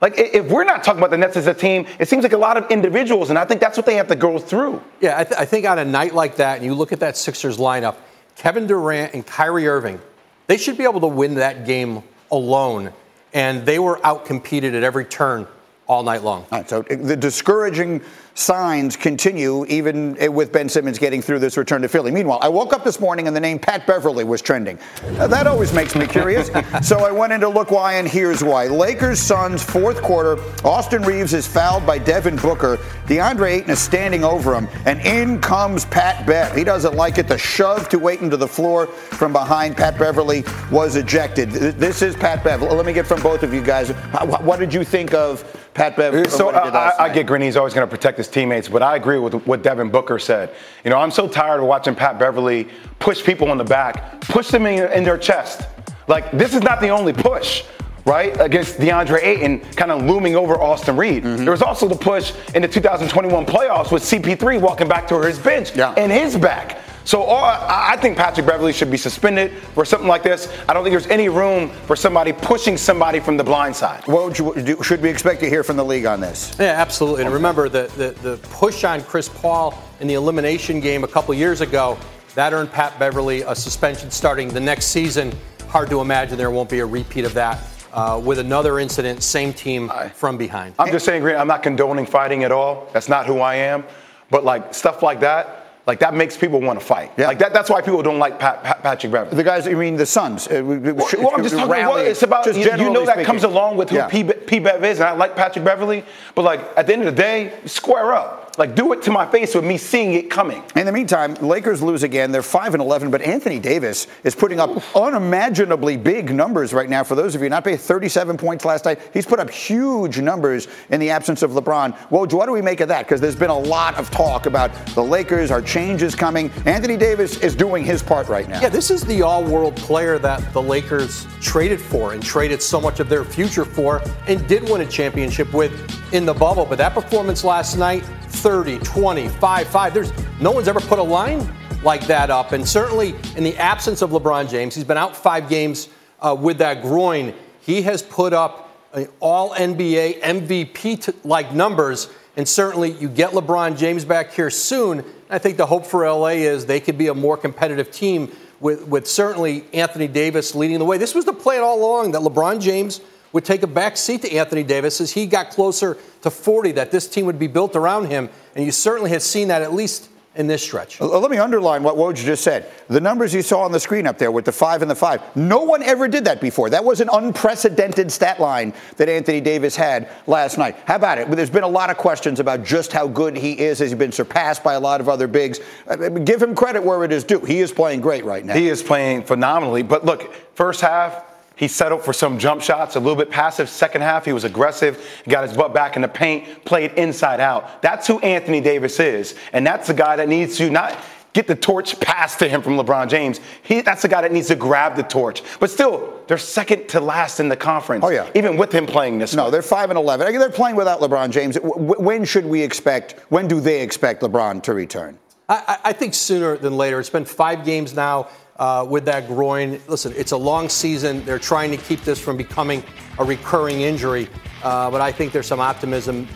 Like, 0.00 0.14
if 0.16 0.46
we're 0.46 0.64
not 0.64 0.84
talking 0.84 1.00
about 1.00 1.10
the 1.10 1.18
Nets 1.18 1.36
as 1.36 1.48
a 1.48 1.54
team, 1.54 1.86
it 1.98 2.08
seems 2.08 2.22
like 2.22 2.32
a 2.32 2.38
lot 2.38 2.56
of 2.56 2.70
individuals, 2.70 3.30
and 3.30 3.38
I 3.38 3.44
think 3.44 3.60
that's 3.60 3.76
what 3.76 3.84
they 3.84 3.96
have 3.96 4.06
to 4.08 4.16
go 4.16 4.38
through. 4.38 4.80
Yeah, 5.00 5.18
I, 5.18 5.24
th- 5.24 5.40
I 5.40 5.44
think 5.44 5.66
on 5.66 5.78
a 5.78 5.84
night 5.84 6.14
like 6.14 6.36
that, 6.36 6.56
and 6.56 6.64
you 6.64 6.74
look 6.74 6.92
at 6.92 7.00
that 7.00 7.16
Sixers 7.16 7.58
lineup, 7.58 7.96
Kevin 8.36 8.68
Durant 8.68 9.14
and 9.14 9.26
Kyrie 9.26 9.66
Irving, 9.66 10.00
they 10.46 10.56
should 10.56 10.78
be 10.78 10.84
able 10.84 11.00
to 11.00 11.08
win 11.08 11.34
that 11.34 11.66
game 11.66 12.04
alone. 12.30 12.92
And 13.34 13.66
they 13.66 13.80
were 13.80 13.96
outcompeted 13.98 14.74
at 14.74 14.84
every 14.84 15.04
turn 15.04 15.48
all 15.88 16.02
night 16.02 16.22
long. 16.22 16.42
All 16.52 16.58
right, 16.58 16.68
so 16.68 16.82
the 16.82 17.16
discouraging 17.16 18.02
signs 18.34 18.94
continue 18.94 19.64
even 19.66 20.16
with 20.32 20.52
Ben 20.52 20.68
Simmons 20.68 20.98
getting 20.98 21.20
through 21.20 21.40
this 21.40 21.56
return 21.56 21.82
to 21.82 21.88
Philly. 21.88 22.12
Meanwhile, 22.12 22.38
I 22.40 22.48
woke 22.48 22.72
up 22.72 22.84
this 22.84 23.00
morning 23.00 23.26
and 23.26 23.34
the 23.34 23.40
name 23.40 23.58
Pat 23.58 23.84
Beverley 23.86 24.22
was 24.22 24.40
trending. 24.40 24.78
that 25.02 25.46
always 25.48 25.72
makes 25.72 25.96
me 25.96 26.06
curious. 26.06 26.48
so 26.86 27.04
I 27.04 27.10
went 27.10 27.32
in 27.32 27.40
to 27.40 27.48
look 27.48 27.70
why, 27.70 27.94
and 27.94 28.06
here's 28.06 28.44
why. 28.44 28.66
Lakers 28.66 29.18
Suns 29.18 29.64
fourth 29.64 30.02
quarter. 30.02 30.38
Austin 30.64 31.02
Reaves 31.02 31.34
is 31.34 31.46
fouled 31.46 31.84
by 31.84 31.98
Devin 31.98 32.36
Booker. 32.36 32.76
DeAndre 33.06 33.56
Ayton 33.56 33.70
is 33.70 33.80
standing 33.80 34.22
over 34.22 34.54
him, 34.54 34.68
and 34.84 35.00
in 35.00 35.40
comes 35.40 35.86
Pat 35.86 36.26
Bev. 36.26 36.54
He 36.54 36.64
doesn't 36.64 36.94
like 36.94 37.18
it. 37.18 37.26
The 37.26 37.38
shove 37.38 37.88
to 37.88 38.08
Ayton 38.08 38.30
to 38.30 38.36
the 38.36 38.46
floor 38.46 38.86
from 38.86 39.32
behind. 39.32 39.76
Pat 39.76 39.98
Beverley 39.98 40.44
was 40.70 40.96
ejected. 40.96 41.50
This 41.50 42.02
is 42.02 42.14
Pat 42.14 42.44
Bev. 42.44 42.62
Let 42.62 42.86
me 42.86 42.92
get 42.92 43.06
from 43.06 43.22
both 43.22 43.42
of 43.42 43.52
you 43.52 43.62
guys. 43.62 43.90
What 43.90 44.60
did 44.60 44.72
you 44.72 44.84
think 44.84 45.14
of 45.14 45.42
Pat 45.78 45.96
Bev? 45.96 46.30
So 46.30 46.50
I, 46.50 47.04
I, 47.04 47.08
get 47.08 47.26
Green. 47.26 47.42
He's 47.42 47.56
always 47.56 47.72
going 47.72 47.86
to 47.86 47.90
protect 47.90 48.18
his 48.18 48.28
teammates, 48.28 48.68
but 48.68 48.82
I 48.82 48.96
agree 48.96 49.18
with 49.18 49.34
what 49.46 49.62
Devin 49.62 49.90
Booker 49.90 50.18
said. 50.18 50.54
You 50.84 50.90
know, 50.90 50.98
I'm 50.98 51.10
so 51.10 51.28
tired 51.28 51.60
of 51.60 51.66
watching 51.66 51.94
Pat 51.94 52.18
Beverley 52.18 52.68
push 52.98 53.24
people 53.24 53.50
in 53.52 53.58
the 53.58 53.64
back, 53.64 54.20
push 54.22 54.48
them 54.48 54.66
in, 54.66 54.90
in 54.92 55.04
their 55.04 55.18
chest. 55.18 55.66
Like, 56.06 56.30
this 56.32 56.54
is 56.54 56.62
not 56.62 56.80
the 56.80 56.88
only 56.88 57.12
push 57.12 57.64
right, 58.08 58.34
against 58.40 58.78
DeAndre 58.78 59.22
Ayton, 59.22 59.60
kind 59.72 59.92
of 59.92 60.02
looming 60.02 60.34
over 60.34 60.60
Austin 60.60 60.96
Reed. 60.96 61.22
Mm-hmm. 61.24 61.44
There 61.44 61.52
was 61.52 61.62
also 61.62 61.86
the 61.86 61.96
push 61.96 62.32
in 62.54 62.62
the 62.62 62.68
2021 62.68 63.44
playoffs 63.46 63.92
with 63.92 64.02
CP3 64.02 64.60
walking 64.60 64.88
back 64.88 65.06
to 65.08 65.20
his 65.20 65.38
bench 65.38 65.76
yeah. 65.76 65.92
and 65.92 66.10
his 66.10 66.36
back. 66.36 66.78
So 67.08 67.22
all, 67.22 67.42
I 67.42 67.96
think 67.96 68.18
Patrick 68.18 68.44
Beverley 68.44 68.74
should 68.74 68.90
be 68.90 68.98
suspended 68.98 69.50
for 69.72 69.86
something 69.86 70.06
like 70.06 70.22
this. 70.22 70.46
I 70.68 70.74
don't 70.74 70.84
think 70.84 70.92
there's 70.92 71.06
any 71.06 71.30
room 71.30 71.70
for 71.86 71.96
somebody 71.96 72.34
pushing 72.34 72.76
somebody 72.76 73.18
from 73.18 73.38
the 73.38 73.44
blind 73.44 73.74
side. 73.74 74.06
What 74.06 74.38
you, 74.38 74.82
should 74.82 75.00
we 75.00 75.08
expect 75.08 75.40
to 75.40 75.48
hear 75.48 75.64
from 75.64 75.78
the 75.78 75.84
league 75.86 76.04
on 76.04 76.20
this? 76.20 76.54
Yeah, 76.58 76.66
absolutely. 76.66 77.24
And 77.24 77.32
remember 77.32 77.70
the, 77.70 77.90
the, 77.96 78.10
the 78.20 78.36
push 78.48 78.84
on 78.84 79.00
Chris 79.04 79.26
Paul 79.26 79.82
in 80.00 80.06
the 80.06 80.12
elimination 80.12 80.80
game 80.80 81.02
a 81.02 81.08
couple 81.08 81.32
years 81.32 81.62
ago, 81.62 81.96
that 82.34 82.52
earned 82.52 82.72
Pat 82.72 82.98
Beverley 82.98 83.40
a 83.40 83.54
suspension 83.54 84.10
starting 84.10 84.50
the 84.50 84.60
next 84.60 84.88
season. 84.88 85.32
Hard 85.68 85.88
to 85.88 86.02
imagine 86.02 86.36
there 86.36 86.50
won't 86.50 86.68
be 86.68 86.80
a 86.80 86.86
repeat 86.86 87.24
of 87.24 87.32
that. 87.32 87.58
Uh, 87.90 88.20
with 88.22 88.38
another 88.38 88.78
incident, 88.78 89.22
same 89.22 89.54
team 89.54 89.90
from 90.12 90.36
behind. 90.36 90.74
I'm 90.78 90.92
just 90.92 91.06
saying, 91.06 91.26
I'm 91.26 91.48
not 91.48 91.62
condoning 91.62 92.04
fighting 92.04 92.44
at 92.44 92.52
all. 92.52 92.90
That's 92.92 93.08
not 93.08 93.24
who 93.24 93.40
I 93.40 93.54
am. 93.54 93.84
But 94.28 94.44
like 94.44 94.74
stuff 94.74 95.02
like 95.02 95.20
that, 95.20 95.57
like 95.88 96.00
that 96.00 96.12
makes 96.12 96.36
people 96.36 96.60
want 96.60 96.78
to 96.78 96.84
fight. 96.84 97.10
Yeah. 97.16 97.28
Like 97.28 97.38
that, 97.38 97.54
that's 97.54 97.70
why 97.70 97.80
people 97.80 98.02
don't 98.02 98.18
like 98.18 98.38
Pat, 98.38 98.62
Pat, 98.62 98.82
Patrick 98.82 99.10
Beverley. 99.10 99.34
The 99.34 99.42
guys, 99.42 99.66
I 99.66 99.72
mean, 99.72 99.96
the 99.96 100.04
Suns. 100.04 100.46
Uh, 100.46 100.62
well, 100.62 100.78
well, 100.78 101.30
I'm 101.34 101.42
just 101.42 101.56
talking. 101.56 101.70
Well, 101.70 101.96
it's 101.96 102.22
about 102.22 102.44
you, 102.46 102.62
you, 102.62 102.90
know 102.90 103.06
that 103.06 103.14
speaking. 103.14 103.24
comes 103.24 103.42
along 103.42 103.78
with 103.78 103.88
who 103.88 103.96
yeah. 103.96 104.06
P, 104.06 104.22
P 104.22 104.58
Bev 104.58 104.84
is, 104.84 105.00
and 105.00 105.08
I 105.08 105.12
like 105.12 105.34
Patrick 105.34 105.64
Beverley. 105.64 106.04
But 106.34 106.42
like 106.42 106.60
at 106.76 106.86
the 106.86 106.92
end 106.92 107.02
of 107.02 107.16
the 107.16 107.22
day, 107.22 107.58
square 107.64 108.12
up. 108.12 108.47
Like, 108.58 108.74
do 108.74 108.92
it 108.92 109.02
to 109.02 109.12
my 109.12 109.24
face 109.24 109.54
with 109.54 109.64
me 109.64 109.78
seeing 109.78 110.14
it 110.14 110.28
coming. 110.28 110.64
In 110.74 110.84
the 110.84 110.90
meantime, 110.90 111.34
Lakers 111.34 111.80
lose 111.80 112.02
again. 112.02 112.32
They're 112.32 112.42
5 112.42 112.74
and 112.74 112.82
11, 112.82 113.08
but 113.08 113.22
Anthony 113.22 113.60
Davis 113.60 114.08
is 114.24 114.34
putting 114.34 114.58
up 114.58 114.96
unimaginably 114.96 115.96
big 115.96 116.34
numbers 116.34 116.72
right 116.72 116.90
now. 116.90 117.04
For 117.04 117.14
those 117.14 117.36
of 117.36 117.42
you 117.42 117.48
not 117.48 117.62
paying 117.62 117.78
37 117.78 118.36
points 118.36 118.64
last 118.64 118.84
night, 118.84 118.98
he's 119.14 119.26
put 119.26 119.38
up 119.38 119.48
huge 119.48 120.18
numbers 120.18 120.66
in 120.90 120.98
the 120.98 121.08
absence 121.08 121.42
of 121.42 121.52
LeBron. 121.52 121.96
Woj, 122.08 122.32
what 122.32 122.46
do 122.46 122.52
we 122.52 122.60
make 122.60 122.80
of 122.80 122.88
that? 122.88 123.06
Because 123.06 123.20
there's 123.20 123.36
been 123.36 123.48
a 123.48 123.58
lot 123.58 123.94
of 123.94 124.10
talk 124.10 124.46
about 124.46 124.74
the 124.88 125.04
Lakers, 125.04 125.52
are 125.52 125.62
changes 125.62 126.16
coming. 126.16 126.50
Anthony 126.66 126.96
Davis 126.96 127.38
is 127.38 127.54
doing 127.54 127.84
his 127.84 128.02
part 128.02 128.26
right 128.26 128.48
now. 128.48 128.60
Yeah, 128.60 128.70
this 128.70 128.90
is 128.90 129.02
the 129.02 129.22
all 129.22 129.44
world 129.44 129.76
player 129.76 130.18
that 130.18 130.52
the 130.52 130.62
Lakers 130.62 131.28
traded 131.40 131.80
for 131.80 132.12
and 132.12 132.20
traded 132.20 132.60
so 132.60 132.80
much 132.80 132.98
of 132.98 133.08
their 133.08 133.24
future 133.24 133.64
for 133.64 134.02
and 134.26 134.44
did 134.48 134.68
win 134.68 134.80
a 134.80 134.86
championship 134.86 135.52
with 135.52 135.72
in 136.12 136.26
the 136.26 136.34
bubble. 136.34 136.64
But 136.64 136.78
that 136.78 136.92
performance 136.92 137.44
last 137.44 137.76
night, 137.76 138.02
30, 138.28 138.47
20, 138.48 139.28
5, 139.28 139.68
5. 139.68 139.94
There's 139.94 140.10
no 140.40 140.50
one's 140.52 140.68
ever 140.68 140.80
put 140.80 140.98
a 140.98 141.02
line 141.02 141.46
like 141.82 142.06
that 142.06 142.30
up. 142.30 142.52
And 142.52 142.66
certainly 142.66 143.14
in 143.36 143.44
the 143.44 143.54
absence 143.58 144.00
of 144.00 144.08
LeBron 144.08 144.48
James, 144.48 144.74
he's 144.74 144.84
been 144.84 144.96
out 144.96 145.14
five 145.14 145.50
games 145.50 145.88
uh, 146.20 146.34
with 146.38 146.56
that 146.58 146.80
groin. 146.80 147.34
He 147.60 147.82
has 147.82 148.02
put 148.02 148.32
up 148.32 148.74
all 149.20 149.50
NBA 149.50 150.22
MVP 150.22 151.14
like 151.24 151.52
numbers. 151.52 152.08
And 152.38 152.48
certainly 152.48 152.92
you 152.92 153.10
get 153.10 153.32
LeBron 153.32 153.76
James 153.76 154.06
back 154.06 154.32
here 154.32 154.48
soon. 154.48 155.04
I 155.28 155.36
think 155.36 155.58
the 155.58 155.66
hope 155.66 155.84
for 155.84 156.08
LA 156.08 156.28
is 156.28 156.64
they 156.64 156.80
could 156.80 156.96
be 156.96 157.08
a 157.08 157.14
more 157.14 157.36
competitive 157.36 157.90
team 157.90 158.32
with, 158.60 158.88
with 158.88 159.06
certainly 159.06 159.66
Anthony 159.74 160.08
Davis 160.08 160.54
leading 160.54 160.78
the 160.78 160.86
way. 160.86 160.96
This 160.96 161.14
was 161.14 161.26
the 161.26 161.34
plan 161.34 161.60
all 161.60 161.78
along 161.78 162.12
that 162.12 162.22
LeBron 162.22 162.62
James 162.62 163.02
would 163.32 163.44
take 163.44 163.62
a 163.62 163.66
back 163.66 163.96
seat 163.96 164.22
to 164.22 164.32
Anthony 164.32 164.62
Davis 164.62 165.00
as 165.00 165.12
he 165.12 165.26
got 165.26 165.50
closer 165.50 165.96
to 166.22 166.30
40, 166.30 166.72
that 166.72 166.90
this 166.90 167.08
team 167.08 167.26
would 167.26 167.38
be 167.38 167.46
built 167.46 167.76
around 167.76 168.06
him. 168.06 168.28
And 168.54 168.64
you 168.64 168.72
certainly 168.72 169.10
have 169.10 169.22
seen 169.22 169.48
that 169.48 169.62
at 169.62 169.72
least 169.72 170.08
in 170.38 170.46
this 170.46 170.62
stretch. 170.62 171.00
Let 171.00 171.30
me 171.32 171.36
underline 171.36 171.82
what 171.82 171.96
Woj 171.96 172.14
just 172.14 172.44
said. 172.44 172.70
The 172.86 173.00
numbers 173.00 173.34
you 173.34 173.42
saw 173.42 173.62
on 173.62 173.72
the 173.72 173.80
screen 173.80 174.06
up 174.06 174.18
there 174.18 174.30
with 174.30 174.44
the 174.44 174.52
five 174.52 174.82
and 174.82 174.90
the 174.90 174.94
five, 174.94 175.20
no 175.36 175.62
one 175.62 175.82
ever 175.82 176.06
did 176.06 176.24
that 176.26 176.40
before. 176.40 176.70
That 176.70 176.84
was 176.84 177.00
an 177.00 177.08
unprecedented 177.12 178.12
stat 178.12 178.38
line 178.38 178.72
that 178.98 179.08
Anthony 179.08 179.40
Davis 179.40 179.74
had 179.74 180.08
last 180.28 180.56
night. 180.56 180.76
How 180.84 180.94
about 180.94 181.18
it? 181.18 181.28
There's 181.28 181.50
been 181.50 181.64
a 181.64 181.68
lot 181.68 181.90
of 181.90 181.96
questions 181.96 182.38
about 182.38 182.62
just 182.62 182.92
how 182.92 183.08
good 183.08 183.36
he 183.36 183.58
is. 183.58 183.80
Has 183.80 183.90
he 183.90 183.96
been 183.96 184.12
surpassed 184.12 184.62
by 184.62 184.74
a 184.74 184.80
lot 184.80 185.00
of 185.00 185.08
other 185.08 185.26
bigs? 185.26 185.58
Uh, 185.88 185.96
give 185.96 186.40
him 186.40 186.54
credit 186.54 186.84
where 186.84 187.02
it 187.02 187.10
is 187.10 187.24
due. 187.24 187.40
He 187.40 187.58
is 187.58 187.72
playing 187.72 188.00
great 188.00 188.24
right 188.24 188.44
now. 188.44 188.54
He 188.54 188.68
is 188.68 188.80
playing 188.80 189.24
phenomenally. 189.24 189.82
But 189.82 190.04
look, 190.04 190.32
first 190.54 190.80
half, 190.80 191.27
he 191.58 191.68
settled 191.68 192.02
for 192.04 192.12
some 192.12 192.38
jump 192.38 192.62
shots, 192.62 192.96
a 192.96 193.00
little 193.00 193.16
bit 193.16 193.30
passive. 193.30 193.68
Second 193.68 194.02
half, 194.02 194.24
he 194.24 194.32
was 194.32 194.44
aggressive, 194.44 195.04
got 195.28 195.46
his 195.46 195.56
butt 195.56 195.74
back 195.74 195.96
in 195.96 196.02
the 196.02 196.08
paint, 196.08 196.64
played 196.64 196.92
inside 196.92 197.40
out. 197.40 197.82
That's 197.82 198.06
who 198.06 198.18
Anthony 198.20 198.60
Davis 198.60 199.00
is. 199.00 199.34
And 199.52 199.66
that's 199.66 199.88
the 199.88 199.94
guy 199.94 200.16
that 200.16 200.28
needs 200.28 200.56
to 200.58 200.70
not 200.70 200.96
get 201.34 201.46
the 201.46 201.54
torch 201.54 201.98
passed 202.00 202.38
to 202.38 202.48
him 202.48 202.62
from 202.62 202.76
LeBron 202.76 203.08
James. 203.08 203.40
He, 203.62 203.80
that's 203.80 204.02
the 204.02 204.08
guy 204.08 204.22
that 204.22 204.32
needs 204.32 204.48
to 204.48 204.56
grab 204.56 204.96
the 204.96 205.02
torch. 205.02 205.42
But 205.60 205.70
still, 205.70 206.20
they're 206.26 206.38
second 206.38 206.88
to 206.90 207.00
last 207.00 207.38
in 207.40 207.48
the 207.48 207.56
conference. 207.56 208.04
Oh, 208.04 208.08
yeah. 208.08 208.30
Even 208.34 208.56
with 208.56 208.72
him 208.72 208.86
playing 208.86 209.18
this 209.18 209.34
No, 209.34 209.46
way. 209.46 209.50
they're 209.50 209.62
5 209.62 209.90
and 209.90 209.98
11. 209.98 210.32
They're 210.38 210.50
playing 210.50 210.76
without 210.76 211.00
LeBron 211.00 211.30
James. 211.30 211.56
When 211.62 212.24
should 212.24 212.46
we 212.46 212.62
expect, 212.62 213.20
when 213.30 213.46
do 213.46 213.60
they 213.60 213.82
expect 213.82 214.22
LeBron 214.22 214.62
to 214.64 214.74
return? 214.74 215.18
I, 215.48 215.78
I 215.84 215.92
think 215.92 216.14
sooner 216.14 216.56
than 216.56 216.76
later. 216.76 217.00
It's 217.00 217.10
been 217.10 217.24
five 217.24 217.64
games 217.64 217.94
now 217.94 218.28
uh, 218.58 218.86
with 218.88 219.04
that 219.04 219.26
groin. 219.26 219.80
Listen, 219.88 220.12
it's 220.16 220.32
a 220.32 220.36
long 220.36 220.68
season. 220.68 221.24
They're 221.24 221.38
trying 221.38 221.70
to 221.70 221.76
keep 221.76 222.02
this 222.02 222.18
from 222.20 222.36
becoming 222.36 222.82
a 223.18 223.24
recurring 223.24 223.82
injury. 223.82 224.28
Uh, 224.62 224.90
but 224.90 225.00
I 225.00 225.12
think 225.12 225.32
there's 225.32 225.46
some 225.46 225.60
optimism. 225.60 226.26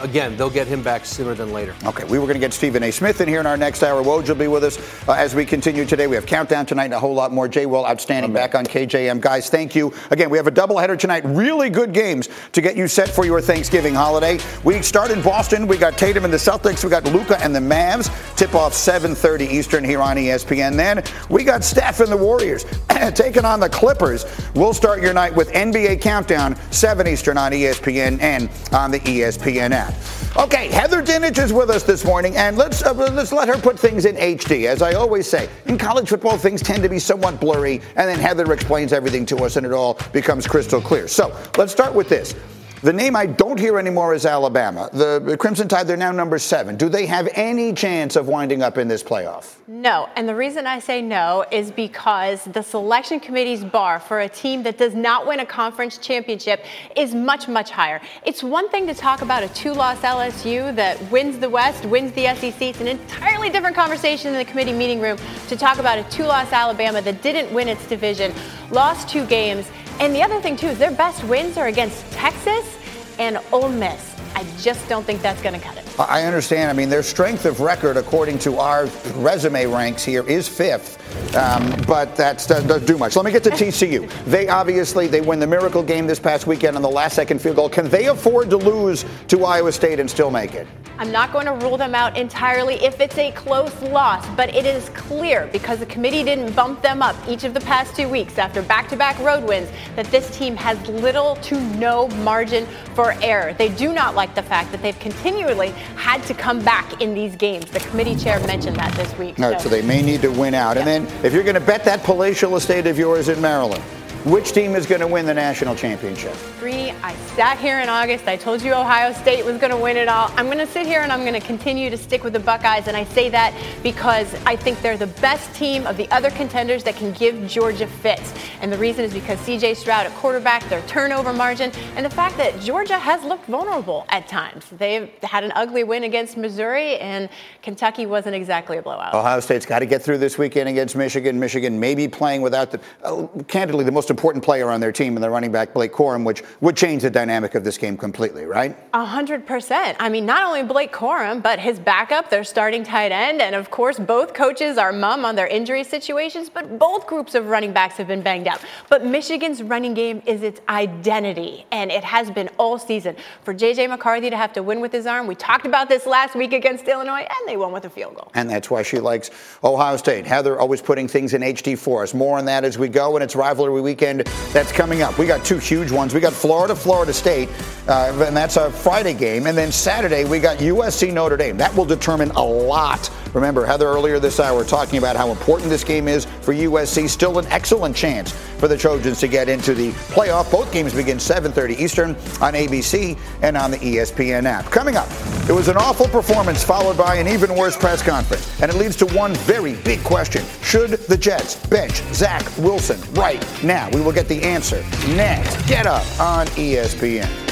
Again, 0.00 0.36
they'll 0.36 0.50
get 0.50 0.66
him 0.66 0.82
back 0.82 1.04
sooner 1.04 1.34
than 1.34 1.52
later. 1.52 1.74
Okay, 1.84 2.04
we 2.04 2.18
were 2.18 2.26
going 2.26 2.34
to 2.34 2.40
get 2.40 2.52
Stephen 2.52 2.82
A. 2.84 2.92
Smith 2.92 3.20
in 3.20 3.28
here 3.28 3.40
in 3.40 3.46
our 3.46 3.56
next 3.56 3.82
hour. 3.82 4.02
Woj 4.02 4.28
will 4.28 4.36
be 4.36 4.46
with 4.46 4.62
us 4.62 4.78
uh, 5.08 5.12
as 5.12 5.34
we 5.34 5.44
continue 5.44 5.84
today. 5.84 6.06
We 6.06 6.14
have 6.14 6.26
countdown 6.26 6.66
tonight 6.66 6.86
and 6.86 6.94
a 6.94 7.00
whole 7.00 7.14
lot 7.14 7.32
more. 7.32 7.48
Jay 7.48 7.66
Will, 7.66 7.84
outstanding, 7.84 8.32
back 8.32 8.54
on 8.54 8.64
KJM. 8.64 9.20
Guys, 9.20 9.50
thank 9.50 9.74
you. 9.74 9.92
Again, 10.10 10.30
we 10.30 10.38
have 10.38 10.46
a 10.46 10.52
doubleheader 10.52 10.98
tonight. 10.98 11.24
Really 11.24 11.70
good 11.70 11.92
games 11.92 12.28
to 12.52 12.60
get 12.60 12.76
you 12.76 12.86
set 12.86 13.08
for 13.08 13.24
your 13.24 13.40
Thanksgiving 13.40 13.94
holiday. 13.94 14.38
We 14.62 14.80
start 14.82 15.10
in 15.10 15.20
Boston. 15.20 15.66
We 15.66 15.76
got 15.76 15.98
Tatum 15.98 16.24
and 16.24 16.32
the 16.32 16.38
Celtics. 16.38 16.84
We 16.84 16.90
got 16.90 17.04
Luka 17.04 17.42
and 17.42 17.54
the 17.54 17.60
Mavs. 17.60 18.10
Tip 18.36 18.54
off 18.54 18.74
7:30 18.74 19.50
Eastern 19.50 19.82
here 19.82 20.00
on 20.00 20.16
ESPN. 20.16 20.76
Then 20.76 21.02
we 21.28 21.42
got 21.42 21.64
Steph 21.64 22.00
and 22.00 22.12
the 22.12 22.16
Warriors 22.16 22.64
taking 23.14 23.44
on 23.44 23.58
the 23.58 23.68
Clippers. 23.68 24.24
We'll 24.54 24.74
start 24.74 25.02
your 25.02 25.14
night 25.14 25.34
with 25.34 25.50
NBA 25.52 26.00
Countdown 26.00 26.56
7 26.70 27.08
Eastern 27.08 27.36
on 27.36 27.50
ESPN 27.52 27.71
and 28.20 28.50
on 28.72 28.90
the 28.90 29.00
ESPN 29.00 29.70
app. 29.70 29.94
Okay, 30.36 30.68
Heather 30.68 31.02
Dinich 31.02 31.38
is 31.38 31.52
with 31.52 31.68
us 31.68 31.82
this 31.82 32.04
morning, 32.04 32.36
and 32.36 32.56
let's 32.56 32.82
uh, 32.82 32.94
let's 32.94 33.32
let 33.32 33.48
her 33.48 33.58
put 33.58 33.78
things 33.78 34.06
in 34.06 34.16
HD. 34.16 34.64
As 34.66 34.80
I 34.80 34.94
always 34.94 35.28
say, 35.28 35.48
in 35.66 35.76
college 35.76 36.08
football, 36.08 36.38
things 36.38 36.62
tend 36.62 36.82
to 36.82 36.88
be 36.88 36.98
somewhat 36.98 37.38
blurry, 37.38 37.82
and 37.96 38.08
then 38.08 38.18
Heather 38.18 38.50
explains 38.52 38.92
everything 38.92 39.26
to 39.26 39.36
us, 39.44 39.56
and 39.56 39.66
it 39.66 39.72
all 39.72 39.98
becomes 40.12 40.46
crystal 40.46 40.80
clear. 40.80 41.06
So 41.06 41.36
let's 41.58 41.72
start 41.72 41.94
with 41.94 42.08
this. 42.08 42.34
The 42.82 42.92
name 42.92 43.14
I 43.14 43.26
don't 43.26 43.60
hear 43.60 43.78
anymore 43.78 44.12
is 44.12 44.26
Alabama. 44.26 44.90
The 44.92 45.36
Crimson 45.38 45.68
Tide, 45.68 45.86
they're 45.86 45.96
now 45.96 46.10
number 46.10 46.36
seven. 46.36 46.76
Do 46.76 46.88
they 46.88 47.06
have 47.06 47.28
any 47.34 47.72
chance 47.72 48.16
of 48.16 48.26
winding 48.26 48.60
up 48.60 48.76
in 48.76 48.88
this 48.88 49.04
playoff? 49.04 49.54
No. 49.68 50.08
And 50.16 50.28
the 50.28 50.34
reason 50.34 50.66
I 50.66 50.80
say 50.80 51.00
no 51.00 51.44
is 51.52 51.70
because 51.70 52.42
the 52.42 52.60
selection 52.60 53.20
committee's 53.20 53.62
bar 53.62 54.00
for 54.00 54.22
a 54.22 54.28
team 54.28 54.64
that 54.64 54.78
does 54.78 54.96
not 54.96 55.28
win 55.28 55.38
a 55.38 55.46
conference 55.46 55.96
championship 55.96 56.64
is 56.96 57.14
much, 57.14 57.46
much 57.46 57.70
higher. 57.70 58.00
It's 58.26 58.42
one 58.42 58.68
thing 58.68 58.88
to 58.88 58.94
talk 58.94 59.22
about 59.22 59.44
a 59.44 59.48
two 59.50 59.74
loss 59.74 60.00
LSU 60.00 60.74
that 60.74 61.00
wins 61.08 61.38
the 61.38 61.48
West, 61.48 61.84
wins 61.84 62.10
the 62.14 62.34
SEC. 62.34 62.60
It's 62.60 62.80
an 62.80 62.88
entirely 62.88 63.48
different 63.48 63.76
conversation 63.76 64.32
in 64.32 64.38
the 64.38 64.44
committee 64.44 64.72
meeting 64.72 64.98
room 64.98 65.18
to 65.46 65.56
talk 65.56 65.78
about 65.78 66.00
a 66.00 66.04
two 66.10 66.24
loss 66.24 66.50
Alabama 66.50 67.00
that 67.02 67.22
didn't 67.22 67.54
win 67.54 67.68
its 67.68 67.86
division, 67.86 68.34
lost 68.72 69.08
two 69.08 69.24
games. 69.26 69.70
And 70.00 70.14
the 70.14 70.22
other 70.22 70.40
thing, 70.40 70.56
too, 70.56 70.68
is 70.68 70.78
their 70.78 70.90
best 70.90 71.22
wins 71.24 71.56
are 71.56 71.66
against 71.66 72.10
Texas 72.12 72.76
and 73.18 73.38
Ole 73.52 73.68
Miss. 73.68 74.14
I 74.34 74.44
just 74.58 74.88
don't 74.88 75.04
think 75.04 75.22
that's 75.22 75.42
going 75.42 75.54
to 75.58 75.60
cut 75.60 75.76
it. 75.76 75.84
I 76.08 76.24
understand. 76.24 76.70
I 76.70 76.72
mean, 76.72 76.88
their 76.88 77.02
strength 77.02 77.44
of 77.44 77.60
record, 77.60 77.96
according 77.96 78.38
to 78.40 78.58
our 78.58 78.86
resume 79.16 79.66
ranks 79.66 80.04
here, 80.04 80.26
is 80.28 80.48
fifth. 80.48 80.98
Um, 81.36 81.74
but 81.86 82.16
that 82.16 82.44
doesn't 82.46 82.86
do 82.86 82.98
much. 82.98 83.16
Let 83.16 83.24
me 83.24 83.32
get 83.32 83.44
to 83.44 83.50
TCU. 83.62 84.10
They 84.24 84.48
obviously 84.48 85.06
they 85.06 85.20
win 85.20 85.40
the 85.40 85.46
miracle 85.46 85.82
game 85.82 86.06
this 86.06 86.18
past 86.18 86.46
weekend 86.46 86.76
on 86.76 86.82
the 86.82 86.90
last 86.90 87.14
second 87.14 87.40
field 87.40 87.56
goal. 87.56 87.68
Can 87.68 87.88
they 87.88 88.06
afford 88.06 88.50
to 88.50 88.56
lose 88.56 89.04
to 89.28 89.44
Iowa 89.44 89.72
State 89.72 90.00
and 90.00 90.10
still 90.10 90.30
make 90.30 90.54
it? 90.54 90.66
I'm 90.98 91.10
not 91.10 91.32
going 91.32 91.46
to 91.46 91.54
rule 91.54 91.76
them 91.76 91.94
out 91.94 92.16
entirely 92.16 92.74
if 92.76 93.00
it's 93.00 93.16
a 93.18 93.32
close 93.32 93.74
loss, 93.82 94.26
but 94.36 94.54
it 94.54 94.66
is 94.66 94.88
clear 94.90 95.48
because 95.50 95.78
the 95.78 95.86
committee 95.86 96.22
didn't 96.22 96.54
bump 96.54 96.82
them 96.82 97.02
up 97.02 97.16
each 97.26 97.44
of 97.44 97.54
the 97.54 97.60
past 97.60 97.96
two 97.96 98.08
weeks 98.08 98.38
after 98.38 98.62
back 98.62 98.88
to 98.90 98.96
back 98.96 99.18
road 99.18 99.42
wins 99.42 99.68
that 99.96 100.06
this 100.06 100.30
team 100.36 100.54
has 100.54 100.78
little 100.86 101.36
to 101.36 101.60
no 101.76 102.08
margin 102.08 102.66
for 102.94 103.14
error. 103.22 103.54
They 103.54 103.70
do 103.70 103.92
not 103.92 104.14
like 104.14 104.34
the 104.34 104.42
fact 104.42 104.70
that 104.70 104.82
they've 104.82 104.98
continually 105.00 105.74
had 105.96 106.22
to 106.24 106.34
come 106.34 106.62
back 106.62 107.00
in 107.00 107.14
these 107.14 107.36
games. 107.36 107.70
The 107.70 107.80
committee 107.80 108.16
chair 108.16 108.38
mentioned 108.46 108.76
that 108.76 108.92
this 108.94 109.16
week. 109.18 109.38
All 109.38 109.50
right, 109.50 109.60
so, 109.60 109.68
so 109.68 109.74
they 109.74 109.82
may 109.82 110.02
need 110.02 110.22
to 110.22 110.30
win 110.30 110.54
out. 110.54 110.76
Yeah. 110.76 110.86
And 110.86 111.06
then 111.06 111.24
if 111.24 111.32
you're 111.32 111.44
going 111.44 111.54
to 111.54 111.60
bet 111.60 111.84
that 111.84 112.02
palatial 112.04 112.56
estate 112.56 112.86
of 112.86 112.98
yours 112.98 113.28
in 113.28 113.40
Maryland, 113.40 113.82
which 114.24 114.52
team 114.52 114.76
is 114.76 114.86
going 114.86 115.00
to 115.00 115.06
win 115.06 115.26
the 115.26 115.34
national 115.34 115.74
championship? 115.74 116.36
Greeny, 116.60 116.92
I 117.02 117.12
sat 117.34 117.58
here 117.58 117.80
in 117.80 117.88
August. 117.88 118.28
I 118.28 118.36
told 118.36 118.62
you 118.62 118.72
Ohio 118.72 119.12
State 119.12 119.44
was 119.44 119.58
going 119.58 119.72
to 119.72 119.76
win 119.76 119.96
it 119.96 120.06
all. 120.06 120.30
I'm 120.36 120.46
going 120.46 120.58
to 120.58 120.66
sit 120.66 120.86
here 120.86 121.00
and 121.00 121.10
I'm 121.10 121.22
going 121.22 121.32
to 121.32 121.44
continue 121.44 121.90
to 121.90 121.96
stick 121.96 122.22
with 122.22 122.32
the 122.32 122.38
Buckeyes. 122.38 122.86
And 122.86 122.96
I 122.96 123.02
say 123.02 123.28
that 123.30 123.52
because 123.82 124.32
I 124.46 124.54
think 124.54 124.80
they're 124.80 124.96
the 124.96 125.08
best 125.08 125.52
team 125.56 125.88
of 125.88 125.96
the 125.96 126.08
other 126.12 126.30
contenders 126.30 126.84
that 126.84 126.94
can 126.94 127.12
give 127.14 127.48
Georgia 127.48 127.88
fits. 127.88 128.32
And 128.60 128.72
the 128.72 128.78
reason 128.78 129.04
is 129.04 129.12
because 129.12 129.40
CJ 129.40 129.74
Stroud 129.76 130.06
at 130.06 130.12
quarterback, 130.12 130.68
their 130.68 130.82
turnover 130.82 131.32
margin, 131.32 131.72
and 131.96 132.06
the 132.06 132.10
fact 132.10 132.36
that 132.36 132.60
Georgia 132.60 132.98
has 133.00 133.24
looked 133.24 133.46
vulnerable 133.46 134.06
at 134.10 134.28
times. 134.28 134.66
They've 134.70 135.10
had 135.24 135.42
an 135.42 135.50
ugly 135.56 135.82
win 135.82 136.04
against 136.04 136.36
Missouri, 136.36 136.96
and 136.98 137.28
Kentucky 137.60 138.06
wasn't 138.06 138.36
exactly 138.36 138.76
a 138.76 138.82
blowout. 138.82 139.14
Ohio 139.14 139.40
State's 139.40 139.66
got 139.66 139.80
to 139.80 139.86
get 139.86 140.00
through 140.00 140.18
this 140.18 140.38
weekend 140.38 140.68
against 140.68 140.94
Michigan. 140.94 141.40
Michigan 141.40 141.80
may 141.80 141.96
be 141.96 142.06
playing 142.06 142.40
without 142.40 142.70
the, 142.70 142.80
uh, 143.02 143.26
candidly, 143.48 143.84
the 143.84 143.90
most 143.90 144.11
important 144.12 144.44
player 144.44 144.70
on 144.70 144.80
their 144.80 144.92
team 144.92 145.16
and 145.16 145.24
the 145.24 145.28
running 145.30 145.50
back 145.50 145.74
Blake 145.74 145.92
Corum, 145.92 146.24
which 146.24 146.44
would 146.60 146.76
change 146.76 147.02
the 147.02 147.10
dynamic 147.10 147.56
of 147.56 147.64
this 147.64 147.76
game 147.76 147.96
completely, 147.96 148.44
right? 148.44 148.76
A 148.92 149.04
hundred 149.04 149.44
percent. 149.46 149.96
I 149.98 150.08
mean, 150.08 150.26
not 150.26 150.44
only 150.44 150.62
Blake 150.62 150.92
Corum, 150.92 151.42
but 151.42 151.58
his 151.58 151.80
backup, 151.80 152.30
their 152.30 152.44
starting 152.44 152.84
tight 152.84 153.10
end, 153.10 153.42
and 153.42 153.56
of 153.56 153.70
course, 153.70 153.98
both 153.98 154.34
coaches 154.34 154.78
are 154.78 154.92
mum 154.92 155.24
on 155.24 155.34
their 155.34 155.48
injury 155.48 155.82
situations. 155.82 156.48
But 156.48 156.78
both 156.78 157.06
groups 157.06 157.34
of 157.34 157.46
running 157.46 157.72
backs 157.72 157.96
have 157.96 158.06
been 158.06 158.22
banged 158.22 158.46
up. 158.46 158.60
But 158.88 159.04
Michigan's 159.04 159.62
running 159.62 159.94
game 159.94 160.22
is 160.26 160.42
its 160.42 160.60
identity, 160.68 161.66
and 161.72 161.90
it 161.90 162.04
has 162.04 162.30
been 162.30 162.50
all 162.58 162.78
season. 162.78 163.16
For 163.42 163.54
JJ 163.54 163.88
McCarthy 163.88 164.28
to 164.30 164.36
have 164.36 164.52
to 164.52 164.62
win 164.62 164.80
with 164.80 164.92
his 164.92 165.06
arm, 165.06 165.26
we 165.26 165.34
talked 165.34 165.66
about 165.66 165.88
this 165.88 166.06
last 166.06 166.34
week 166.34 166.52
against 166.52 166.86
Illinois, 166.86 167.26
and 167.28 167.48
they 167.48 167.56
won 167.56 167.72
with 167.72 167.86
a 167.86 167.90
field 167.90 168.14
goal. 168.14 168.30
And 168.34 168.48
that's 168.48 168.70
why 168.70 168.82
she 168.82 169.00
likes 169.00 169.30
Ohio 169.64 169.96
State. 169.96 170.26
Heather 170.26 170.60
always 170.60 170.82
putting 170.82 171.08
things 171.08 171.32
in 171.32 171.40
HD 171.40 171.78
for 171.78 172.02
us. 172.02 172.12
More 172.12 172.36
on 172.36 172.44
that 172.44 172.64
as 172.64 172.76
we 172.76 172.88
go, 172.88 173.16
and 173.16 173.24
it's 173.24 173.34
rivalry 173.34 173.80
weekend 173.80 174.01
that's 174.02 174.72
coming 174.72 175.02
up. 175.02 175.16
We 175.16 175.26
got 175.26 175.44
two 175.44 175.58
huge 175.58 175.92
ones. 175.92 176.12
We 176.12 176.20
got 176.20 176.32
Florida, 176.32 176.74
Florida 176.74 177.12
State, 177.12 177.48
uh, 177.86 178.24
and 178.26 178.36
that's 178.36 178.56
a 178.56 178.70
Friday 178.70 179.14
game. 179.14 179.46
And 179.46 179.56
then 179.56 179.70
Saturday, 179.70 180.24
we 180.24 180.40
got 180.40 180.58
USC 180.58 181.12
Notre 181.12 181.36
Dame. 181.36 181.56
That 181.56 181.74
will 181.76 181.84
determine 181.84 182.30
a 182.32 182.42
lot. 182.42 183.08
Remember, 183.34 183.64
Heather 183.64 183.86
earlier 183.86 184.18
this 184.18 184.40
hour 184.40 184.64
talking 184.64 184.98
about 184.98 185.16
how 185.16 185.30
important 185.30 185.70
this 185.70 185.84
game 185.84 186.08
is 186.08 186.26
for 186.42 186.52
USC. 186.52 187.08
Still 187.08 187.38
an 187.38 187.46
excellent 187.46 187.96
chance 187.96 188.32
for 188.58 188.68
the 188.68 188.76
Trojans 188.76 189.20
to 189.20 189.28
get 189.28 189.48
into 189.48 189.74
the 189.74 189.90
playoff. 190.12 190.50
Both 190.50 190.72
games 190.72 190.94
begin 190.94 191.18
7:30 191.18 191.78
Eastern 191.78 192.10
on 192.40 192.54
ABC 192.54 193.16
and 193.42 193.56
on 193.56 193.70
the 193.70 193.78
ESPN 193.78 194.46
app. 194.46 194.70
Coming 194.70 194.96
up, 194.96 195.08
it 195.48 195.52
was 195.52 195.68
an 195.68 195.76
awful 195.76 196.06
performance 196.08 196.62
followed 196.62 196.96
by 196.96 197.16
an 197.16 197.26
even 197.26 197.54
worse 197.56 197.76
press 197.76 198.02
conference, 198.02 198.48
and 198.60 198.70
it 198.70 198.76
leads 198.76 198.96
to 198.96 199.06
one 199.06 199.34
very 199.34 199.74
big 199.84 200.02
question: 200.04 200.44
Should 200.62 200.90
the 200.90 201.16
Jets 201.16 201.56
bench 201.66 202.02
Zach 202.12 202.44
Wilson 202.58 203.00
right 203.14 203.44
now? 203.64 203.88
We 203.90 204.00
will 204.00 204.12
get 204.12 204.28
the 204.28 204.42
answer 204.42 204.84
next. 205.08 205.66
Get 205.66 205.86
up 205.86 206.04
on 206.20 206.46
ESPN. 206.48 207.51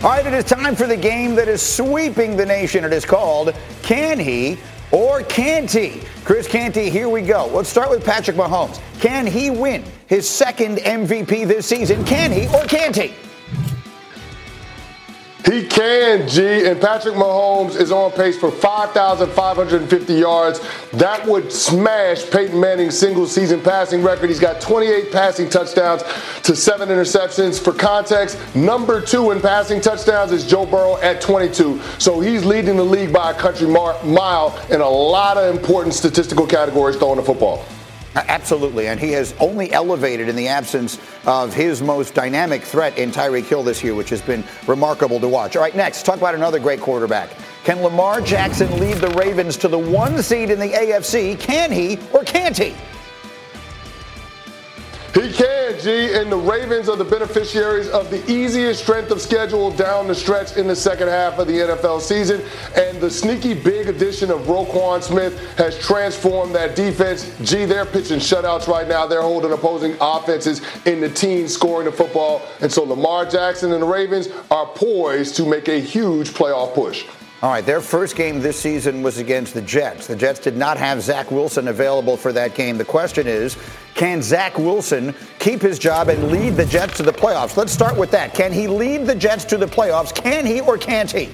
All 0.00 0.10
right, 0.10 0.24
it 0.24 0.32
is 0.32 0.44
time 0.44 0.76
for 0.76 0.86
the 0.86 0.96
game 0.96 1.34
that 1.34 1.48
is 1.48 1.60
sweeping 1.60 2.36
the 2.36 2.46
nation. 2.46 2.84
It 2.84 2.92
is 2.92 3.04
called 3.04 3.52
Can 3.82 4.20
He 4.20 4.56
or 4.92 5.22
can't 5.24 5.68
he? 5.68 6.02
Chris 6.24 6.46
Canty, 6.46 6.88
here 6.88 7.08
we 7.08 7.20
go. 7.20 7.46
Let's 7.46 7.68
start 7.68 7.90
with 7.90 8.04
Patrick 8.04 8.36
Mahomes. 8.36 8.80
Can 9.00 9.26
he 9.26 9.50
win 9.50 9.82
his 10.06 10.28
second 10.28 10.78
MVP 10.78 11.48
this 11.48 11.66
season? 11.66 12.04
Can 12.04 12.30
he 12.30 12.46
or 12.46 12.64
can't 12.66 12.94
he? 12.94 13.12
He 15.44 15.64
can, 15.66 16.28
G. 16.28 16.66
And 16.66 16.80
Patrick 16.80 17.14
Mahomes 17.14 17.76
is 17.80 17.92
on 17.92 18.10
pace 18.12 18.38
for 18.38 18.50
5,550 18.50 20.12
yards. 20.12 20.60
That 20.92 21.26
would 21.26 21.52
smash 21.52 22.28
Peyton 22.28 22.58
Manning's 22.58 22.98
single 22.98 23.26
season 23.26 23.62
passing 23.62 24.02
record. 24.02 24.28
He's 24.28 24.40
got 24.40 24.60
28 24.60 25.12
passing 25.12 25.48
touchdowns 25.48 26.02
to 26.42 26.56
seven 26.56 26.88
interceptions. 26.88 27.62
For 27.62 27.72
context, 27.72 28.36
number 28.54 29.00
two 29.00 29.30
in 29.30 29.40
passing 29.40 29.80
touchdowns 29.80 30.32
is 30.32 30.46
Joe 30.46 30.66
Burrow 30.66 30.96
at 30.98 31.20
22. 31.20 31.80
So 31.98 32.20
he's 32.20 32.44
leading 32.44 32.76
the 32.76 32.84
league 32.84 33.12
by 33.12 33.30
a 33.30 33.34
country 33.34 33.68
mile 33.68 34.60
in 34.70 34.80
a 34.80 34.88
lot 34.88 35.36
of 35.36 35.54
important 35.54 35.94
statistical 35.94 36.46
categories 36.46 36.96
throwing 36.96 37.16
the 37.16 37.22
football. 37.22 37.64
Absolutely, 38.26 38.88
and 38.88 38.98
he 38.98 39.12
has 39.12 39.34
only 39.38 39.72
elevated 39.72 40.28
in 40.28 40.36
the 40.36 40.48
absence 40.48 40.98
of 41.26 41.54
his 41.54 41.82
most 41.82 42.14
dynamic 42.14 42.62
threat 42.62 42.96
in 42.98 43.10
Tyreek 43.10 43.44
Hill 43.44 43.62
this 43.62 43.82
year, 43.84 43.94
which 43.94 44.10
has 44.10 44.20
been 44.22 44.44
remarkable 44.66 45.20
to 45.20 45.28
watch. 45.28 45.56
All 45.56 45.62
right, 45.62 45.76
next, 45.76 46.04
talk 46.04 46.16
about 46.16 46.34
another 46.34 46.58
great 46.58 46.80
quarterback. 46.80 47.30
Can 47.64 47.82
Lamar 47.82 48.20
Jackson 48.20 48.78
lead 48.80 48.96
the 48.96 49.10
Ravens 49.10 49.56
to 49.58 49.68
the 49.68 49.78
one 49.78 50.22
seed 50.22 50.50
in 50.50 50.58
the 50.58 50.70
AFC? 50.70 51.38
Can 51.38 51.70
he 51.70 51.98
or 52.12 52.24
can't 52.24 52.56
he? 52.56 52.74
He 55.14 55.32
can, 55.32 55.57
And 55.88 56.30
the 56.30 56.36
Ravens 56.36 56.88
are 56.90 56.96
the 56.96 57.04
beneficiaries 57.04 57.88
of 57.88 58.10
the 58.10 58.22
easiest 58.30 58.82
strength 58.82 59.10
of 59.10 59.22
schedule 59.22 59.70
down 59.70 60.06
the 60.06 60.14
stretch 60.14 60.58
in 60.58 60.66
the 60.66 60.76
second 60.76 61.08
half 61.08 61.38
of 61.38 61.46
the 61.46 61.54
NFL 61.54 62.02
season. 62.02 62.42
And 62.76 63.00
the 63.00 63.10
sneaky 63.10 63.54
big 63.54 63.88
addition 63.88 64.30
of 64.30 64.42
Roquan 64.42 65.02
Smith 65.02 65.56
has 65.56 65.78
transformed 65.78 66.54
that 66.54 66.76
defense. 66.76 67.34
G, 67.42 67.64
they're 67.64 67.86
pitching 67.86 68.18
shutouts 68.18 68.66
right 68.66 68.86
now. 68.86 69.06
They're 69.06 69.22
holding 69.22 69.52
opposing 69.52 69.96
offenses 70.00 70.60
in 70.84 71.00
the 71.00 71.08
teens 71.08 71.54
scoring 71.54 71.86
the 71.86 71.92
football. 71.92 72.42
And 72.60 72.70
so 72.70 72.84
Lamar 72.84 73.24
Jackson 73.24 73.72
and 73.72 73.82
the 73.82 73.86
Ravens 73.86 74.28
are 74.50 74.66
poised 74.66 75.36
to 75.36 75.46
make 75.46 75.68
a 75.68 75.80
huge 75.80 76.30
playoff 76.30 76.74
push. 76.74 77.06
All 77.40 77.50
right, 77.52 77.64
their 77.64 77.80
first 77.80 78.16
game 78.16 78.40
this 78.40 78.58
season 78.58 79.00
was 79.00 79.18
against 79.18 79.54
the 79.54 79.62
Jets. 79.62 80.08
The 80.08 80.16
Jets 80.16 80.40
did 80.40 80.56
not 80.56 80.76
have 80.76 81.00
Zach 81.00 81.30
Wilson 81.30 81.68
available 81.68 82.16
for 82.16 82.32
that 82.32 82.56
game. 82.56 82.78
The 82.78 82.84
question 82.84 83.28
is, 83.28 83.56
can 83.94 84.22
Zach 84.22 84.58
Wilson 84.58 85.14
keep 85.38 85.62
his 85.62 85.78
job 85.78 86.08
and 86.08 86.32
lead 86.32 86.56
the 86.56 86.66
Jets 86.66 86.96
to 86.96 87.04
the 87.04 87.12
playoffs? 87.12 87.56
Let's 87.56 87.70
start 87.70 87.96
with 87.96 88.10
that. 88.10 88.34
Can 88.34 88.52
he 88.52 88.66
lead 88.66 89.06
the 89.06 89.14
Jets 89.14 89.44
to 89.46 89.56
the 89.56 89.66
playoffs? 89.66 90.12
Can 90.12 90.44
he 90.44 90.60
or 90.60 90.76
can't 90.76 91.12
he? 91.12 91.30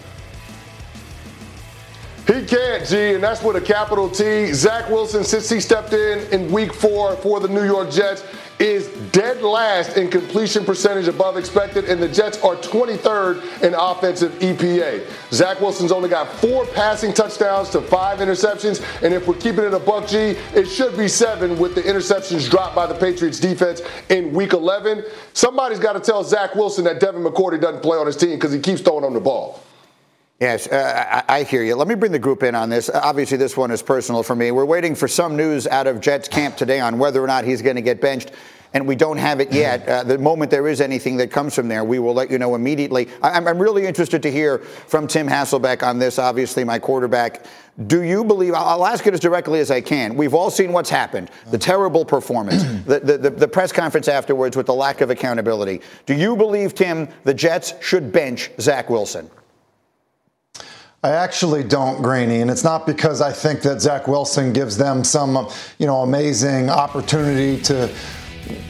He 2.27 2.45
can't, 2.45 2.87
G, 2.87 3.15
and 3.15 3.23
that's 3.23 3.43
with 3.43 3.57
a 3.57 3.61
capital 3.61 4.11
T. 4.11 4.53
Zach 4.53 4.91
Wilson, 4.91 5.25
since 5.25 5.49
he 5.49 5.59
stepped 5.59 5.95
in 5.95 6.21
in 6.33 6.53
week 6.53 6.75
four 6.75 7.17
for 7.17 7.41
the 7.41 7.49
New 7.49 7.65
York 7.65 7.91
Jets, 7.91 8.25
is 8.59 8.89
dead 9.11 9.43
last 9.43 9.97
in 9.97 10.11
completion 10.11 10.65
percentage 10.65 11.09
above 11.09 11.37
expected, 11.37 11.87
and 11.87 12.03
the 12.03 12.09
Jets 12.09 12.43
are 12.43 12.57
23rd 12.57 13.63
in 13.63 13.75
offensive 13.75 14.33
EPA. 14.35 15.07
Zach 15.33 15.61
Wilson's 15.61 15.93
only 15.93 16.09
got 16.09 16.29
four 16.29 16.67
passing 16.67 17.13
touchdowns 17.13 17.71
to 17.71 17.81
five 17.81 18.21
interceptions, 18.21 18.85
and 19.03 19.13
if 19.13 19.27
we're 19.27 19.35
keeping 19.35 19.65
it 19.65 19.75
a 19.75 19.79
buck 19.79 20.07
G, 20.07 20.37
it 20.55 20.67
should 20.67 20.97
be 20.97 21.09
seven 21.09 21.59
with 21.59 21.75
the 21.75 21.83
interceptions 21.83 22.49
dropped 22.49 22.75
by 22.75 22.87
the 22.87 22.95
Patriots 22.95 23.41
defense 23.41 23.83
in 24.09 24.33
week 24.33 24.53
11. 24.53 25.05
Somebody's 25.33 25.81
got 25.81 25.95
to 25.95 26.01
tell 26.01 26.23
Zach 26.23 26.55
Wilson 26.55 26.85
that 26.85 27.01
Devin 27.01 27.23
McCourty 27.23 27.61
doesn't 27.61 27.83
play 27.83 27.99
on 27.99 28.07
his 28.07 28.17
team 28.17 28.35
because 28.37 28.53
he 28.53 28.61
keeps 28.61 28.81
throwing 28.81 29.05
him 29.05 29.15
the 29.15 29.21
ball. 29.21 29.61
Yes, 30.41 30.67
uh, 30.67 31.23
I, 31.29 31.39
I, 31.39 31.43
hear 31.45 31.63
you. 31.63 31.77
Let 31.77 31.87
me 31.87 31.95
bring 31.95 32.11
the 32.11 32.19
group 32.19 32.43
in 32.43 32.57
on 32.57 32.69
this. 32.69 32.91
Obviously, 32.91 33.37
this 33.37 33.57
one 33.57 33.71
is 33.71 33.83
personal 33.83 34.25
for 34.25 34.35
me. 34.35 34.51
We're 34.51 34.65
waiting 34.65 34.97
for 34.97 35.07
some 35.07 35.37
news 35.37 35.69
out 35.69 35.87
of 35.87 36.01
Jets 36.01 36.27
camp 36.27 36.57
today 36.57 36.81
on 36.81 36.99
whether 36.99 37.23
or 37.23 37.29
not 37.29 37.45
he's 37.45 37.63
going 37.63 37.77
to 37.77 37.83
get 37.83 38.01
benched, 38.01 38.33
and 38.73 38.85
we 38.85 38.97
don't 38.97 39.17
have 39.17 39.41
it 39.41 39.53
yet. 39.53 39.89
Uh, 39.89 40.03
the 40.03 40.19
moment 40.19 40.51
there 40.51 40.67
is 40.67 40.81
anything 40.81 41.17
that 41.19 41.31
comes 41.31 41.55
from 41.55 41.69
there, 41.69 41.85
we 41.85 42.01
will 42.01 42.15
let 42.15 42.33
you 42.33 42.39
know 42.39 42.57
immediately. 42.57 43.09
I, 43.23 43.31
I'm 43.31 43.59
really 43.61 43.87
interested 43.87 44.25
to 44.25 44.31
hear 44.31 44.59
from 44.59 45.07
Tim 45.07 45.29
Hasselbeck 45.29 45.85
on 45.85 46.01
this, 46.01 46.19
obviously, 46.19 46.65
my 46.65 46.81
quarterback. 46.81 47.47
Do 47.87 48.03
you 48.03 48.25
believe, 48.25 48.55
I'll 48.55 48.87
ask 48.87 49.07
it 49.07 49.15
as 49.15 49.21
directly 49.21 49.61
as 49.61 49.71
I 49.71 49.81
can. 49.81 50.17
We've 50.17 50.35
all 50.35 50.51
seen 50.51 50.73
what's 50.73 50.91
happened 50.91 51.31
the 51.53 51.59
terrible 51.59 52.05
performance, 52.05 52.65
the, 52.87 52.99
the, 52.99 53.31
the, 53.31 53.49
press 53.49 53.71
conference 53.71 54.09
afterwards 54.09 54.57
with 54.57 54.67
the 54.67 54.75
lack 54.75 55.01
of 55.01 55.11
accountability. 55.11 55.81
Do 56.07 56.15
you 56.15 56.35
believe, 56.35 56.75
Tim, 56.75 57.09
the 57.23 57.35
Jets 57.35 57.75
should 57.81 58.11
bench 58.11 58.51
Zach 58.59 58.91
Wilson? 58.91 59.31
I 61.05 61.11
actually 61.11 61.63
don't, 61.63 62.01
Greeny, 62.01 62.41
and 62.41 62.51
it's 62.51 62.65
not 62.65 62.87
because 62.87 63.21
I 63.21 63.31
think 63.31 63.61
that 63.61 63.79
Zach 63.79 64.09
Wilson 64.09 64.55
gives 64.55 64.79
them 64.79 65.05
some, 65.05 65.51
you 65.79 65.87
know, 65.87 65.99
amazing 65.99 66.71
opportunity 66.71 67.63
to, 67.65 67.95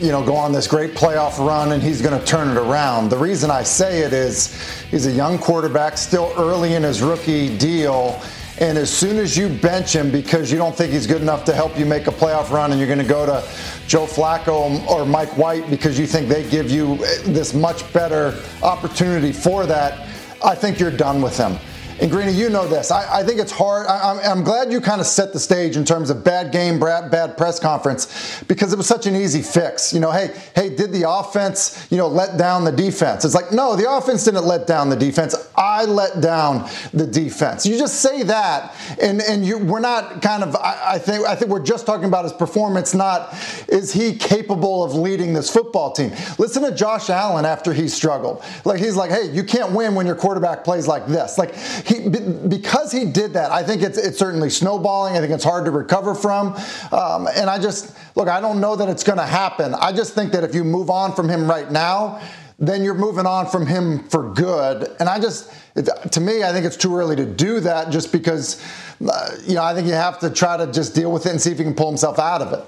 you 0.01 0.11
know, 0.11 0.21
go 0.21 0.35
on 0.35 0.53
this 0.53 0.67
great 0.67 0.95
playoff 0.95 1.39
run 1.39 1.71
and 1.71 1.81
he's 1.81 2.03
going 2.03 2.19
to 2.19 2.27
turn 2.27 2.49
it 2.49 2.57
around. 2.57 3.11
The 3.11 3.17
reason 3.17 3.53
I 3.53 3.63
say 3.63 4.01
it 4.01 4.13
is 4.13 4.53
he's 4.91 5.07
a 5.07 5.13
young 5.13 5.39
quarterback, 5.39 5.97
still 5.97 6.33
early 6.37 6.75
in 6.75 6.83
his 6.83 7.03
rookie 7.03 7.57
deal. 7.57 8.21
And 8.59 8.79
as 8.79 8.93
soon 8.93 9.19
as 9.19 9.37
you 9.37 9.49
bench 9.49 9.95
him 9.95 10.11
because 10.11 10.51
you 10.51 10.59
don't 10.59 10.75
think 10.75 10.93
he's 10.93 11.07
good 11.07 11.23
enough 11.23 11.45
to 11.45 11.53
help 11.53 11.79
you 11.79 11.87
make 11.87 12.09
a 12.09 12.13
playoff 12.13 12.51
run 12.51 12.73
and 12.73 12.81
you're 12.81 12.89
going 12.89 12.99
to 12.99 13.05
go 13.05 13.25
to 13.25 13.49
Joe 13.87 14.07
Flacco 14.07 14.85
or 14.89 15.07
Mike 15.07 15.39
White 15.39 15.71
because 15.71 16.01
you 16.01 16.07
think 16.09 16.29
they 16.29 16.51
give 16.51 16.69
you 16.69 16.97
this 17.27 17.55
much 17.55 17.93
better 17.93 18.35
opportunity 18.61 19.31
for 19.31 19.67
that, 19.67 20.09
I 20.45 20.57
think 20.57 20.81
you're 20.81 20.91
done 20.91 21.23
with 21.23 21.39
him. 21.39 21.57
And 22.01 22.11
Greeny, 22.11 22.33
you 22.33 22.51
know 22.51 22.67
this. 22.67 22.91
I, 22.91 23.21
I 23.21 23.23
think 23.23 23.39
it's 23.39 23.53
hard. 23.53 23.87
I, 23.87 24.21
am 24.25 24.43
glad 24.43 24.73
you 24.73 24.81
kind 24.81 25.01
of 25.01 25.07
set 25.07 25.33
the 25.33 25.39
stage 25.39 25.77
in 25.77 25.85
terms 25.85 26.11
of 26.11 26.25
bad 26.25 26.51
game, 26.51 26.81
bad, 26.81 27.09
bad 27.09 27.37
press 27.37 27.61
conference, 27.61 28.43
because 28.49 28.73
it 28.73 28.77
was 28.77 28.89
such 28.89 29.07
an 29.07 29.15
easy 29.15 29.43
fix. 29.43 29.93
You 29.93 30.01
know, 30.01 30.11
hey, 30.11 30.35
hey, 30.57 30.75
did 30.75 30.91
the 30.93 31.09
offense, 31.09 31.87
you 31.91 31.97
know, 31.97 32.09
let 32.09 32.37
down 32.37 32.65
the 32.65 32.73
defense? 32.73 33.25
It's 33.25 33.35
like, 33.35 33.53
no, 33.53 33.77
the 33.77 33.89
offense 33.89 34.25
didn't 34.25 34.45
let 34.45 34.67
down 34.67 34.91
the 34.91 34.97
defense. 34.97 35.37
I 35.57 35.85
let 35.85 36.21
down 36.21 36.69
the 36.93 37.07
defense. 37.07 37.65
You 37.65 37.79
just 37.79 38.01
say 38.01 38.25
that, 38.25 38.75
and 39.01 39.23
and 39.23 39.47
you, 39.47 39.59
we're 39.59 39.79
not 39.81 40.21
kind 40.21 40.43
of. 40.43 40.57
I, 40.57 40.95
I 40.95 40.99
think 40.99 41.25
I 41.27 41.37
think 41.37 41.51
we're 41.51 41.63
just 41.63 41.87
talking 41.87 42.07
about 42.07 42.25
his 42.25 42.33
performance, 42.33 42.93
not 42.93 43.33
is 43.69 43.93
he 43.93 44.17
capable 44.17 44.83
of 44.83 44.95
leading 44.95 45.33
this 45.33 45.49
football 45.49 45.93
team. 45.93 46.11
Listen 46.39 46.65
to 46.65 46.75
Josh 46.75 47.09
Allen 47.09 47.45
after 47.45 47.73
he 47.73 47.87
struggled. 47.87 48.43
Like 48.65 48.81
he's 48.81 48.97
like, 48.97 49.11
hey, 49.11 49.31
you 49.31 49.45
can't 49.45 49.73
win 49.73 49.95
when 49.95 50.07
your 50.07 50.17
quarterback 50.17 50.65
plays 50.65 50.89
like 50.89 51.07
this. 51.07 51.39
Like 51.39 51.55
he 51.85 52.09
because 52.09 52.91
he 52.91 53.05
did 53.05 53.35
that, 53.35 53.51
I 53.51 53.63
think 53.63 53.83
it's 53.83 53.99
it's 53.99 54.19
certainly 54.19 54.51
snowballing. 54.51 55.17
I 55.17 55.21
think 55.21 55.33
it's 55.33 55.45
hard 55.45 55.65
to 55.67 55.71
recover 55.71 56.15
from. 56.15 56.55
Um, 56.93 57.29
and 57.35 57.51
I 57.51 57.59
just 57.59 57.97
look, 58.17 58.29
I 58.29 58.41
don't 58.41 58.61
know 58.61 58.75
that 58.77 58.89
it's 58.89 59.05
going 59.05 59.19
to 59.19 59.27
happen. 59.27 59.75
I 59.75 59.93
just 59.93 60.15
think 60.15 60.33
that 60.33 60.45
if 60.45 60.55
you 60.55 60.65
move 60.65 60.89
on 60.91 61.15
from 61.15 61.29
him 61.29 61.49
right 61.49 61.71
now, 61.71 62.21
then 62.59 62.83
you're 62.83 62.95
moving 62.95 63.27
on 63.27 63.47
from 63.47 63.67
him 63.67 64.09
for 64.09 64.33
good. 64.33 64.95
And 65.01 65.09
I 65.09 65.19
just, 65.19 65.53
it, 65.75 65.89
to 66.13 66.21
me, 66.21 66.45
I 66.45 66.53
think 66.53 66.65
it's 66.65 66.77
too 66.77 66.97
early 66.97 67.17
to 67.17 67.27
do 67.27 67.61
that 67.61 67.91
just 67.91 68.13
because, 68.13 68.63
uh, 69.07 69.37
you 69.47 69.55
know, 69.55 69.63
I 69.63 69.75
think 69.75 69.87
you 69.87 69.93
have 69.93 70.19
to 70.21 70.31
try 70.31 70.57
to 70.57 70.71
just 70.71 70.95
deal 70.95 71.13
with 71.13 71.27
it 71.27 71.31
and 71.31 71.41
see 71.41 71.51
if 71.51 71.59
he 71.59 71.65
can 71.65 71.75
pull 71.75 71.89
himself 71.89 72.19
out 72.19 72.43
of 72.43 72.53
it. 72.53 72.61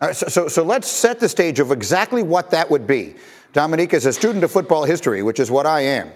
All 0.00 0.08
right, 0.08 0.16
so, 0.16 0.26
so, 0.28 0.48
so 0.48 0.62
let's 0.62 0.88
set 0.88 1.20
the 1.20 1.28
stage 1.28 1.60
of 1.60 1.70
exactly 1.70 2.22
what 2.22 2.50
that 2.50 2.70
would 2.70 2.86
be. 2.86 3.14
Dominique 3.52 3.94
is 3.94 4.06
a 4.06 4.12
student 4.12 4.42
of 4.42 4.50
football 4.50 4.84
history, 4.84 5.22
which 5.22 5.38
is 5.38 5.50
what 5.50 5.66
I 5.66 5.82
am. 5.82 6.10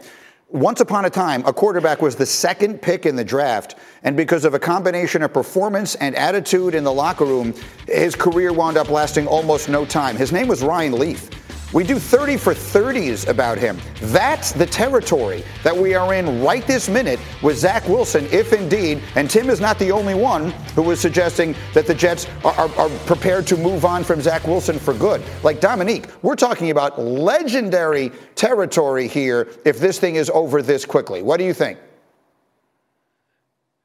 Once 0.50 0.80
upon 0.80 1.04
a 1.04 1.10
time, 1.10 1.44
a 1.44 1.52
quarterback 1.52 2.00
was 2.00 2.16
the 2.16 2.24
second 2.24 2.80
pick 2.80 3.04
in 3.04 3.16
the 3.16 3.24
draft, 3.24 3.74
and 4.02 4.16
because 4.16 4.46
of 4.46 4.54
a 4.54 4.58
combination 4.58 5.22
of 5.22 5.30
performance 5.30 5.94
and 5.96 6.16
attitude 6.16 6.74
in 6.74 6.84
the 6.84 6.92
locker 6.92 7.26
room, 7.26 7.52
his 7.86 8.14
career 8.14 8.50
wound 8.50 8.78
up 8.78 8.88
lasting 8.88 9.26
almost 9.26 9.68
no 9.68 9.84
time. 9.84 10.16
His 10.16 10.32
name 10.32 10.48
was 10.48 10.62
Ryan 10.62 10.98
Leaf. 10.98 11.28
We 11.74 11.84
do 11.84 11.98
30 11.98 12.38
for 12.38 12.54
30s 12.54 13.28
about 13.28 13.58
him. 13.58 13.78
That's 14.00 14.52
the 14.52 14.64
territory 14.64 15.44
that 15.62 15.76
we 15.76 15.94
are 15.94 16.14
in 16.14 16.42
right 16.42 16.66
this 16.66 16.88
minute 16.88 17.20
with 17.42 17.58
Zach 17.58 17.86
Wilson, 17.86 18.26
if 18.30 18.54
indeed, 18.54 19.02
and 19.16 19.28
Tim 19.28 19.50
is 19.50 19.60
not 19.60 19.78
the 19.78 19.92
only 19.92 20.14
one 20.14 20.50
who 20.74 20.82
was 20.82 20.98
suggesting 20.98 21.54
that 21.74 21.86
the 21.86 21.94
Jets 21.94 22.26
are, 22.42 22.54
are, 22.54 22.74
are 22.76 22.88
prepared 23.00 23.46
to 23.48 23.56
move 23.58 23.84
on 23.84 24.02
from 24.02 24.22
Zach 24.22 24.46
Wilson 24.46 24.78
for 24.78 24.94
good. 24.94 25.22
Like 25.42 25.60
Dominique, 25.60 26.06
we're 26.22 26.36
talking 26.36 26.70
about 26.70 26.98
legendary 26.98 28.12
territory 28.34 29.06
here 29.06 29.48
if 29.66 29.78
this 29.78 29.98
thing 29.98 30.14
is 30.16 30.30
over 30.30 30.62
this 30.62 30.86
quickly. 30.86 31.22
What 31.22 31.36
do 31.36 31.44
you 31.44 31.52
think? 31.52 31.78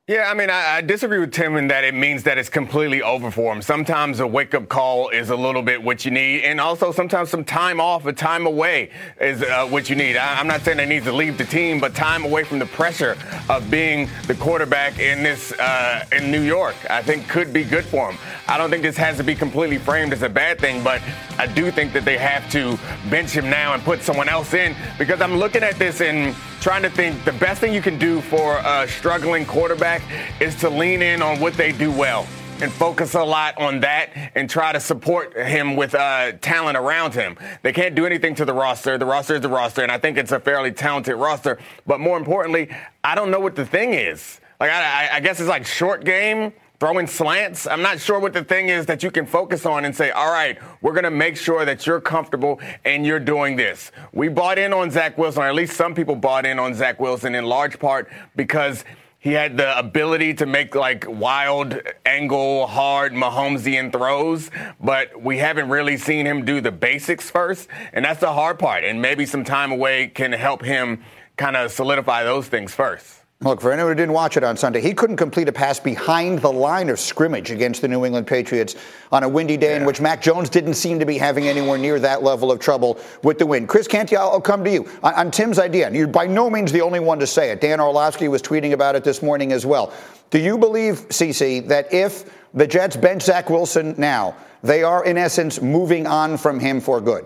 Yeah, 0.05 0.29
I 0.29 0.33
mean, 0.33 0.49
I, 0.49 0.75
I, 0.75 0.81
disagree 0.81 1.19
with 1.19 1.31
Tim 1.31 1.55
in 1.55 1.69
that 1.69 1.85
it 1.85 1.93
means 1.93 2.23
that 2.23 2.37
it's 2.37 2.49
completely 2.49 3.01
over 3.01 3.31
for 3.31 3.53
him. 3.53 3.61
Sometimes 3.61 4.19
a 4.19 4.27
wake 4.27 4.53
up 4.53 4.67
call 4.67 5.07
is 5.07 5.29
a 5.29 5.35
little 5.37 5.61
bit 5.61 5.81
what 5.81 6.03
you 6.03 6.11
need, 6.11 6.41
and 6.41 6.59
also 6.59 6.91
sometimes 6.91 7.29
some 7.29 7.45
time 7.45 7.79
off, 7.79 8.05
a 8.05 8.11
time 8.11 8.45
away 8.45 8.89
is 9.21 9.41
uh, 9.43 9.65
what 9.67 9.89
you 9.89 9.95
need. 9.95 10.17
I, 10.17 10.41
am 10.41 10.47
not 10.47 10.59
saying 10.59 10.75
they 10.75 10.85
need 10.85 11.05
to 11.05 11.13
leave 11.13 11.37
the 11.37 11.45
team, 11.45 11.79
but 11.79 11.95
time 11.95 12.25
away 12.25 12.43
from 12.43 12.59
the 12.59 12.65
pressure 12.65 13.15
of 13.47 13.71
being 13.71 14.09
the 14.27 14.35
quarterback 14.35 14.99
in 14.99 15.23
this 15.23 15.53
uh, 15.53 16.03
in 16.11 16.29
New 16.29 16.41
York, 16.41 16.75
I 16.89 17.01
think 17.01 17.29
could 17.29 17.53
be 17.53 17.63
good 17.63 17.85
for 17.85 18.11
him. 18.11 18.19
I 18.49 18.57
don't 18.57 18.69
think 18.69 18.83
this 18.83 18.97
has 18.97 19.15
to 19.15 19.23
be 19.23 19.35
completely 19.35 19.77
framed 19.77 20.11
as 20.11 20.21
a 20.21 20.27
bad 20.27 20.59
thing, 20.59 20.83
but 20.83 21.01
I 21.37 21.47
do 21.47 21.71
think 21.71 21.93
that 21.93 22.03
they 22.03 22.17
have 22.17 22.51
to 22.51 22.77
bench 23.09 23.31
him 23.31 23.49
now 23.49 23.73
and 23.73 23.81
put 23.81 24.01
someone 24.01 24.27
else 24.27 24.53
in 24.53 24.75
because 24.99 25.21
I'm 25.21 25.37
looking 25.37 25.63
at 25.63 25.75
this 25.79 26.01
and 26.01 26.35
trying 26.59 26.81
to 26.81 26.89
think 26.89 27.23
the 27.23 27.33
best 27.33 27.61
thing 27.61 27.73
you 27.73 27.81
can 27.81 27.97
do 27.97 28.19
for 28.21 28.57
a 28.65 28.85
struggling 28.87 29.45
quarterback 29.45 29.92
is 30.39 30.55
to 30.57 30.69
lean 30.69 31.01
in 31.01 31.21
on 31.21 31.39
what 31.39 31.53
they 31.53 31.71
do 31.71 31.91
well 31.91 32.27
and 32.61 32.71
focus 32.71 33.13
a 33.15 33.23
lot 33.23 33.57
on 33.57 33.81
that 33.81 34.09
and 34.35 34.49
try 34.49 34.71
to 34.71 34.79
support 34.79 35.35
him 35.35 35.75
with 35.75 35.93
uh, 35.95 36.31
talent 36.33 36.77
around 36.77 37.13
him. 37.13 37.37
They 37.61 37.73
can't 37.73 37.95
do 37.95 38.05
anything 38.05 38.35
to 38.35 38.45
the 38.45 38.53
roster. 38.53 38.97
The 38.97 39.05
roster 39.05 39.35
is 39.35 39.41
the 39.41 39.49
roster, 39.49 39.81
and 39.81 39.91
I 39.91 39.97
think 39.97 40.17
it's 40.17 40.31
a 40.31 40.39
fairly 40.39 40.71
talented 40.71 41.15
roster. 41.15 41.59
But 41.85 41.99
more 41.99 42.17
importantly, 42.17 42.69
I 43.03 43.15
don't 43.15 43.31
know 43.31 43.39
what 43.39 43.55
the 43.55 43.65
thing 43.65 43.93
is. 43.93 44.39
Like 44.59 44.71
I, 44.71 45.09
I 45.13 45.19
guess 45.19 45.39
it's 45.39 45.49
like 45.49 45.65
short 45.65 46.05
game 46.05 46.53
throwing 46.79 47.07
slants. 47.07 47.65
I'm 47.65 47.81
not 47.81 47.99
sure 47.99 48.19
what 48.19 48.33
the 48.33 48.43
thing 48.43 48.69
is 48.69 48.85
that 48.87 49.03
you 49.03 49.11
can 49.11 49.25
focus 49.25 49.65
on 49.65 49.85
and 49.85 49.95
say, 49.95 50.11
all 50.11 50.31
right, 50.31 50.57
we're 50.81 50.91
going 50.91 51.05
to 51.05 51.11
make 51.11 51.37
sure 51.37 51.63
that 51.63 51.87
you're 51.87 52.01
comfortable 52.01 52.59
and 52.83 53.05
you're 53.05 53.21
doing 53.21 53.55
this. 53.55 53.91
We 54.11 54.27
bought 54.27 54.57
in 54.57 54.73
on 54.73 54.91
Zach 54.91 55.17
Wilson, 55.17 55.43
or 55.43 55.47
at 55.47 55.55
least 55.55 55.77
some 55.77 55.95
people 55.95 56.15
bought 56.15 56.45
in 56.45 56.59
on 56.59 56.73
Zach 56.73 56.99
Wilson 56.99 57.35
in 57.35 57.45
large 57.45 57.79
part 57.79 58.11
because 58.35 58.83
he 59.23 59.31
had 59.31 59.55
the 59.55 59.79
ability 59.79 60.33
to 60.33 60.45
make 60.45 60.75
like 60.75 61.05
wild 61.07 61.79
angle, 62.05 62.67
hard 62.67 63.13
Mahomesian 63.13 63.89
throws, 63.89 64.51
but 64.81 65.21
we 65.23 65.37
haven't 65.37 65.69
really 65.69 65.95
seen 65.95 66.25
him 66.25 66.43
do 66.43 66.59
the 66.59 66.73
basics 66.73 67.29
first. 67.29 67.69
And 67.93 68.03
that's 68.03 68.19
the 68.19 68.33
hard 68.33 68.59
part. 68.59 68.83
And 68.83 69.01
maybe 69.01 69.25
some 69.25 69.45
time 69.45 69.71
away 69.71 70.07
can 70.07 70.33
help 70.33 70.61
him 70.61 71.05
kind 71.37 71.55
of 71.55 71.71
solidify 71.71 72.25
those 72.25 72.49
things 72.49 72.75
first. 72.75 73.22
Look, 73.43 73.59
for 73.59 73.73
anyone 73.73 73.91
who 73.91 73.95
didn't 73.95 74.13
watch 74.13 74.37
it 74.37 74.43
on 74.43 74.55
Sunday, 74.55 74.79
he 74.79 74.93
couldn't 74.93 75.17
complete 75.17 75.49
a 75.49 75.51
pass 75.51 75.77
behind 75.77 76.39
the 76.39 76.51
line 76.51 76.89
of 76.89 76.97
scrimmage 76.97 77.51
against 77.51 77.81
the 77.81 77.89
New 77.89 78.05
England 78.05 78.25
Patriots 78.25 78.75
on 79.11 79.23
a 79.23 79.27
windy 79.27 79.57
day 79.57 79.71
yeah. 79.71 79.77
in 79.77 79.85
which 79.85 79.99
Mac 79.99 80.21
Jones 80.21 80.49
didn't 80.49 80.75
seem 80.75 80.97
to 80.99 81.05
be 81.05 81.17
having 81.17 81.49
anywhere 81.49 81.77
near 81.77 81.99
that 81.99 82.23
level 82.23 82.53
of 82.53 82.59
trouble 82.59 82.97
with 83.21 83.39
the 83.39 83.45
wind. 83.45 83.67
Chris 83.67 83.85
Canty, 83.85 84.15
I'll 84.15 84.39
come 84.39 84.63
to 84.63 84.71
you. 84.71 84.89
On, 85.03 85.13
on 85.15 85.31
Tim's 85.31 85.59
idea, 85.59 85.87
and 85.87 85.95
you're 85.95 86.07
by 86.07 86.25
no 86.25 86.49
means 86.49 86.71
the 86.71 86.81
only 86.81 87.01
one 87.01 87.19
to 87.19 87.27
say 87.27 87.51
it. 87.51 87.59
Dan 87.59 87.81
Orlovsky 87.81 88.29
was 88.29 88.41
tweeting 88.41 88.71
about 88.71 88.95
it 88.95 89.03
this 89.03 89.21
morning 89.21 89.51
as 89.51 89.65
well. 89.65 89.91
Do 90.29 90.39
you 90.39 90.57
believe, 90.57 91.09
CC, 91.09 91.67
that 91.67 91.93
if 91.93 92.31
the 92.53 92.65
Jets 92.65 92.95
bench 92.95 93.23
Zach 93.23 93.49
Wilson 93.49 93.93
now, 93.97 94.37
they 94.61 94.83
are 94.83 95.03
in 95.03 95.17
essence 95.17 95.61
moving 95.61 96.07
on 96.07 96.37
from 96.37 96.61
him 96.61 96.79
for 96.79 97.01
good? 97.01 97.25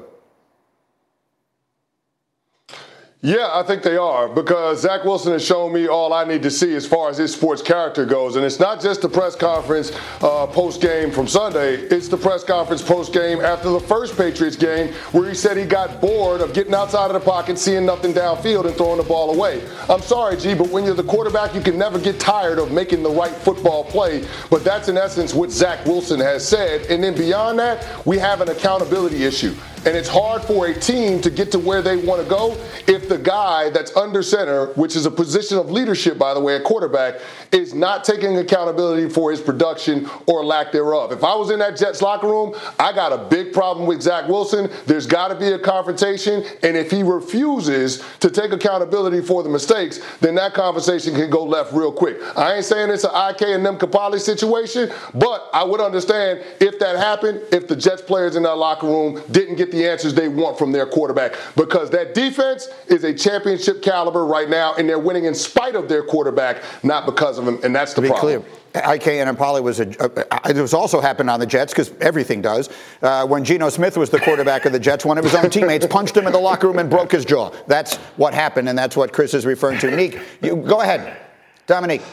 Yeah, 3.24 3.49
I 3.51 3.63
think 3.63 3.82
they 3.82 3.97
are 3.97 4.30
because 4.30 4.82
Zach 4.82 5.03
Wilson 5.03 5.34
has 5.34 5.43
shown 5.43 5.74
me 5.74 5.88
all 5.88 6.13
I 6.13 6.24
need 6.24 6.43
to 6.43 6.51
see 6.51 6.76
as 6.76 6.86
far 6.86 7.09
as 7.09 7.18
his 7.18 7.34
sports 7.34 7.63
character 7.63 8.05
goes. 8.05 8.36
And 8.36 8.45
it's 8.45 8.59
not 8.59 8.80
just 8.80 9.01
the 9.01 9.09
press 9.09 9.36
conference 9.36 9.91
uh, 10.22 10.45
post 10.45 10.82
game 10.82 11.09
from 11.09 11.28
Sunday, 11.28 11.78
it's 11.78 12.09
the 12.09 12.18
press 12.18 12.43
conference 12.43 12.84
post 12.84 13.13
game 13.13 13.39
after 13.39 13.70
the 13.70 13.80
first 13.80 14.15
Patriots 14.15 14.55
game 14.55 14.93
where 15.13 15.28
he 15.28 15.34
said 15.34 15.57
he 15.57 15.65
got 15.65 15.99
bored 15.99 16.41
of 16.41 16.53
getting 16.53 16.76
outside 16.76 17.07
of 17.07 17.13
the 17.13 17.20
pocket, 17.20 17.57
seeing 17.57 17.88
nothing 17.88 18.13
downfield, 18.13 18.68
and 18.68 18.76
throwing 18.76 18.97
the 18.97 19.03
ball 19.03 19.34
away. 19.34 19.68
I'm 19.89 20.01
sorry, 20.01 20.38
G, 20.38 20.53
but 20.53 20.70
when 20.70 20.86
you're 20.86 20.93
the 20.93 21.03
quarterback, 21.03 21.55
you 21.55 21.61
can 21.61 21.76
never 21.76 21.97
get 21.97 22.20
tired 22.20 22.59
of 22.59 22.72
making 22.72 23.01
the 23.01 23.09
right 23.09 23.34
football 23.34 23.84
play. 23.84 24.28
But 24.51 24.63
that's 24.63 24.89
in 24.89 24.97
essence 24.97 25.34
what 25.34 25.49
Zach 25.49 25.84
Wilson 25.88 26.20
has 26.20 26.47
said. 26.47 26.86
And 26.91 27.03
then 27.03 27.15
beyond 27.15 27.57
that, 27.57 28.05
we 28.05 28.20
have 28.20 28.41
an 28.41 28.49
accountability 28.49 29.24
issue. 29.24 29.55
And 29.86 29.95
it's 29.95 30.09
hard 30.09 30.43
for 30.43 30.67
a 30.67 30.78
team 30.78 31.21
to 31.21 31.30
get 31.30 31.51
to 31.51 31.59
where 31.59 31.82
they 31.82 31.95
want 31.95 32.21
to 32.21 32.30
go 32.30 32.57
if 32.88 33.07
the 33.07 33.17
guy 33.17 33.69
that's 33.69 33.95
under 33.95 34.21
center, 34.21 34.67
which 34.73 34.95
is 34.95 35.05
a 35.05 35.11
position 35.11 35.57
of 35.57 35.71
leadership, 35.71 36.17
by 36.17 36.34
the 36.34 36.39
way, 36.39 36.55
a 36.55 36.61
quarterback, 36.61 37.21
is 37.51 37.73
not 37.73 38.03
taking 38.03 38.38
accountability 38.38 39.07
for 39.09 39.32
his 39.32 39.39
production 39.39 40.09
or 40.25 40.43
lack 40.43 40.71
thereof. 40.71 41.11
If 41.11 41.23
I 41.23 41.36
was 41.36 41.51
in 41.51 41.59
that 41.59 41.78
Jets 41.78 42.01
locker 42.01 42.28
room, 42.28 42.53
I 42.80 42.91
got 42.91 43.13
a 43.13 43.17
big 43.17 43.53
problem 43.53 43.88
with 43.88 44.01
Zach 44.01 44.28
Wilson. 44.28 44.69
There's 44.86 45.07
got 45.07 45.30
to 45.30 45.36
be 45.36 45.47
a 45.47 45.59
confrontation. 45.59 46.43
And 46.63 46.75
if 46.75 46.91
he 46.91 47.03
refuses 47.03 48.03
to 48.19 48.30
take 48.30 48.51
accountability 48.51 49.21
for 49.21 49.43
the 49.43 49.49
mistakes, 49.49 49.99
then 50.19 50.36
that 50.36 50.53
conversation 50.53 51.13
can 51.13 51.30
go 51.30 51.43
left 51.43 51.71
real 51.71 51.91
quick. 51.91 52.17
I 52.38 52.55
ain't 52.55 52.65
saying 52.65 52.89
it's 52.89 53.05
an 53.05 53.11
IK 53.11 53.41
Enemkpali 53.41 54.19
situation, 54.19 54.91
but 55.13 55.49
I 55.53 55.63
would 55.63 55.80
understand 55.80 56.43
if 56.59 56.80
that 56.80 56.97
happened, 56.97 57.41
if 57.51 57.67
the 57.67 57.75
Jets 57.75 58.01
players 58.01 58.36
in 58.36 58.43
that 58.43 58.57
locker 58.57 58.88
room 58.88 59.21
didn't 59.32 59.55
get 59.55 59.66
the 59.72 59.89
answers 59.89 60.13
they 60.13 60.28
want 60.28 60.57
from 60.57 60.72
their 60.72 60.86
quarterback. 60.86 61.36
Because 61.55 61.89
that 61.91 62.13
defense 62.13 62.68
is 62.88 63.03
a 63.03 63.13
championship 63.13 63.82
caliber 63.82 64.26
right 64.26 64.49
now, 64.49 64.76
and 64.76 64.88
they're 64.88 64.99
winning 64.99 65.26
in 65.26 65.36
spite 65.36 65.76
of 65.76 65.89
their 65.89 66.03
quarterback, 66.03 66.63
not 66.84 67.05
because 67.05 67.38
of 67.38 67.47
him, 67.47 67.59
and 67.63 67.76
that's 67.76 67.93
the 67.93 68.01
to 68.01 68.07
be 68.07 68.07
problem. 68.09 68.41
Clear. 68.41 68.57
IK 68.76 69.03
Enemkpali 69.03 69.63
was 69.63 69.80
a, 69.80 69.88
uh, 70.01 70.39
it 70.49 70.57
was 70.57 70.74
also 70.74 71.01
happened 71.01 71.30
on 71.30 71.39
the 71.39 71.45
Jets 71.45 71.74
because 71.74 71.91
everything 71.99 72.41
does. 72.41 72.70
Uh, 73.01 73.26
when 73.26 73.43
Geno 73.43 73.70
Smith 73.70 73.97
was 73.97 74.09
the 74.09 74.20
quarterback 74.20 74.65
of 74.65 74.72
the 74.72 74.80
Jets, 74.80 75.03
one 75.05 75.18
of 75.18 75.24
his 75.24 75.34
own 75.34 75.49
teammates 75.49 75.88
punched 75.88 76.15
him 76.15 76.28
in 76.28 76.34
the 76.34 76.39
locker 76.39 76.68
room 76.68 76.78
and 76.78 76.89
broke 76.89 77.11
his 77.11 77.26
jaw. 77.26 77.49
That's 77.68 77.95
what 78.18 78.34
happened, 78.34 78.70
and 78.70 78.78
that's 78.78 78.95
what 78.95 79.13
Chris 79.13 79.34
is 79.34 79.45
referring 79.45 79.80
to. 79.80 79.95
Neek, 79.95 80.20
you, 80.41 80.57
go 80.57 80.82
ahead, 80.82 81.18
Dominique. 81.65 82.03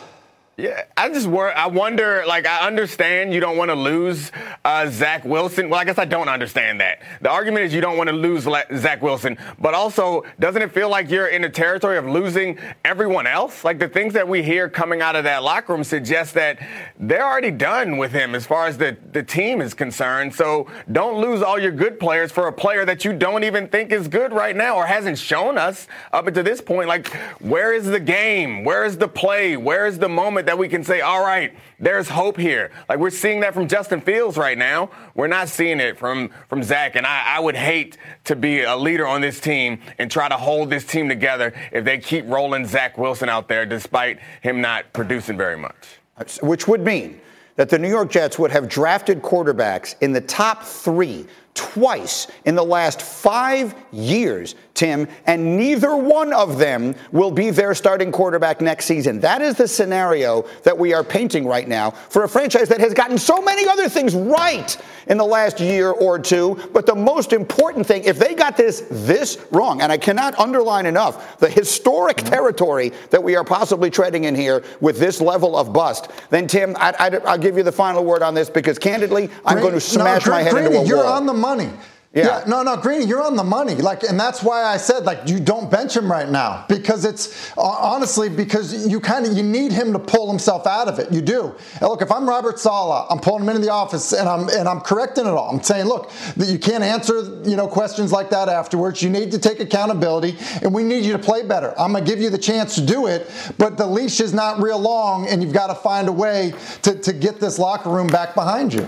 Yeah, 0.56 0.84
I 0.96 1.08
just 1.08 1.26
wor- 1.26 1.52
I 1.52 1.66
wonder. 1.66 2.22
Like, 2.28 2.46
I 2.46 2.64
understand 2.64 3.34
you 3.34 3.40
don't 3.40 3.56
want 3.56 3.70
to 3.72 3.74
lose 3.74 4.30
uh, 4.64 4.88
Zach 4.88 5.24
Wilson. 5.24 5.68
Well, 5.68 5.80
I 5.80 5.84
guess 5.84 5.98
I 5.98 6.04
don't 6.04 6.28
understand 6.28 6.80
that. 6.80 7.02
The 7.20 7.28
argument 7.28 7.64
is 7.64 7.74
you 7.74 7.80
don't 7.80 7.96
want 7.96 8.08
to 8.08 8.14
lose 8.14 8.46
La- 8.46 8.62
Zach 8.76 9.02
Wilson, 9.02 9.36
but 9.58 9.74
also 9.74 10.22
doesn't 10.38 10.62
it 10.62 10.70
feel 10.70 10.88
like 10.88 11.10
you're 11.10 11.26
in 11.26 11.42
the 11.42 11.48
territory 11.48 11.98
of 11.98 12.06
losing 12.06 12.56
everyone 12.84 13.26
else? 13.26 13.64
Like 13.64 13.80
the 13.80 13.88
things 13.88 14.12
that 14.14 14.28
we 14.28 14.44
hear 14.44 14.68
coming 14.68 15.02
out 15.02 15.16
of 15.16 15.24
that 15.24 15.42
locker 15.42 15.72
room 15.72 15.82
suggest 15.82 16.34
that 16.34 16.60
they're 17.00 17.26
already 17.26 17.50
done 17.50 17.96
with 17.96 18.12
him 18.12 18.36
as 18.36 18.46
far 18.46 18.68
as 18.68 18.78
the 18.78 18.96
the 19.10 19.24
team 19.24 19.60
is 19.60 19.74
concerned. 19.74 20.36
So 20.36 20.68
don't 20.92 21.20
lose 21.20 21.42
all 21.42 21.58
your 21.58 21.72
good 21.72 21.98
players 21.98 22.30
for 22.30 22.46
a 22.46 22.52
player 22.52 22.84
that 22.84 23.04
you 23.04 23.12
don't 23.12 23.42
even 23.42 23.66
think 23.66 23.90
is 23.90 24.06
good 24.06 24.32
right 24.32 24.54
now 24.54 24.76
or 24.76 24.86
hasn't 24.86 25.18
shown 25.18 25.58
us 25.58 25.88
up 26.12 26.28
until 26.28 26.44
this 26.44 26.60
point. 26.60 26.86
Like, 26.86 27.08
where 27.40 27.72
is 27.74 27.86
the 27.86 27.98
game? 28.00 28.62
Where 28.62 28.84
is 28.84 28.96
the 28.98 29.08
play? 29.08 29.56
Where 29.56 29.88
is 29.88 29.98
the 29.98 30.08
moment? 30.08 30.43
That 30.46 30.58
we 30.58 30.68
can 30.68 30.84
say, 30.84 31.00
all 31.00 31.22
right, 31.22 31.54
there's 31.78 32.08
hope 32.08 32.36
here. 32.36 32.70
Like 32.88 32.98
we're 32.98 33.10
seeing 33.10 33.40
that 33.40 33.54
from 33.54 33.68
Justin 33.68 34.00
Fields 34.00 34.36
right 34.36 34.56
now. 34.56 34.90
We're 35.14 35.26
not 35.26 35.48
seeing 35.48 35.80
it 35.80 35.98
from, 35.98 36.30
from 36.48 36.62
Zach. 36.62 36.96
And 36.96 37.06
I, 37.06 37.36
I 37.36 37.40
would 37.40 37.56
hate 37.56 37.98
to 38.24 38.36
be 38.36 38.62
a 38.62 38.76
leader 38.76 39.06
on 39.06 39.20
this 39.20 39.40
team 39.40 39.80
and 39.98 40.10
try 40.10 40.28
to 40.28 40.36
hold 40.36 40.70
this 40.70 40.84
team 40.84 41.08
together 41.08 41.52
if 41.72 41.84
they 41.84 41.98
keep 41.98 42.26
rolling 42.26 42.66
Zach 42.66 42.98
Wilson 42.98 43.28
out 43.28 43.48
there 43.48 43.66
despite 43.66 44.18
him 44.40 44.60
not 44.60 44.92
producing 44.92 45.36
very 45.36 45.56
much. 45.56 46.00
Which 46.42 46.68
would 46.68 46.82
mean 46.82 47.20
that 47.56 47.68
the 47.68 47.78
New 47.78 47.88
York 47.88 48.10
Jets 48.10 48.38
would 48.38 48.50
have 48.50 48.68
drafted 48.68 49.22
quarterbacks 49.22 49.94
in 50.00 50.12
the 50.12 50.20
top 50.20 50.62
three 50.62 51.26
twice 51.54 52.26
in 52.44 52.56
the 52.56 52.64
last 52.64 53.00
five 53.00 53.74
years, 53.92 54.56
Tim, 54.74 55.06
and 55.26 55.56
neither 55.56 55.96
one 55.96 56.32
of 56.32 56.58
them 56.58 56.96
will 57.12 57.30
be 57.30 57.50
their 57.50 57.74
starting 57.74 58.10
quarterback 58.10 58.60
next 58.60 58.86
season. 58.86 59.20
That 59.20 59.40
is 59.40 59.56
the 59.56 59.68
scenario 59.68 60.42
that 60.64 60.76
we 60.76 60.92
are 60.92 61.04
painting 61.04 61.46
right 61.46 61.66
now 61.66 61.92
for 61.92 62.24
a 62.24 62.28
franchise 62.28 62.68
that 62.70 62.80
has 62.80 62.92
gotten 62.92 63.18
so 63.18 63.40
many 63.40 63.68
other 63.68 63.88
things 63.88 64.14
right 64.16 64.76
in 65.06 65.16
the 65.16 65.24
last 65.24 65.60
year 65.60 65.90
or 65.90 66.18
two. 66.18 66.58
But 66.72 66.86
the 66.86 66.94
most 66.94 67.32
important 67.32 67.86
thing, 67.86 68.02
if 68.04 68.18
they 68.18 68.34
got 68.34 68.56
this 68.56 68.84
this 68.90 69.46
wrong, 69.52 69.80
and 69.80 69.92
I 69.92 69.96
cannot 69.96 70.38
underline 70.38 70.86
enough 70.86 71.38
the 71.38 71.48
historic 71.48 72.16
mm-hmm. 72.16 72.30
territory 72.30 72.92
that 73.10 73.22
we 73.22 73.36
are 73.36 73.44
possibly 73.44 73.90
treading 73.90 74.24
in 74.24 74.34
here 74.34 74.64
with 74.80 74.98
this 74.98 75.20
level 75.20 75.56
of 75.56 75.72
bust, 75.72 76.10
then 76.30 76.48
Tim, 76.48 76.74
I, 76.78 77.10
will 77.10 77.38
give 77.38 77.56
you 77.56 77.62
the 77.62 77.72
final 77.72 78.04
word 78.04 78.22
on 78.22 78.34
this 78.34 78.50
because 78.50 78.78
candidly, 78.78 79.30
I'm 79.44 79.60
going 79.60 79.74
to 79.74 79.80
smash 79.80 80.26
no, 80.26 80.32
my 80.32 80.42
head 80.42 80.56
into 80.56 80.80
a 80.80 80.84
you're 80.84 80.96
wall. 80.98 81.14
You're 81.44 81.50
on 81.50 81.58
the 81.58 81.64
money. 81.64 81.78
Yeah. 82.14 82.38
yeah. 82.38 82.44
no, 82.46 82.62
no, 82.62 82.76
Greeny, 82.76 83.06
you're 83.06 83.22
on 83.22 83.34
the 83.34 83.42
money. 83.44 83.74
Like, 83.74 84.04
and 84.04 84.18
that's 84.18 84.40
why 84.40 84.62
I 84.62 84.76
said 84.76 85.04
like 85.04 85.28
you 85.28 85.40
don't 85.40 85.68
bench 85.68 85.96
him 85.96 86.10
right 86.10 86.28
now 86.28 86.64
because 86.68 87.04
it's 87.04 87.52
uh, 87.58 87.62
honestly 87.62 88.28
because 88.28 88.86
you 88.86 89.00
kind 89.00 89.26
of 89.26 89.36
you 89.36 89.42
need 89.42 89.72
him 89.72 89.92
to 89.92 89.98
pull 89.98 90.30
himself 90.30 90.64
out 90.64 90.86
of 90.86 91.00
it. 91.00 91.12
You 91.12 91.20
do. 91.20 91.52
And 91.80 91.88
look, 91.88 92.02
if 92.02 92.12
I'm 92.12 92.28
Robert 92.28 92.60
Saleh, 92.60 93.06
I'm 93.10 93.18
pulling 93.18 93.42
him 93.42 93.48
into 93.48 93.62
the 93.62 93.72
office 93.72 94.12
and 94.12 94.28
I'm 94.28 94.48
and 94.48 94.68
I'm 94.68 94.80
correcting 94.80 95.26
it 95.26 95.30
all. 95.30 95.50
I'm 95.50 95.62
saying, 95.62 95.86
look, 95.86 96.10
that 96.36 96.46
you 96.46 96.58
can't 96.58 96.84
answer 96.84 97.42
you 97.44 97.56
know 97.56 97.66
questions 97.66 98.12
like 98.12 98.30
that 98.30 98.48
afterwards. 98.48 99.02
You 99.02 99.10
need 99.10 99.32
to 99.32 99.38
take 99.40 99.58
accountability, 99.58 100.36
and 100.62 100.72
we 100.72 100.84
need 100.84 101.04
you 101.04 101.12
to 101.14 101.18
play 101.18 101.42
better. 101.42 101.74
I'm 101.78 101.92
gonna 101.92 102.04
give 102.04 102.20
you 102.20 102.30
the 102.30 102.38
chance 102.38 102.76
to 102.76 102.80
do 102.80 103.08
it, 103.08 103.28
but 103.58 103.76
the 103.76 103.86
leash 103.86 104.20
is 104.20 104.32
not 104.32 104.62
real 104.62 104.78
long, 104.78 105.26
and 105.26 105.42
you've 105.42 105.52
got 105.52 105.66
to 105.66 105.74
find 105.74 106.08
a 106.08 106.12
way 106.12 106.54
to, 106.82 106.94
to 106.96 107.12
get 107.12 107.40
this 107.40 107.58
locker 107.58 107.90
room 107.90 108.06
back 108.06 108.36
behind 108.36 108.72
you. 108.72 108.86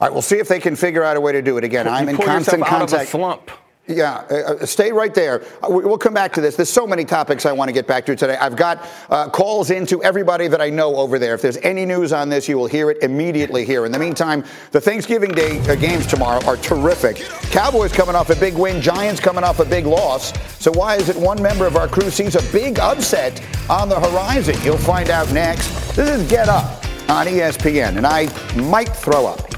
All 0.00 0.06
right, 0.06 0.12
we'll 0.12 0.22
see 0.22 0.36
if 0.36 0.46
they 0.46 0.60
can 0.60 0.76
figure 0.76 1.02
out 1.02 1.16
a 1.16 1.20
way 1.20 1.32
to 1.32 1.42
do 1.42 1.58
it 1.58 1.64
again. 1.64 1.88
I'm 1.88 2.08
in 2.08 2.16
constant 2.16 2.64
contact. 2.64 3.10
slump. 3.10 3.50
Yeah, 3.88 4.22
uh, 4.30 4.34
uh, 4.34 4.66
stay 4.66 4.92
right 4.92 5.14
there. 5.14 5.42
Uh, 5.62 5.70
we'll 5.70 5.96
come 5.96 6.12
back 6.12 6.34
to 6.34 6.42
this. 6.42 6.56
There's 6.56 6.70
so 6.70 6.86
many 6.86 7.06
topics 7.06 7.46
I 7.46 7.52
want 7.52 7.70
to 7.70 7.72
get 7.72 7.86
back 7.86 8.04
to 8.06 8.14
today. 8.14 8.36
I've 8.36 8.54
got 8.54 8.86
uh, 9.08 9.30
calls 9.30 9.70
into 9.70 10.02
everybody 10.04 10.46
that 10.46 10.60
I 10.60 10.68
know 10.68 10.96
over 10.96 11.18
there. 11.18 11.34
If 11.34 11.40
there's 11.40 11.56
any 11.58 11.86
news 11.86 12.12
on 12.12 12.28
this, 12.28 12.46
you 12.46 12.58
will 12.58 12.66
hear 12.66 12.90
it 12.90 12.98
immediately 13.02 13.64
here. 13.64 13.86
In 13.86 13.92
the 13.92 13.98
meantime, 13.98 14.44
the 14.72 14.80
Thanksgiving 14.80 15.32
Day 15.32 15.58
uh, 15.60 15.74
games 15.74 16.06
tomorrow 16.06 16.44
are 16.44 16.58
terrific. 16.58 17.16
Cowboys 17.50 17.90
coming 17.90 18.14
off 18.14 18.28
a 18.28 18.36
big 18.36 18.54
win, 18.54 18.82
Giants 18.82 19.20
coming 19.20 19.42
off 19.42 19.58
a 19.58 19.64
big 19.64 19.86
loss. 19.86 20.34
So 20.62 20.70
why 20.70 20.96
is 20.96 21.08
it 21.08 21.16
one 21.16 21.42
member 21.42 21.66
of 21.66 21.76
our 21.76 21.88
crew 21.88 22.10
sees 22.10 22.36
a 22.36 22.52
big 22.52 22.78
upset 22.78 23.42
on 23.70 23.88
the 23.88 23.98
horizon? 23.98 24.54
You'll 24.62 24.76
find 24.76 25.08
out 25.08 25.32
next. 25.32 25.96
This 25.96 26.10
is 26.10 26.30
Get 26.30 26.50
Up 26.50 26.84
on 27.08 27.26
ESPN, 27.26 27.96
and 27.96 28.06
I 28.06 28.26
might 28.54 28.94
throw 28.94 29.26
up. 29.26 29.48